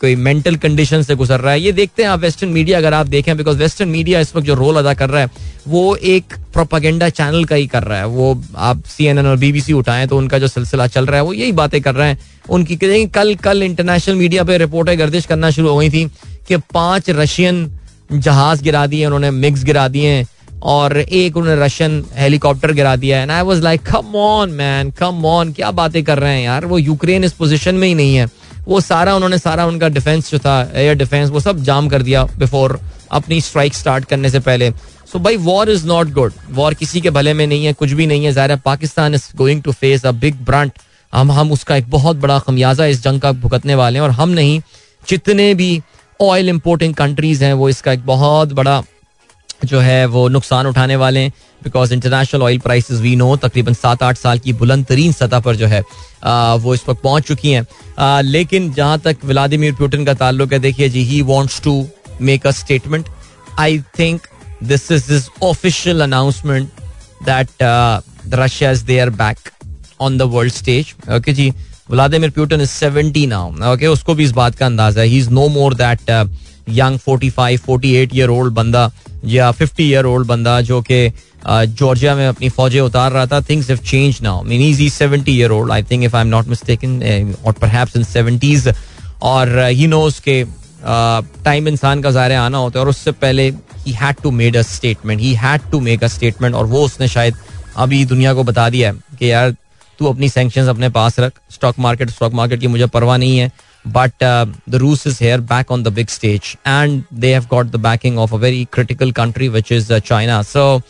कोई 0.00 0.14
मेंटल 0.16 0.56
कंडीशन 0.56 1.02
से 1.02 1.14
गुजर 1.14 1.40
रहा 1.40 1.52
है। 1.52 1.60
ये 1.60 1.72
देखते 1.72 2.02
हैं 2.02 2.10
आप 2.10 2.20
वेस्टर्न 2.20 2.50
मीडिया 2.50 2.78
अगर 2.78 2.94
आप 2.94 3.06
देखें 3.06 3.36
बिकॉज़ 3.36 3.58
वेस्टर्न 3.58 3.88
मीडिया 3.88 4.20
इस 4.20 4.34
वक्त 4.36 4.46
जो 4.46 4.54
रोल 4.54 4.76
अदा 4.76 4.92
कर 4.94 5.10
रहा 5.10 5.22
है, 5.22 5.30
वो 5.68 5.96
एक 5.96 6.34
प्रोपागेंडा 6.52 7.08
चैनल 7.10 7.44
का 7.44 7.56
ही 7.56 7.66
कर 7.66 7.82
रहा 7.82 7.98
है। 7.98 8.06
वो 8.06 8.42
आप 8.56 8.82
सी 8.86 9.06
एन 9.06 9.18
एन 9.18 9.26
और 9.26 9.36
बीबीसी 9.36 9.72
उठाएँ 9.72 10.06
तो 10.08 10.18
उनका 10.18 10.38
जो 10.38 10.48
सिलसिला 10.48 10.86
चल 10.86 11.06
रहा 11.06 11.16
है, 11.16 11.22
वो 11.22 11.32
यही 11.32 11.52
बातें 11.52 11.80
कर 11.82 11.94
रहे 11.94 12.08
हैं। 12.08 12.18
उनकी 12.50 12.76
कल 13.08 13.34
कल 13.34 13.62
इंटरनेशनल 13.62 14.14
मीडिया 14.16 14.44
पे 14.44 14.58
रिपोर्टें 14.58 14.98
गर्दिश 14.98 15.26
करना 15.26 15.50
शुरू 15.50 15.68
हो 15.68 15.76
गई 15.78 15.90
थी 15.90 16.04
कि 16.48 16.56
पाँच 16.74 17.10
रशियन 17.10 17.68
जहाज़ 18.12 18.62
गिरा 18.62 18.86
दिए, 18.86 19.04
उन्होंने 19.06 19.30
मिक्स 19.32 19.64
गिरा 19.64 19.86
दिए 19.88 20.24
और 20.64 20.96
एक 20.98 21.36
उन्होंने 21.36 21.64
रशियन 21.64 22.04
हेलीकॉप्टर 22.16 22.72
गिरा 22.72 22.94
दिया। 22.96 23.20
है 23.20 23.30
I 23.30 23.42
was 23.42 23.60
like 23.62 23.82
come 23.84 24.16
on 24.16 24.50
man 24.52 24.90
come 24.98 25.24
on 25.26 25.52
क्या 25.52 25.70
बातें 25.72 26.02
कर 26.04 26.18
रहे 26.18 26.34
हैं 26.34 26.44
यार? 26.44 26.64
वो 26.64 26.78
यूक्रेन 26.78 27.24
इस 27.24 27.32
पोजीशन 27.32 27.74
में 27.74 27.88
ही 27.88 27.94
नहीं 27.94 28.14
है। 28.16 28.26
वो 28.68 28.80
सारा 28.80 29.14
उन्होंने 29.14 29.38
सारा 29.38 29.66
उनका 29.66 29.88
डिफेंस 29.90 30.30
जो 30.30 30.38
था 30.38 30.60
एयर 30.74 30.94
डिफेंस 30.96 31.30
वो 31.30 31.40
सब 31.40 31.62
जाम 31.64 31.88
कर 31.88 32.02
दिया 32.02 32.24
बिफोर 32.38 32.78
अपनी 33.12 33.40
स्ट्राइक 33.40 33.74
स्टार्ट 33.74 34.04
करने 34.04 34.30
से 34.30 34.40
पहले। 34.40 34.70
सो 35.12 35.18
भाई 35.18 35.36
war 35.38 35.70
is 35.70 35.86
not 35.86 36.12
good 36.12 36.32
war 36.52 36.74
किसी 36.74 37.00
के 37.00 37.10
भले 37.10 37.34
में 37.34 37.46
नहीं 37.46 37.64
है, 37.64 37.72
कुछ 37.72 37.92
भी 37.92 38.06
नहीं 38.06 38.24
है। 38.24 38.32
ज़ाहिर 38.32 38.56
Pakistan 38.64 39.14
is 39.14 39.28
going 39.36 39.62
to 39.62 39.72
face 39.72 40.06
a 40.06 40.10
big 40.12 40.44
brunt 40.46 40.72
हम 41.14 41.30
हम 41.32 41.52
उसका 41.52 41.76
एक 41.76 41.90
बहुत 41.90 42.16
बड़ा 42.16 42.38
खमियाजा 42.38 42.86
इस 42.86 43.02
जंग 43.02 43.20
का 43.20 43.32
भुगतने 43.32 43.74
वाले 43.74 43.98
हैं 43.98 44.04
और 44.04 44.10
हम 44.12 44.30
नहीं 44.30 44.60
जितने 45.08 45.52
भी 45.54 45.70
ऑयल 46.20 46.48
इम्पोर्टिंग 46.48 46.94
कंट्रीज़ 46.94 47.44
हैं 47.44 47.52
वो 47.52 47.68
इसका 47.68 47.92
एक 47.92 48.04
बहुत 48.06 48.52
बड़ा 48.52 48.82
जो 49.64 49.80
है 49.80 50.04
वो 50.06 50.28
नुकसान 50.28 50.66
उठाने 50.66 50.96
वाले 50.96 51.20
हैं 51.20 51.32
because 51.62 51.92
international 51.94 52.42
oil 52.42 52.58
price 52.58 52.90
we 52.90 53.14
know 53.16 53.36
तकरीबन 53.36 53.74
सात 53.74 54.02
आठ 54.02 54.18
साल 54.18 54.38
की 54.38 54.52
बुलंद 54.52 54.86
तरीन 54.86 55.12
सतह 55.12 55.40
पर 55.40 55.56
जो 55.56 55.66
है 55.66 55.82
आ, 56.24 56.54
वो 56.54 56.74
इस 56.74 56.82
वक्त 56.88 57.02
पहुँच 57.02 57.26
चुकी 57.26 57.52
हैं। 57.52 58.22
लेकिन 58.22 58.72
जहाँ 58.72 58.98
तक 58.98 59.24
व्लादिमिर 59.24 59.74
पुटिन 59.74 60.04
का 60.04 60.14
ताल्लुक 60.14 60.52
है 60.52 60.58
देखिए 60.58 60.88
जी 60.88 61.04
he 61.04 61.20
wants 61.22 61.60
to 61.62 61.74
make 62.20 62.46
a 62.46 62.50
statement 62.50 63.08
I 63.58 63.78
think 63.98 64.26
this 64.62 64.90
is 64.92 65.08
this 65.08 65.28
official 65.42 66.02
announcement 66.02 66.68
that 67.22 67.48
Russia 68.34 68.70
is 68.70 68.84
there 68.84 69.10
back 69.12 69.50
on 70.04 70.18
the 70.18 70.22
world 70.32 70.52
stage 70.52 70.94
okay 71.16 71.32
ji 71.32 71.52
Vladimir 71.90 72.30
Putin 72.30 72.60
is 72.60 72.70
seventy 72.70 73.26
now 73.26 73.72
okay 73.72 73.86
उसको 73.86 74.14
भी 74.14 74.24
इस 74.24 74.30
बात 74.32 74.54
का 74.54 74.66
अंदाज़ा 74.66 75.00
है। 75.00 75.06
He 75.08 75.18
is 75.18 75.30
no 75.30 75.48
more 75.48 75.74
that 75.74 76.10
young 76.70 76.98
forty 76.98 77.30
five 77.30 77.60
forty 77.66 77.94
eight 77.96 78.14
year 78.14 78.28
old 78.30 78.54
बंदा 78.54 78.90
या 79.24 79.50
fifty 79.52 79.84
year 79.84 80.04
old 80.06 80.26
बंदा 80.26 80.60
जो 80.60 80.80
कि 80.82 81.08
जॉर्जिया 81.46 82.14
में 82.16 82.26
अपनी 82.26 82.48
फौजें 82.48 82.80
उतार 82.80 83.12
रहा 83.12 83.26
था। 83.26 83.40
Things 83.48 83.68
have 83.70 83.78
change 83.86 84.18
now 84.22 84.42
mean 84.42 84.60
is 84.62 84.80
he 84.80 84.88
seventy 84.90 85.32
year 85.32 85.50
old 85.50 85.72
I 85.72 85.82
think 85.90 86.04
if 86.04 86.16
I 86.16 86.22
am 86.22 86.28
not 86.28 86.48
mistaken 86.48 87.34
और 87.44 87.52
परहैप्स 87.52 87.96
इन 87.96 88.04
सेवेंटीज 88.04 88.72
और 89.22 89.58
ही 89.58 89.86
नोज़ 89.86 90.20
के 90.28 90.44
टाइम 91.44 91.68
इंसान 91.68 92.02
का 92.02 92.10
ज़ाहिर 92.10 92.32
आना 92.32 92.58
होता 92.58 92.78
है 92.78 92.84
और 92.84 92.90
उससे 92.90 93.12
पहले 93.12 93.48
ही 93.86 93.92
had 93.92 94.16
to 94.22 94.30
made 94.30 94.56
a 94.56 94.62
statement 94.62 95.20
he 95.20 95.32
had 95.34 95.70
to 95.70 95.80
make 95.80 96.04
a 96.04 96.08
statement 96.08 96.54
और 96.54 96.66
वो 96.66 96.84
उसने 96.84 97.08
शायद 97.08 97.36
अभी 97.76 98.04
दुनिया 98.04 98.34
को 98.34 98.44
बता 98.44 98.68
दिया 98.70 98.90
है 98.90 99.16
कि 99.18 99.30
यार 99.30 99.54
तू 99.98 100.06
अपनी 100.06 100.28
सेंक्शन 100.28 100.66
अपने 100.68 100.88
पास 100.88 101.18
रख। 101.20 101.40
स्टॉक 101.52 101.78
मार्केट 101.78 102.10
स्टॉक 102.10 102.32
मार्केट 102.32 102.60
की 102.60 102.66
मुझे 102.66 102.86
परवाह 102.86 103.16
नहीं 103.16 103.38
है। 103.38 103.50
बट 103.86 104.24
द 104.68 104.74
रूस 104.74 105.06
is 105.06 105.18
here 105.22 105.40
back 105.40 105.70
on 105.72 105.82
the 105.82 105.88
big 105.92 106.08
stage 106.08 106.56
and 106.66 107.02
have 107.24 107.48
got 107.48 107.72
the 107.72 107.82
backing 107.84 108.18
of 108.18 108.32
a 108.32 108.38
very 108.44 108.66
critical 108.76 109.12
country 109.12 109.48
which 109.56 109.70
is 109.78 109.90
uh, 109.90 110.00
China. 110.10 110.42
So 110.44 110.82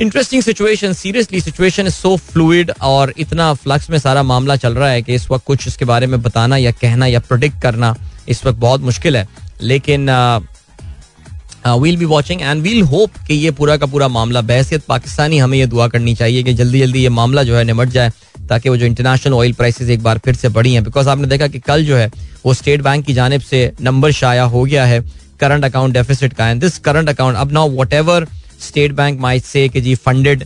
interesting 0.00 0.42
situation 0.42 0.92
seriously 0.92 1.40
situation 1.40 1.86
is 1.86 1.94
so 1.94 2.16
fluid 2.16 2.70
और 2.82 3.12
इतना 3.18 3.52
flux 3.54 3.90
में 3.90 3.98
सारा 3.98 4.22
मामला 4.22 4.56
चल 4.56 4.74
रहा 4.74 4.88
है 4.90 5.02
कि 5.02 5.14
इस 5.14 5.30
वक्त 5.30 5.44
कुछ 5.46 5.66
इसके 5.68 5.84
बारे 5.84 6.06
में 6.06 6.20
बताना 6.22 6.56
या 6.56 6.70
कहना 6.80 7.06
या 7.06 7.20
प्रोडिक्ट 7.20 7.60
करना 7.62 7.94
इस 8.28 8.44
वक्त 8.46 8.58
बहुत 8.58 8.80
मुश्किल 8.80 9.16
है। 9.16 9.28
लेकिन 9.62 10.06
we'll 11.66 11.96
be 11.96 12.04
watching 12.04 12.40
and 12.42 12.62
we'll 12.62 12.82
hope 12.82 13.10
कि 13.28 13.34
ये 13.34 13.50
पूरा 13.50 13.76
का 13.76 13.86
पूरा 13.86 14.08
मामला 14.08 14.40
बहसियत 14.42 14.82
पाकिस्तानी, 14.88 15.38
हमें 15.38 15.56
ये 15.58 15.66
दुआ 15.66 15.86
करनी 15.88 16.14
चाहिए 16.14 16.42
कि 16.42 16.54
जल्दी 16.54 16.80
जल्दी 16.80 17.02
ये 17.02 17.08
मामला 17.10 17.42
जो 17.42 17.56
है 17.56 17.64
निमट 17.64 17.88
जाए 17.88 18.10
ताकि 18.48 18.68
वो 18.68 18.76
जो 18.76 18.86
इंटरनेशनल 18.86 19.34
ऑयल 19.34 19.52
प्राइसेस 19.52 19.88
एक 19.90 20.02
बार 20.02 20.18
फिर 20.24 20.34
से 20.34 20.48
बढ़ी 20.48 20.72
हैं। 20.74 20.84
बिकॉज़ 20.84 21.08
आपने 21.08 21.26
देखा 21.26 21.46
कि 21.46 21.58
कल 21.58 21.84
जो 21.84 21.96
है 21.96 22.10
वो 22.44 22.54
स्टेट 22.54 22.82
बैंक 22.82 23.04
की 23.06 23.14
जानब 23.14 23.40
से 23.40 23.70
नंबर 23.80 24.12
शाया 24.12 24.42
हो 24.44 24.64
गया 24.64 24.84
है 24.86 25.00
करंट 25.40 25.64
अकाउंट 25.64 25.94
डेफिसिट 25.94 26.32
का 26.32 26.48
एंड 26.48 26.60
दिस 26.60 26.78
करंट 26.78 27.08
अकाउंट 27.08 27.36
अब 27.36 27.52
now 27.52 27.70
whatever 27.92 28.26
State 28.60 28.92
Bank 28.92 29.20
might 29.20 29.44
say 29.44 29.68
कि 29.68 29.80
जी 29.80 29.94
फंडेड 30.04 30.44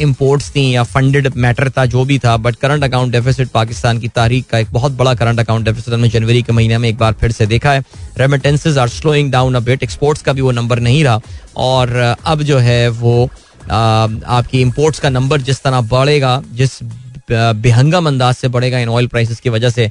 इम्पोर्ट्स 0.00 0.50
थी 0.50 0.64
या 0.70 0.82
फंडेड 0.84 1.28
मैटर 1.36 1.68
था, 1.70 1.84
जो 1.86 2.04
भी 2.04 2.18
था 2.18 2.36
but 2.36 2.56
current 2.56 2.84
account 2.84 3.12
deficit 3.12 3.48
Pakistan 3.48 3.98
की 3.98 4.08
तारीख 4.10 4.46
का 4.46 4.58
एक 4.58 4.72
बहुत 4.72 4.92
बड़ा 4.92 5.14
करंट 5.14 5.40
अकाउंट 5.40 5.64
डेफिसिट 5.64 5.94
हमने 5.94 6.08
जनवरी 6.08 6.42
के 6.42 6.52
महीने 6.52 6.78
में 6.78 6.88
एक 6.88 6.98
बार 6.98 7.12
फिर 7.20 7.32
से 7.32 7.46
देखा 7.46 7.72
है। 7.72 7.82
Remittances 8.18 8.78
are 8.78 8.88
slowing 8.88 9.30
down 9.32 9.54
uh 9.54 9.68
exports 9.72 10.22
का 10.22 10.32
भी 10.32 10.40
वो 10.40 10.50
नंबर 10.52 10.80
नहीं 10.80 11.04
रहा। 11.04 11.20
और 11.56 12.16
अब 12.24 12.42
जो 12.42 12.58
है 12.58 12.88
वो 12.90 13.24
आपकी 13.70 14.60
इम्पोर्ट्स 14.60 15.00
का 15.00 15.08
नंबर 15.10 15.40
जिस 15.40 15.62
तरह 15.62 15.80
बढ़ेगा, 15.82 16.42
जिस 16.52 16.78
बेहंगम 17.30 18.06
अंदाज 18.06 18.34
से 18.34 18.48
बढ़ेगा 18.48 18.78
इन 18.78 18.88
ऑयल 18.88 19.06
प्राइसेस 19.06 19.38
की 19.40 19.50
वजह 19.50 19.70
से 19.70 19.90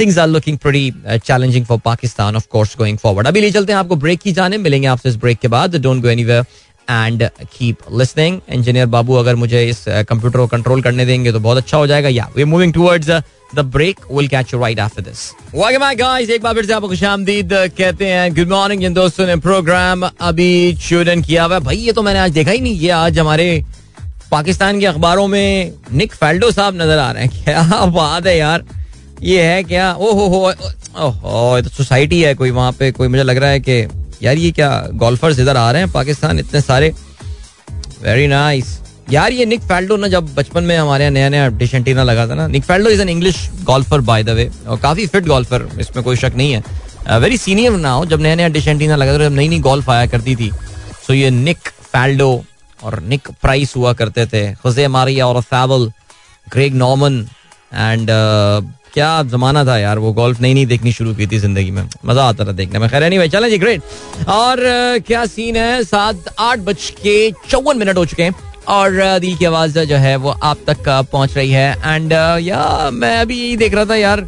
things 0.00 0.18
are 0.18 0.28
looking 0.28 0.56
pretty 0.58 1.18
challenging 1.18 1.66
for 1.66 1.78
Pakistan 1.78 2.36
of 2.36 2.46
course 2.50 2.74
going 2.78 2.98
forward 2.98 3.26
अभी 3.26 3.40
ले 3.40 3.50
चलते 3.50 3.72
हैं 3.72 3.78
आपको 3.80 3.96
ब्रेक 3.96 4.20
की 4.20 4.32
जाने। 4.32 4.58
मिलेंगे 4.58 4.88
आपसे 4.88 5.08
इस 5.08 5.16
ब्रेक 5.16 5.38
के 5.38 5.48
बाद। 5.48 5.76
Don't 5.76 6.02
go 6.02 6.08
anywhere 6.08 6.44
and 6.90 7.22
keep 7.52 7.78
listening 7.98 8.40
engineer 8.48 8.86
बाबू 8.86 9.14
अगर 9.16 9.34
मुझे 9.36 9.64
इस 9.68 9.84
कंप्यूटर 9.88 10.38
को 10.38 10.46
कंट्रोल 10.46 10.82
करने 10.82 11.06
देंगे 11.06 11.32
तो 11.32 11.40
बहुत 11.40 11.56
अच्छा 11.58 11.78
हो 11.78 11.86
जाएगा। 11.86 12.08
या 12.08 12.28
we 12.36 12.44
moving 12.44 12.72
towards 12.72 13.10
the 13.54 13.60
break 13.66 14.00
will 14.12 14.28
catch 14.28 14.52
you 14.54 14.60
right 14.60 14.80
after 14.80 15.02
this 15.02 15.30
welcome 15.54 15.80
back 15.80 15.98
guys 15.98 16.30
एक 16.30 16.42
बार 16.42 16.54
फिर 16.54 16.66
से 16.66 16.72
आपको 16.72 16.88
खुशामदीद 16.88 17.52
कहते 17.78 18.06
हैं 18.06 18.34
गुड 18.34 18.48
मॉर्निंग 18.48 18.80
जिन 18.80 18.94
दोस्तों 18.94 19.26
ने 19.26 19.36
प्रोग्राम 19.38 20.02
अभी 20.02 20.50
ट्यून 20.88 21.22
किया 21.22 21.44
हुआ 21.44 21.58
भाई, 21.60 21.76
ये 21.76 21.92
तो 21.92 22.02
मैंने 22.02 22.18
आज 22.18 22.30
देखा 22.32 22.50
ही 22.50 22.60
नहीं। 22.60 22.78
किया 22.80 22.98
आज 22.98 23.18
हमारे 23.18 23.64
पाकिस्तान 24.30 24.80
के 24.80 24.86
अखबारों 24.86 25.26
में 25.28 25.72
निक 25.92 26.14
फेल्डो 26.14 26.50
साहब 26.50 26.76
नज़र 26.76 26.98
आ 26.98 27.10
रहे 27.12 27.24
हैं। 27.24 27.42
क्या 27.44 27.84
बात 27.86 28.26
है 28.26 28.36
यार। 28.38 28.64
ये 29.22 29.42
है 29.42 29.62
क्या? 29.62 29.92
ओ 29.94 30.12
हो 30.12 30.26
हो 30.28 30.52
ओहो 31.00 31.60
तो 31.60 31.68
सोसाइटी 31.70 32.20
है 32.22 32.34
कोई। 32.34 32.50
वहाँ 32.50 32.72
पे 32.72 32.90
कोई 32.92 33.08
मुझे 33.08 33.22
लग 33.22 33.36
रहा 33.36 33.50
है 33.50 33.60
कि 33.60 33.82
यार 34.22 34.36
ये 34.38 34.50
क्या 34.52 34.70
गोल्फर्स 34.94 35.38
इधर 35.38 35.56
आ 35.56 35.70
रहे 35.72 35.82
हैं 35.82 35.90
पाकिस्तान? 35.92 36.38
इतने 36.38 36.60
सारे। 36.60 36.92
वेरी 38.02 38.26
नाइस 38.26 38.78
यार 39.10 39.32
ये 39.32 39.44
निक 39.46 39.60
फेल्डो 39.62 39.96
ना 39.96 40.08
जब 40.08 40.34
बचपन 40.34 40.64
में 40.64 40.76
हमारे 40.76 41.04
यहाँ 41.04 41.12
नया 41.12 41.28
नया 41.28 41.48
डिश 41.50 41.74
एंटीना 41.74 42.02
लगा 42.04 42.26
था 42.28 42.34
ना 42.34 42.46
Nick 42.48 42.64
Faldo 42.64 42.90
is 42.90 43.00
an 43.02 43.08
English 43.08 43.48
golfer 43.64 44.00
by 44.02 44.22
the 44.24 44.30
way 44.30 44.50
और 44.68 44.78
काफ़ी 44.80 45.06
फिट 45.06 45.26
गोल्फर 45.26 45.68
इसमें 45.80 46.04
कोई 46.04 46.16
शक 46.16 46.32
नहीं 46.36 46.52
है। 46.52 47.18
वेरी 47.18 47.36
सीनियर 47.38 47.72
ना 47.72 47.90
हो 47.90 48.04
जब 48.06 48.20
नया 48.20 48.34
नया 48.34 48.48
डिश 48.48 48.68
एंटीना 48.68 48.96
लगा 48.96 49.12
था, 49.12 49.18
जब 49.18 49.32
नई 49.32 49.48
नई 49.48 49.58
गोल्फ 49.60 49.90
आया 49.90 50.06
करती 50.06 50.36
थी 50.36 50.50
सो 51.06 51.12
ये 51.12 51.30
निक 51.30 51.68
फेल्डो 51.82 52.44
और 52.80 53.00
निक 53.02 53.28
प्राइस 53.42 53.74
हुआ 53.76 53.92
करते 53.92 54.26
थे। 54.26 54.52
खुजे 54.54 54.86
मारिया 54.88 55.26
और 55.26 55.40
फैवल 55.42 55.90
ग्रेग 56.46 56.74
नॉर्मन 56.74 57.26
एंड 57.72 58.10
क्या 58.94 59.22
जमाना 59.24 59.64
था 59.64 59.76
यार, 59.78 59.98
वो 59.98 60.12
गोल्फ 60.12 60.40
नहीं 60.40 60.54
नहीं 60.54 60.66
देखनी 60.66 60.92
शुरू 60.92 61.14
की 61.14 61.26
थी 61.26 61.38
ज़िंदगी 61.38 61.70
में। 61.70 61.88
मज़ा 62.04 62.24
आता 62.24 62.44
था 62.44 62.52
देखने 62.52 62.78
में। 62.78 62.88
खैर 62.90 63.08
नहीं 63.08 63.28
चले 63.30 63.50
जी 63.50 63.58
ग्रेट 63.58 64.28
और 64.28 64.58
क्या 65.06 65.24
सीन 65.26 65.56
है? 65.56 65.82
सात 65.84 66.34
आठ 66.40 66.58
बज 66.60 66.90
के 66.98 67.30
चौवन 67.50 67.78
मिनट 67.78 67.98
हो 67.98 68.04
चुके 68.06 68.22
हैं। 68.22 68.34
और 68.70 69.18
दिल 69.20 69.36
की 69.36 69.44
आवाज़ 69.44 69.78
जो 69.80 69.96
है, 69.96 70.14
वो 70.16 70.30
आप 70.30 70.58
तक 70.66 70.88
पहुँच 70.88 71.36
रही 71.36 71.50
है। 71.50 71.70
एंड 71.86 72.12
या, 72.12 72.90
मैं 72.92 73.18
अभी 73.20 73.38
यही 73.38 73.56
देख 73.56 73.74
रहा 73.74 73.84
था 73.84 73.96
यार। 73.96 74.26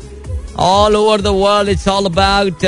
All 0.61 0.97
over 0.97 1.21
the 1.21 1.27
world 1.27 1.69
it's 1.69 1.87
all 1.89 2.05
about 2.07 2.65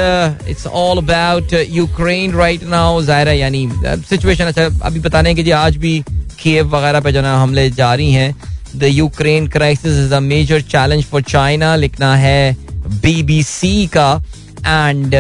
it's 0.49 0.67
all 0.67 0.99
about 0.99 1.53
Ukraine 1.71 2.33
right 2.37 2.63
now 2.65 3.03
ज़ाहिर 3.03 3.29
यानी 3.29 3.69
सिचुएशन 4.09 4.45
अच्छा 4.45 4.65
अभी 4.87 5.01
बताने 5.01 5.35
कि 5.35 5.43
जी, 5.43 5.51
आज 5.53 5.77
भी 5.77 6.03
खेव 6.39 6.77
वगैरह 6.77 7.01
पे 7.01 7.13
जो 7.13 7.23
ना 7.23 7.37
हमले 7.39 7.69
जारी 7.73 8.11
हैं। 8.13 8.35
The 8.79 8.85
Ukraine 8.85 9.47
crisis 9.49 9.99
is 9.99 10.15
a 10.15 10.21
major 10.23 10.61
challenge 10.63 11.05
for 11.05 11.23
China 11.25 11.75
लिखना 11.77 12.15
है 12.17 12.57
बीबीसी 13.03 13.87
का. 13.97 14.11
एंड 14.59 15.15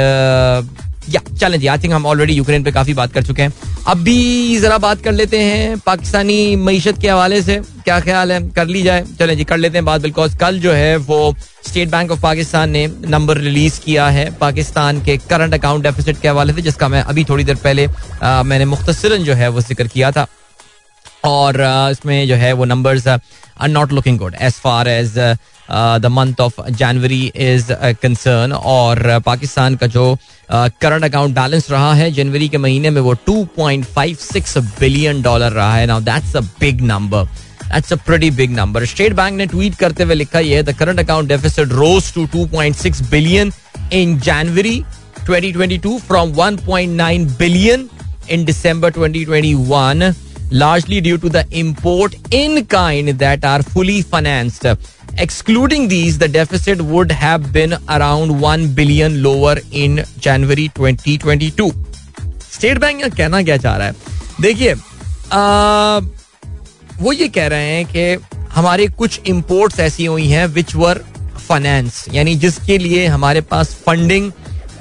या 1.11 1.20
चलें 1.40 1.59
जी 1.61 1.66
आई 1.66 1.78
थिंक 1.78 1.92
हम 1.92 2.07
ऑलरेडी 2.07 2.32
यूक्रेन 2.34 2.62
पे 2.64 2.70
काफ़ी 2.72 2.94
बात 2.94 3.12
कर 3.12 3.22
चुके 3.22 3.42
हैं. 3.42 3.52
अभी 3.88 4.59
जरा 4.61 4.78
बात 4.78 5.02
कर 5.02 5.12
लेते 5.12 5.40
हैं 5.40 5.78
पाकिस्तानी 5.80 6.57
मीशत 6.57 6.98
के 7.02 7.09
हवाले 7.09 7.40
से. 7.42 7.57
क्या 7.84 7.98
ख्याल 8.00 8.32
है? 8.32 8.40
कर 8.52 8.66
ली 8.66 8.82
जाए. 8.82 9.04
चलें 9.18 9.36
जी 9.36 9.44
कर 9.44 9.57
लेते 9.59 9.78
हैं 9.78 9.84
बात. 9.84 10.00
बिल्कुल 10.00 10.34
कल 10.40 10.59
जो 10.61 10.72
है 10.72 10.96
वो 10.96 11.34
स्टेट 11.66 11.90
बैंक 11.90 12.11
ऑफ़ 12.11 12.20
पाकिस्तान 12.22 12.70
ने 12.70 12.86
नंबर 13.09 13.38
रिलीज़ 13.38 13.80
किया 13.80 14.09
है 14.09 14.30
पाकिस्तान 14.38 15.00
के 15.04 15.16
करंट 15.30 15.54
अकाउंट 15.54 15.82
डेफिसिट 15.82 16.20
के 16.20 16.28
हवाले 16.28 16.52
से 16.52 16.62
जिसका 16.62 16.88
मैं 16.88 17.02
अभी 17.04 17.24
थोड़ी 17.24 17.44
देर 17.44 17.57
पहले 17.64 17.86
आ, 18.22 18.42
मैंने 18.42 18.64
मुख्तसरन 18.64 19.24
जो 19.24 19.34
है 19.34 19.48
वो 19.48 19.61
ज़िक्र 19.61 19.86
किया 19.86 20.11
था. 20.12 20.26
और 21.24 21.61
इसमें 21.92 22.26
जो 22.28 22.34
है 22.36 22.52
वो 22.52 22.64
numbers 22.64 23.09
are 23.61 23.68
not 23.68 23.92
looking 23.92 24.18
good 24.18 24.34
as 24.40 24.52
far 24.62 24.88
as 24.88 25.18
the 26.00 26.07
month 26.11 26.40
of 26.40 26.61
January 26.70 27.24
is 27.36 27.72
concern 28.02 28.52
और 28.52 29.18
पाकिस्तान 29.26 29.76
का 29.76 29.86
जो 29.86 30.16
करंट 30.52 31.04
अकाउंट 31.04 31.34
बैलेंस 31.34 31.70
रहा 31.70 31.92
है 31.94 32.11
जनवरी 32.12 32.48
के 32.48 32.59
महीने 32.59 32.90
में 32.90 33.00
वो 33.00 33.14
2.56 33.28 34.59
बिलियन 34.80 35.22
डॉलर 35.22 35.52
रहा 35.52 35.74
है. 35.74 35.86
Now 35.86 36.00
that's 36.00 36.36
a 36.36 36.40
big 36.61 36.80
number 36.82 37.24
that's 37.24 37.92
a 37.92 37.96
pretty 38.07 38.30
big 38.30 38.50
number 38.57 38.84
State 38.86 39.12
Bank 39.12 39.36
ने 39.36 39.46
ट्वीट 39.46 39.74
करते 39.78 40.02
हुए 40.02 40.14
लिखा 40.14 40.38
ये 40.40 40.62
the 40.62 40.76
current 40.78 41.00
account 41.00 41.28
deficit 41.28 41.72
rose 41.72 42.12
to 42.14 42.26
2.6 42.36 43.02
billion 43.11 43.52
in 43.92 44.18
January 44.20 44.82
2022 45.30 45.98
from 46.09 46.32
1.9 46.34 47.38
billion 47.38 47.88
in 48.30 48.44
December 48.44 48.92
2021 48.92 50.12
largely 50.51 51.01
due 51.01 51.18
to 51.18 51.28
the 51.28 51.47
import 51.51 52.14
in 52.30 52.64
kind 52.66 53.09
that 53.11 53.44
are 53.44 53.62
fully 53.62 54.03
financed. 54.03 54.66
Excluding 55.18 55.88
these, 55.88 56.18
the 56.18 56.28
deficit 56.28 56.80
would 56.80 57.11
have 57.11 57.53
been 57.53 57.74
around 57.88 58.40
1 58.40 58.74
billion 58.74 59.22
lower 59.22 59.57
in 59.72 60.05
January 60.20 60.68
2022. 60.70 61.72
State 62.55 62.78
Bank 62.78 63.01
यहाँ 63.01 63.11
कहना 63.11 63.42
क्या 63.42 63.57
चाह 63.57 63.76
रहा 63.76 63.86
है 63.86 63.94
देखिए 64.40 64.74
वो 67.03 67.12
ये 67.12 67.28
कह 67.28 67.47
रहे 67.47 67.72
हैं 67.72 67.84
कि 67.86 68.05
हमारे 68.55 68.86
कुछ 68.99 69.20
इंपोर्ट्स 69.28 69.80
ऐसी 69.80 70.05
हुई 70.05 70.26
हैं 70.28 70.47
विच 70.55 70.74
वर 70.76 71.03
फाइनेंस 71.49 72.05
यानी 72.12 72.34
जिसके 72.44 72.78
लिए 72.78 73.07
हमारे 73.07 73.40
पास 73.51 73.74
फंडिंग 73.86 74.30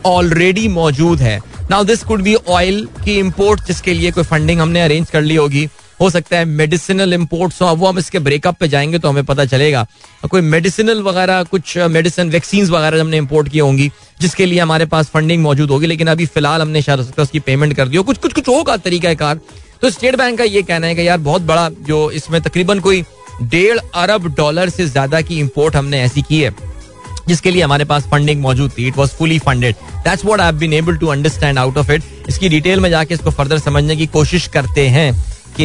ऑलरेडी 0.06 0.68
मौजूद 0.68 1.20
है 1.22 1.40
now 1.72 1.84
this 1.84 2.04
could 2.04 2.22
be 2.22 2.34
oil 2.36 2.86
की 3.06 3.18
इम्पोर्ट 3.20 3.66
जिसके 3.68 3.94
लिए 3.94 4.12
कोई 4.12 4.24
फंडिंग 4.24 4.60
हमने 4.62 4.82
अरेंज 4.82 5.10
कर 5.12 5.22
ली 5.22 5.36
होगी। 5.36 5.68
हो 6.02 6.10
सकता 6.10 6.38
है 6.38 6.46
मेडिसिनल 6.46 7.14
इम्पोर्ट्स 7.14 7.62
हो। 7.62 7.68
वो 7.76 7.88
हम 7.88 8.00
इसके 8.00 8.20
ब्रेकअप 8.20 8.58
पे 8.60 8.68
जाएँगे 8.68 9.00
तो 9.00 9.10
हमें 9.10 9.24
पता 9.26 9.46
चलेगा। 9.46 9.86
कोई 10.32 10.42
मेडिसिनल 10.42 11.02
वगैरह, 11.02 11.42
कुछ 11.44 11.78
मेडिसिन 11.78 12.30
वैक्सीन 12.30 12.66
वगैरह 12.66 13.02
हमने 13.02 13.18
इम्पोर्ट 13.18 13.50
की 13.50 13.60
होंगी, 13.60 13.90
जिसके 14.22 14.46
लिए 14.46 14.60
हमारे 14.60 14.86
पास 14.86 15.10
फंडिंग 15.10 15.42
मौजूद 15.44 15.70
होगी। 15.70 15.88
लेकिन 15.88 16.08
अभी 16.08 16.26
फ़िलहाल 16.26 16.62
हमने 16.62 16.82
शायद 16.82 17.00
हो 17.00 17.06
सकता 17.06 17.22
है 17.22 17.26
उसकी 17.26 17.40
पेमेंट 17.40 17.74
कर 17.74 17.88
दी 17.88 17.98
हो। 17.98 18.04
कुछ 18.04 18.18
कुछ 18.18 18.34
कुछ 18.34 18.48
होगा 18.48 18.78
तरीका 18.78 19.14
कार। 19.16 19.40
तो 19.82 19.90
स्टेट 19.90 20.16
बैंक 20.16 20.38
का 20.38 20.44
ये 20.44 20.62
कहना 20.62 20.88
है 20.88 20.96
कि 20.96 21.08
यार 21.08 21.18
बहुत 21.20 21.42
बड़ा 21.44 21.70
जो 21.88 22.10
इसमें 22.12 22.42
तकरीबन 22.42 22.80
कोई 22.80 23.04
डेढ़ 23.44 23.80
अरब 23.96 24.34
डॉलर 24.36 24.70
से 24.70 24.86
ज़्यादा 24.86 25.22
की 25.22 25.40
इम्पोर्ट 25.40 25.76
हमने 25.76 26.02
ऐसी 26.02 26.22
की 26.22 26.42
है। 26.42 26.56
जिसके 27.28 27.52
लिए 27.52 27.64
हमारे 27.64 27.86
पास 27.86 28.08
फंडिंग 28.12 28.42
मौजूद 28.42 28.72
थी. 28.78 28.88
It 28.88 28.98
was 28.98 29.12
fully 29.12 29.40
funded 29.40 29.76
that's 30.04 30.26
what 30.26 30.42
I 30.42 30.52
been 30.54 30.74
able 30.74 30.98
to 30.98 31.08
understand 31.08 31.60
out 31.60 31.78
of 31.78 31.92
it 31.92 32.04
इसकी 32.30 32.50
डिटेल 32.50 32.80
में 32.80 32.90
जाके 32.90 33.14
इसको 33.14 33.32
फर्दर 33.32 33.60
समझने 33.60 33.96
की 33.96 34.06
कोशिश 34.08 34.48
करते 34.48 34.88
हैं 34.90 35.12
कि 35.58 35.64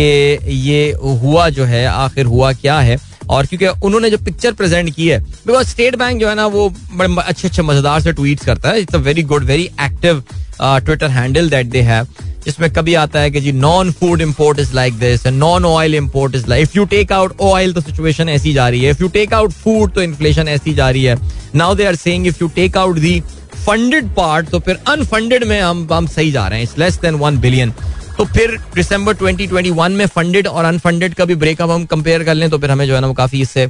ये 0.48 0.90
हुआ 1.02 1.48
जो 1.48 1.64
है, 1.64 1.86
आखिर 1.86 2.26
हुआ 2.26 2.52
क्या 2.54 2.78
है? 2.80 2.98
और 3.30 3.46
क्योंकि 3.46 3.66
उन्होंने 3.86 4.10
जो 4.10 4.18
पिक्चर 4.18 4.52
प्रेजेंट 4.52 4.94
की 4.94 5.08
है 5.08 5.18
बिकॉज़ 5.20 5.68
स्टेट 5.68 5.96
बैंक 5.96 6.20
जो 6.20 6.28
है 6.28 6.34
ना, 6.34 6.46
वो 6.46 6.68
बड़े 6.94 7.14
अच्छे 7.18 7.48
अच्छे 7.48 7.62
मज़ेदार 7.62 8.00
से 8.00 8.12
ट्वीट 8.12 8.44
करता 8.44 8.68
है. 8.68 8.80
It's 8.80 8.94
a 8.94 8.98
very 8.98 9.22
good 9.24 9.44
very 9.44 9.68
active 9.82 10.22
Twitter 10.62 11.10
handle 11.10 11.50
that 11.50 11.66
they 11.66 11.80
have 11.82 12.06
जिसमें 12.44 12.70
कभी 12.72 12.94
आता 12.94 13.20
है 13.20 13.30
कि 13.30 13.40
जी 13.40 13.52
non 13.52 13.90
food 13.92 14.20
import 14.20 14.58
is 14.60 14.74
like 14.74 14.94
this 14.98 15.26
non 15.26 15.64
oil 15.64 15.94
import 15.94 16.34
is 16.34 16.46
like 16.48 16.62
if 16.62 16.76
you 16.76 16.84
take 16.92 17.12
out 17.12 17.40
oil 17.40 17.72
तो 17.72 17.80
सिचुएशन 17.80 18.28
ऐसी 18.28 18.52
जा 18.52 18.68
रही 18.68 18.84
है 18.84 18.90
if 18.90 19.02
you 19.02 19.08
take 19.08 19.34
out 19.34 19.52
food 19.52 19.92
तो 19.94 20.02
इन्फ्लेशन 20.02 20.48
ऐसी 20.48 20.74
जा 20.74 20.88
रही 20.90 21.04
है. 21.04 21.16
Now 21.54 21.74
they 21.74 21.84
are 21.84 21.96
saying 21.96 22.26
if 22.26 22.38
you 22.42 22.48
take 22.54 22.76
out 22.76 22.98
the 22.98 23.20
funded 23.66 24.08
part 24.16 24.48
तो 24.50 24.58
फिर 24.58 24.78
अनफंडेड 24.88 25.44
में 25.44 25.60
हम 25.60 25.86
हम 25.92 26.06
सही 26.08 26.30
जा 26.32 26.46
रहे 26.48 26.58
हैं. 26.58 26.66
It's 26.66 26.78
less 26.78 26.98
than 27.00 27.14
one 27.14 27.38
billion 27.40 27.72
तो 28.20 28.24
फिर 28.26 28.50
दिसंबर 28.74 29.14
2021 29.16 29.90
में 29.90 30.06
फंडेड 30.06 30.46
और 30.46 30.64
अनफंडेड 30.64 31.14
का 31.14 31.24
भी 31.24 31.34
ब्रेकअप 31.34 31.70
हम 31.70 31.84
कंपेयर 31.90 32.24
कर 32.24 32.34
लें 32.34 32.48
तो 32.50 32.58
फिर 32.58 32.70
हमें 32.70 32.86
जो 32.86 32.94
है 32.94 33.00
ना 33.00 33.06
वो 33.06 33.14
काफ़ी 33.14 33.40
इससे 33.42 33.66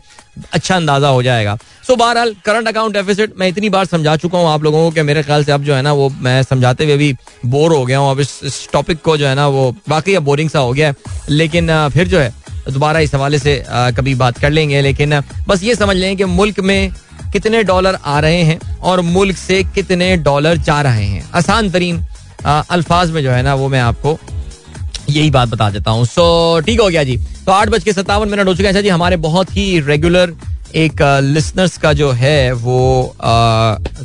अच्छा 0.53 0.77
अंदाज़ा 0.77 1.09
हो 1.09 1.23
जाएगा। 1.23 1.57
सो 1.87 1.97
बहरहाल 1.97 2.35
करंट 2.45 2.69
अकाउंट 2.69 2.95
डेफिसिट 2.95 3.35
मैं 3.39 3.49
इतनी 3.49 3.69
बार 3.69 3.85
समझा 3.85 4.15
चुका 4.17 4.39
हूँ 4.39 4.49
आप 4.49 4.63
लोगों 4.65 4.83
को 4.85 4.95
कि 4.95 5.03
मेरे 5.03 5.23
ख्याल 5.23 5.45
से 5.45 5.53
अब 5.53 5.65
जो 5.65 5.75
है 5.75 5.83
ना 5.83 5.93
वो 5.93 6.09
मैं 6.21 6.43
समझाते 6.43 6.85
हुए 6.85 6.97
भी 6.97 7.13
बोर 7.47 7.73
हो 7.73 7.85
गया 7.85 7.99
हूँ। 7.99 8.11
अब 8.11 8.21
इस, 8.21 8.69
टॉपिक 8.73 9.03
को 9.03 9.17
जो 9.17 9.27
है 9.27 9.35
ना 9.35 9.47
वो 9.49 9.71
बाकी 9.89 10.15
अब 10.15 10.23
बोरिंग 10.25 10.51
सा 10.51 10.59
हो 10.59 10.73
गया 10.73 10.89
है। 10.89 10.95
लेकिन 11.31 11.71
फिर 11.95 12.09
जो 12.09 12.19
है 12.19 12.33
दोबारा 12.69 13.01
इस 13.01 13.15
हवाले 13.15 13.39
से 13.39 13.63
कभी 13.69 14.15
बात 14.17 14.39
कर 14.39 14.51
लेंगे 14.51 14.81
लेकिन 14.83 15.21
बस 15.49 15.63
ये 15.63 15.75
समझ 15.77 15.97
लें 15.97 16.17
कि 16.17 16.25
मुल्क 16.25 16.61
में 16.63 16.93
कितने 17.33 17.63
डॉलर 17.65 17.99
आ 18.05 18.19
रहे 18.21 18.43
हैं 18.43 18.59
और 18.83 19.01
मुल्क 19.13 19.37
से 19.39 19.63
कितने 19.75 20.17
डॉलर 20.19 20.57
जा 20.59 20.81
रहे 20.83 21.07
हैं। 21.07 21.29
आसान 21.35 21.71
तरीन 21.71 22.05
अल्फाज 22.47 23.11
में 23.11 23.23
जो 23.23 23.31
है 23.31 23.43
ना 23.43 23.55
वो 23.55 23.69
मैं 23.69 23.81
आपको 23.81 24.19
यही 25.11 25.31
बात 25.31 25.49
बता 25.49 25.71
देता 25.71 25.91
हूँ। 25.91 26.05
सो 26.07 26.61
ठीक 26.67 26.81
हो 26.81 26.89
गया 26.89 27.05
जी। 27.05 27.17
तो 27.47 27.53
आठ 27.53 27.69
बज 27.69 27.85
के 27.85 27.93
सत्तावन 27.93 28.29
मिनट 28.29 28.49
हो 28.49 28.55
चुके 28.55 28.69
हैं 28.69 28.83
जी। 28.83 28.89
हमारे 28.89 29.17
बहुत 29.19 29.57
ही 29.57 29.79
रेगुलर 29.83 30.35
एक 30.77 31.03
लिसनर्स 31.25 31.77
का 31.79 31.93
जो 31.93 32.11
है, 32.13 32.53
वो 32.53 33.15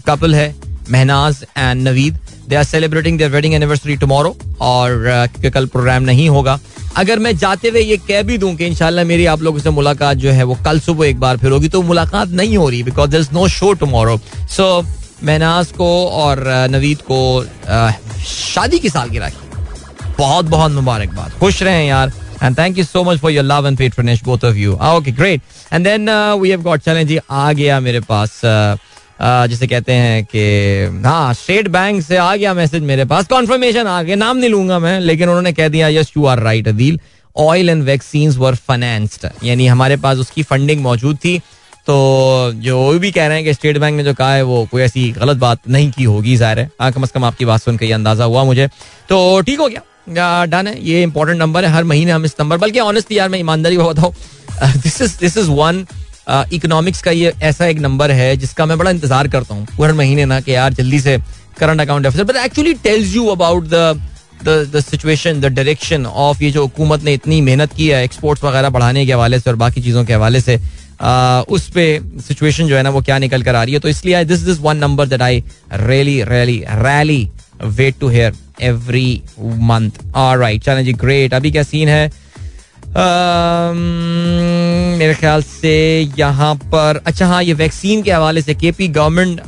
कपल 0.07 0.35
है, 0.35 0.53
Mahnaz 0.91 1.45
and 1.57 1.87
Naveed. 1.87 2.19
They 2.49 2.55
are 2.55 2.63
celebrating 2.63 3.17
their 3.17 3.29
wedding 3.31 3.53
anniversary 3.53 3.95
tomorrow 3.97 4.35
और 4.61 5.03
क्योंकि 5.03 5.49
कल 5.51 5.65
प्रोग्राम 5.67 6.03
नहीं 6.03 6.27
होगा। 6.29 6.59
अगर 6.97 7.19
मैं 7.19 7.35
जाते 7.37 7.69
हुए 7.69 7.81
ये 7.81 7.97
कह 7.99 8.21
भी 8.23 8.37
दूँ 8.37 8.53
कि 8.55 8.65
इंशाल्लाह 8.65 9.05
मेरी 9.05 9.25
आप 9.25 9.41
लोगों 9.41 9.59
से 9.59 9.69
मुलाकात 9.69 10.17
जो 10.17 10.31
है, 10.31 10.43
वो 10.43 10.57
कल 10.65 10.79
सुबह 10.79 11.07
एक 11.07 11.19
बार 11.19 11.37
फिर 11.37 11.51
होगी 11.51 11.69
तो 11.69 11.81
मुलाकात 11.83 12.29
नहीं 12.31 12.57
हो 12.57 12.69
रही 12.69 12.83
because 12.83 13.09
there 13.11 13.21
is 13.21 13.29
no 13.33 13.47
show 13.47 13.73
tomorrow 13.75 14.19
so 14.55 14.81
Mahnaz 15.23 15.71
को 15.71 15.89
और 16.07 16.43
नवीद 16.71 17.01
को 17.11 17.19
शादी 18.25 18.79
की 18.79 18.89
साल 18.89 19.09
की। 19.09 19.19
बहुत 20.17 20.45
बहुत 20.45 20.71
मुबारकबाद। 20.71 21.31
खुश 21.39 21.61
रहे 21.63 21.85
यार। 21.87 22.11
And 22.43 22.57
thank 22.57 22.77
you 22.77 22.83
so 22.83 23.03
much 23.03 23.19
for 23.19 23.31
your 23.31 23.45
love 23.45 23.67
and 23.67 23.77
patronage 23.77 24.23
both 24.23 24.43
of 24.45 24.55
you 24.55 24.73
okay 24.85 25.11
great 25.11 25.41
and 25.73 25.83
then 25.85 26.09
we 26.41 26.49
have 26.49 26.61
got 26.61 26.81
challenge 26.81 27.07
जी 27.07 27.19
आ 27.31 27.51
गया 27.53 27.79
मेरे 27.79 27.99
पास 28.01 28.41
uh, 28.41 29.47
जिसे 29.49 29.67
कहते 29.67 29.93
हैं 29.93 30.23
कि 30.25 31.01
हाँ 31.05 31.33
स्टेट 31.33 31.67
बैंक 31.67 32.01
से 32.03 32.17
आ 32.17 32.35
गया 32.35 32.53
मैसेज 32.53 32.83
मेरे 32.83 33.05
पास। 33.05 33.27
कॉन्फर्मेशन 33.27 33.87
आ 33.87 34.01
गया। 34.03 34.15
नाम 34.15 34.37
नहीं 34.37 34.49
लूँगा 34.49 34.79
मैं 34.79 34.99
लेकिन 34.99 35.29
उन्होंने 35.29 35.53
कह 35.53 35.67
दिया 35.69 35.87
yes 35.89 36.11
you 36.17 36.25
are 36.25 36.39
right 36.39 36.67
Adeel 36.67 36.99
oil 37.35 37.69
and 37.69 37.83
vaccine 37.83 38.31
were 38.37 38.55
financed 38.57 39.27
यानी 39.43 39.67
हमारे 39.67 39.97
पास 39.97 40.17
उसकी 40.17 40.43
फंडिंग 40.43 40.81
मौजूद 40.81 41.17
थी। 41.25 41.37
तो 41.87 42.51
जो 42.57 42.77
भी 42.99 43.11
कह 43.11 43.27
रहे 43.27 43.37
हैं 43.37 43.45
कि 43.45 43.53
स्टेट 43.53 43.77
बैंक 43.77 43.97
ने 43.97 44.03
जो 44.03 44.13
कहा 44.13 44.33
है 44.33 44.43
वो 44.43 44.67
कोई 44.71 44.81
ऐसी 44.81 45.09
गलत 45.11 45.37
बात 45.37 45.67
नहीं 45.69 45.91
की 45.91 46.03
होगी 46.03 46.35
ज़ाहिर 46.37 46.59
है। 46.59 46.69
हाँ, 46.81 46.91
कम 46.91 47.03
अज 47.03 47.11
कम 47.11 47.25
आपकी 47.25 47.45
बात 47.45 47.61
सुन 47.61 47.77
के 47.77 47.91
अंदाज़ा 47.93 48.25
हुआ 48.25 48.43
मुझे। 48.43 48.67
तो 49.09 49.41
ठीक 49.41 49.59
हो 49.59 49.67
गया। 49.67 49.81
डन 50.07 50.67
है 50.67 50.79
ये 50.85 51.01
इंपॉर्टेंट 51.03 51.39
नंबर 51.39 51.65
है, 51.65 51.71
हर 51.71 51.83
महीने 51.83 52.11
हम 52.11 52.25
इस 52.25 52.35
नंबर 52.39 52.57
बल्कि 52.57 52.79
ऑनेस्टली 52.79 53.17
यार, 53.17 53.29
मैं 53.29 53.39
ईमानदारी 53.39 53.77
बताऊँ 53.77 54.13
this 54.73 55.01
is 55.01 55.17
this 55.19 55.37
is 55.37 55.49
one 55.51 55.85
economics 56.53 57.01
का 57.01 57.11
ये 57.11 57.33
ऐसा 57.43 57.65
एक 57.65 57.79
नंबर 57.79 58.11
है, 58.11 58.35
जिसका 58.37 58.65
मैं 58.65 58.77
बड़ा 58.77 58.91
इंतज़ार 58.91 59.27
करता 59.27 59.55
हूँ 59.55 59.67
हर 59.81 59.93
महीने 59.93 60.25
ना 60.25 60.39
कि 60.41 60.55
यार 60.55 60.73
जल्दी 60.73 60.99
से 60.99 61.17
current 61.59 61.81
account 61.81 62.03
deficit 62.03 62.27
but 62.27 62.35
actually 62.35 62.73
tells 62.83 63.15
you 63.15 63.25
about 63.29 63.63
the 63.65 64.01
the 64.45 64.79
situation 64.81 65.39
the 65.41 65.45
direction 65.53 66.05
of 66.05 66.43
ये 66.43 66.49
जो 66.51 66.61
हुकूमत 66.61 67.03
ने 67.03 67.13
इतनी 67.13 67.39
मेहनत 67.41 67.73
की 67.73 67.87
है 67.87 68.03
एक्सपोर्ट्स 68.03 68.43
वगैरह 68.43 68.69
बढ़ाने 68.69 69.05
के 69.05 69.13
हवाले 69.13 69.39
से 69.39 69.49
और 69.49 69.55
बाकी 69.57 69.81
चीज़ों 69.81 70.03
के 70.05 70.13
हवाले 70.13 70.41
से 70.41 70.55
उस 71.49 71.69
पे 71.69 71.85
सिचुएशन 72.27 72.67
जो 72.67 72.75
है 72.75 72.83
ना, 72.83 72.89
वो 72.89 73.01
क्या 73.01 73.17
निकल 73.19 73.43
कर 73.43 73.55
आ 73.55 73.63
रही 73.63 73.73
है। 73.73 73.79
तो 73.79 73.89
इसलिए 73.89 74.23
this 74.25 74.47
is 74.49 74.59
one 74.61 74.77
number 74.77 75.07
that 75.07 75.21
I 75.21 75.43
really 75.73 76.21
really 76.23 76.63
really 76.69 77.29
wait 77.63 77.99
to 77.99 78.09
hear 78.09 78.33
every 78.61 79.21
month 79.39 79.91
right 80.37 80.63
चलें 80.63 80.83
जी 80.85 80.93
ग्रेट 80.93 81.33
अभी 81.33 81.51
क्या 81.51 81.63
सीन 81.63 81.89
है? 81.89 82.11
मेरे 84.97 85.13
ख्याल 85.13 85.41
से 85.43 85.73
यहाँ 86.19 86.53
पर 86.73 87.01
अच्छा 87.05 87.27
हाँ 87.27 87.41
ये 87.43 87.53
वैक्सीन 87.53 88.01
के 88.03 88.11
हवाले 88.11 88.41
से 88.41 88.53
केपी 88.55 88.87
गवर्नमेंट 88.87 89.41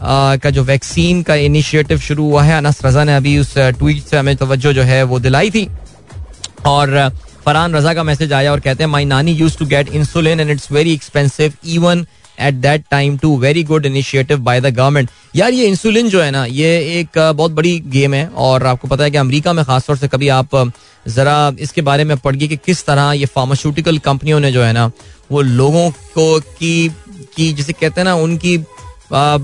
का 0.43 0.49
जो 0.49 0.63
वैक्सीन 0.63 1.21
का 1.23 1.35
इनिशिएटिव 1.35 1.99
शुरू 1.99 2.23
हुआ 2.23 2.43
है 2.43 2.57
अनस 2.57 2.85
रजा 2.85 3.03
ने 3.03 3.15
अभी 3.15 3.37
उस 3.39 3.53
ट्वीट 3.57 4.03
से 4.03 4.17
हमें 4.17 4.35
तवज्जो 4.35 4.73
जो 4.73 4.83
है 4.83 5.01
वो 5.03 5.19
दिलाई 5.19 5.49
थी। 5.51 5.67
और 6.65 7.09
फरहान 7.45 7.75
रजा 7.75 7.93
का 7.93 8.03
मैसेज 8.03 8.33
आया 8.33 8.51
और 8.51 8.59
कहते 8.59 8.83
हैं 8.83 8.89
माई 8.91 9.05
नानी 9.05 9.31
use 9.31 9.57
to 9.57 9.65
get 9.65 9.89
insulin 9.89 10.39
and 10.39 10.49
it's 10.49 10.71
very 10.71 10.93
expensive 10.93 11.53
even 11.67 12.05
at 12.39 12.53
that 12.53 12.83
time 12.91 13.17
too 13.17 13.37
very 13.37 13.63
good 13.63 13.85
initiative 13.85 14.37
by 14.39 14.61
the 14.61 14.73
government 14.75 15.09
यार 15.35 15.53
ये 15.53 15.65
इंसुलिन 15.65 16.09
जो 16.09 16.21
है 16.21 16.31
ना 16.31 16.45
ये 16.45 16.69
एक 16.99 17.17
बहुत 17.17 17.51
बड़ी 17.51 17.79
गेम 17.87 18.13
है 18.13 18.27
और 18.27 18.65
आपको 18.65 18.87
पता 18.87 19.03
है 19.03 19.11
कि 19.11 19.17
अमेरिका 19.17 19.53
में 19.53 19.63
खासतौर 19.65 19.97
से 19.97 20.07
कभी 20.07 20.27
आप 20.29 20.55
जरा 21.07 21.35
इसके 21.59 21.81
बारे 21.81 22.03
में 22.03 22.17
पढ़ 22.17 22.35
गई 22.35 22.47
कि 22.47 22.57
किस 22.57 22.85
तरह 22.85 23.11
ये 23.11 23.25
फार्मास्यूटिकल 23.25 23.97
कंपनियों 23.97 24.39
ने 24.39 24.51
जो 24.51 24.63
है 24.63 24.71
ना 24.73 24.89
वो 25.31 25.41
लोगों 25.41 25.89
को 25.91 26.39
की 26.39 26.89
की 27.35 27.51
जिसे 27.53 27.73
कहते 27.73 28.01
हैं 28.01 28.05
ना 28.05 28.15
उनकी 28.15 28.57
आ, 29.13 29.37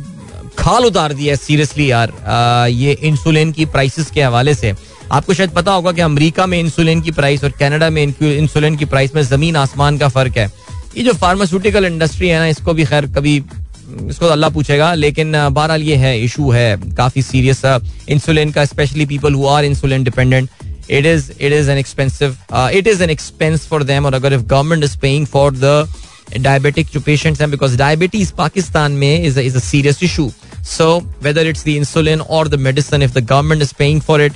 खाल 0.58 0.86
उतार 0.86 1.14
दी 1.14 1.28
है 1.28 1.36
सीरियसली 1.36 1.92
यार 1.92 2.12
आ, 2.12 2.66
ये 2.66 2.92
इंसुलिन 3.04 3.52
की 3.52 3.66
प्राइसेस 3.66 4.12
के 4.12 4.22
हवाले 4.22 4.54
से। 4.56 4.74
आपको 5.12 5.34
शायद 5.34 5.50
पता 5.50 5.72
होगा 5.72 5.92
कि 5.92 6.02
अमेरिका 6.02 6.46
में 6.46 6.60
इंसुलिन 6.60 7.02
की 7.02 7.12
प्राइस 7.12 7.44
और 7.44 7.52
कनाडा 7.52 7.90
में 7.90 8.04
इंसुलिन 8.04 8.76
की 8.76 8.86
प्राइस 8.86 9.16
में 9.16 9.22
ज़मीन 9.24 9.56
आसमान 9.56 9.98
का 9.98 10.08
फ़र्क 10.08 10.38
है। 10.38 10.48
ये 10.98 11.04
जो 11.04 11.14
फार्मास्यूटिकल 11.14 11.86
इंडस्ट्री 11.86 12.28
है 12.30 12.40
ना, 12.40 12.48
इसको 12.48 12.74
भी 12.74 12.86
खैर 12.86 13.06
कभी, 13.16 13.36
इसको 14.10 14.26
तो 14.26 14.32
अल्लाह 14.32 14.50
पूछेगा, 14.50 14.94
लेकिन 14.96 15.32
बहरहाल 15.32 15.82
ये 15.84 15.96
है 15.96 16.20
इशू 16.22 16.50
है, 16.52 16.78
काफ़ी 16.98 17.22
सीरियस 17.22 17.62
इंसुलिन 18.10 18.52
का 18.52 18.66
specially 18.66 19.06
people 19.06 19.34
who 19.34 19.48
are 19.48 19.66
insulin 19.66 20.04
dependent 20.04 20.50
it 20.90 21.06
is 21.06 21.32
it 21.32 21.54
is 21.54 21.70
an 21.72 21.78
expensive 21.78 22.38
it 22.54 22.88
is 22.88 23.04
an 23.04 23.10
expense 23.10 23.68
for 23.68 23.84
them 23.84 24.06
और 24.06 24.14
अगर 24.14 24.34
if 24.34 24.42
government 24.44 24.84
is 24.84 24.98
paying 25.02 25.26
for 25.28 25.54
the 25.56 25.88
diabetic 26.40 26.88
जो 26.94 27.00
पेशेंट्स 27.02 27.42
हैं 27.42 27.50
बिकॉज़ 27.52 27.78
डायबिटीज़ 27.78 28.32
पाकिस्तान 28.38 28.92
में 28.92 29.24
is 29.24 29.40
is 29.40 29.58
a 29.58 29.60
serious 29.62 30.04
issue 30.04 30.30
so 30.68 30.88
whether 31.24 31.48
it's 31.48 31.64
the 31.66 31.68
insulin 31.70 32.22
और 32.22 32.48
the 32.48 32.60
medicine 32.60 33.02
if 33.04 33.14
the 33.14 33.24
government 33.26 33.62
is 33.62 33.74
paying 33.80 34.02
for 34.02 34.22
it 34.22 34.34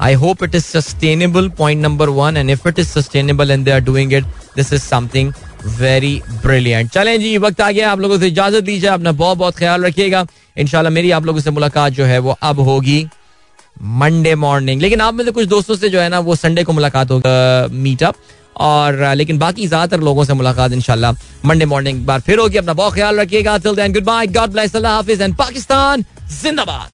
I 0.00 0.14
hope 0.14 0.42
it 0.44 0.54
is 0.54 0.64
sustainable 0.64 1.48
point 1.58 1.82
number 1.82 2.08
one 2.16 2.36
and 2.36 2.50
if 2.50 2.68
it 2.68 2.78
is 2.78 2.88
sustainable 2.88 3.50
and 3.50 3.64
they 3.64 3.70
are 3.70 3.80
doing 3.80 4.12
it 4.12 4.24
this 4.56 4.72
is 4.72 4.82
something 4.82 5.32
very 5.60 6.20
brilliant 6.42 6.90
चलें 6.90 7.20
जी, 7.20 7.36
वक्त 7.38 7.60
आ 7.60 7.70
गया 7.70 7.90
आप 7.92 8.00
लोगों 8.00 8.18
से 8.18 8.26
इजाज़त 8.28 8.64
दीजिए, 8.64 8.90
अपना 8.90 9.12
बहुत 9.14 9.38
बहुत 9.38 9.56
ख्याल 9.56 9.84
रखिएगा। 9.84 10.26
इनशाला 10.56 10.90
मेरी 10.90 11.10
आप 11.10 11.26
लोगों 11.26 11.40
से 11.40 11.50
मुलाकात 11.50 11.92
जो 11.92 12.04
है 12.04 12.18
वो 12.18 12.36
अब 12.42 12.60
होगी 12.60 13.06
मंडे 13.82 14.34
मॉर्निंग 14.36 14.80
लेकिन 14.82 15.00
आप 15.00 15.14
में 15.14 15.24
से 15.24 15.30
कुछ 15.30 15.46
दोस्तों 15.48 15.76
से 15.76 15.88
जो 15.88 16.00
है 16.00 16.08
ना, 16.08 16.18
वो 16.18 16.34
संडे 16.36 16.64
को 16.64 16.72
मुलाकात 16.72 17.10
होगा 17.10 17.68
मीटअप 17.72 18.14
और 18.58 19.14
लेकिन 19.14 19.38
बाकी 19.38 19.66
ज़्यादातर 19.66 20.00
लोगों 20.00 20.24
से 20.24 20.34
मुलाकात 20.34 20.72
इंशाल्लाह 20.72 21.12
मंडे 21.46 21.66
मॉर्निंग 21.66 22.04
बार 22.06 22.20
फिर 22.20 22.38
होगी। 22.38 22.56
अपना 22.58 22.72
बहुत 22.74 22.94
ख्याल 22.94 23.20
रखिएगा। 23.20 23.58
गुड 23.58 24.04
बाय 24.04 24.26
गॉड 24.28 24.50
ब्लेस 24.50 24.76
अल्लाह 24.76 24.94
हाफिज. 24.94 25.22
एंड 25.22 25.36
पाकिस्तान, 25.36 26.04
जिंदाबाद। 26.42 26.86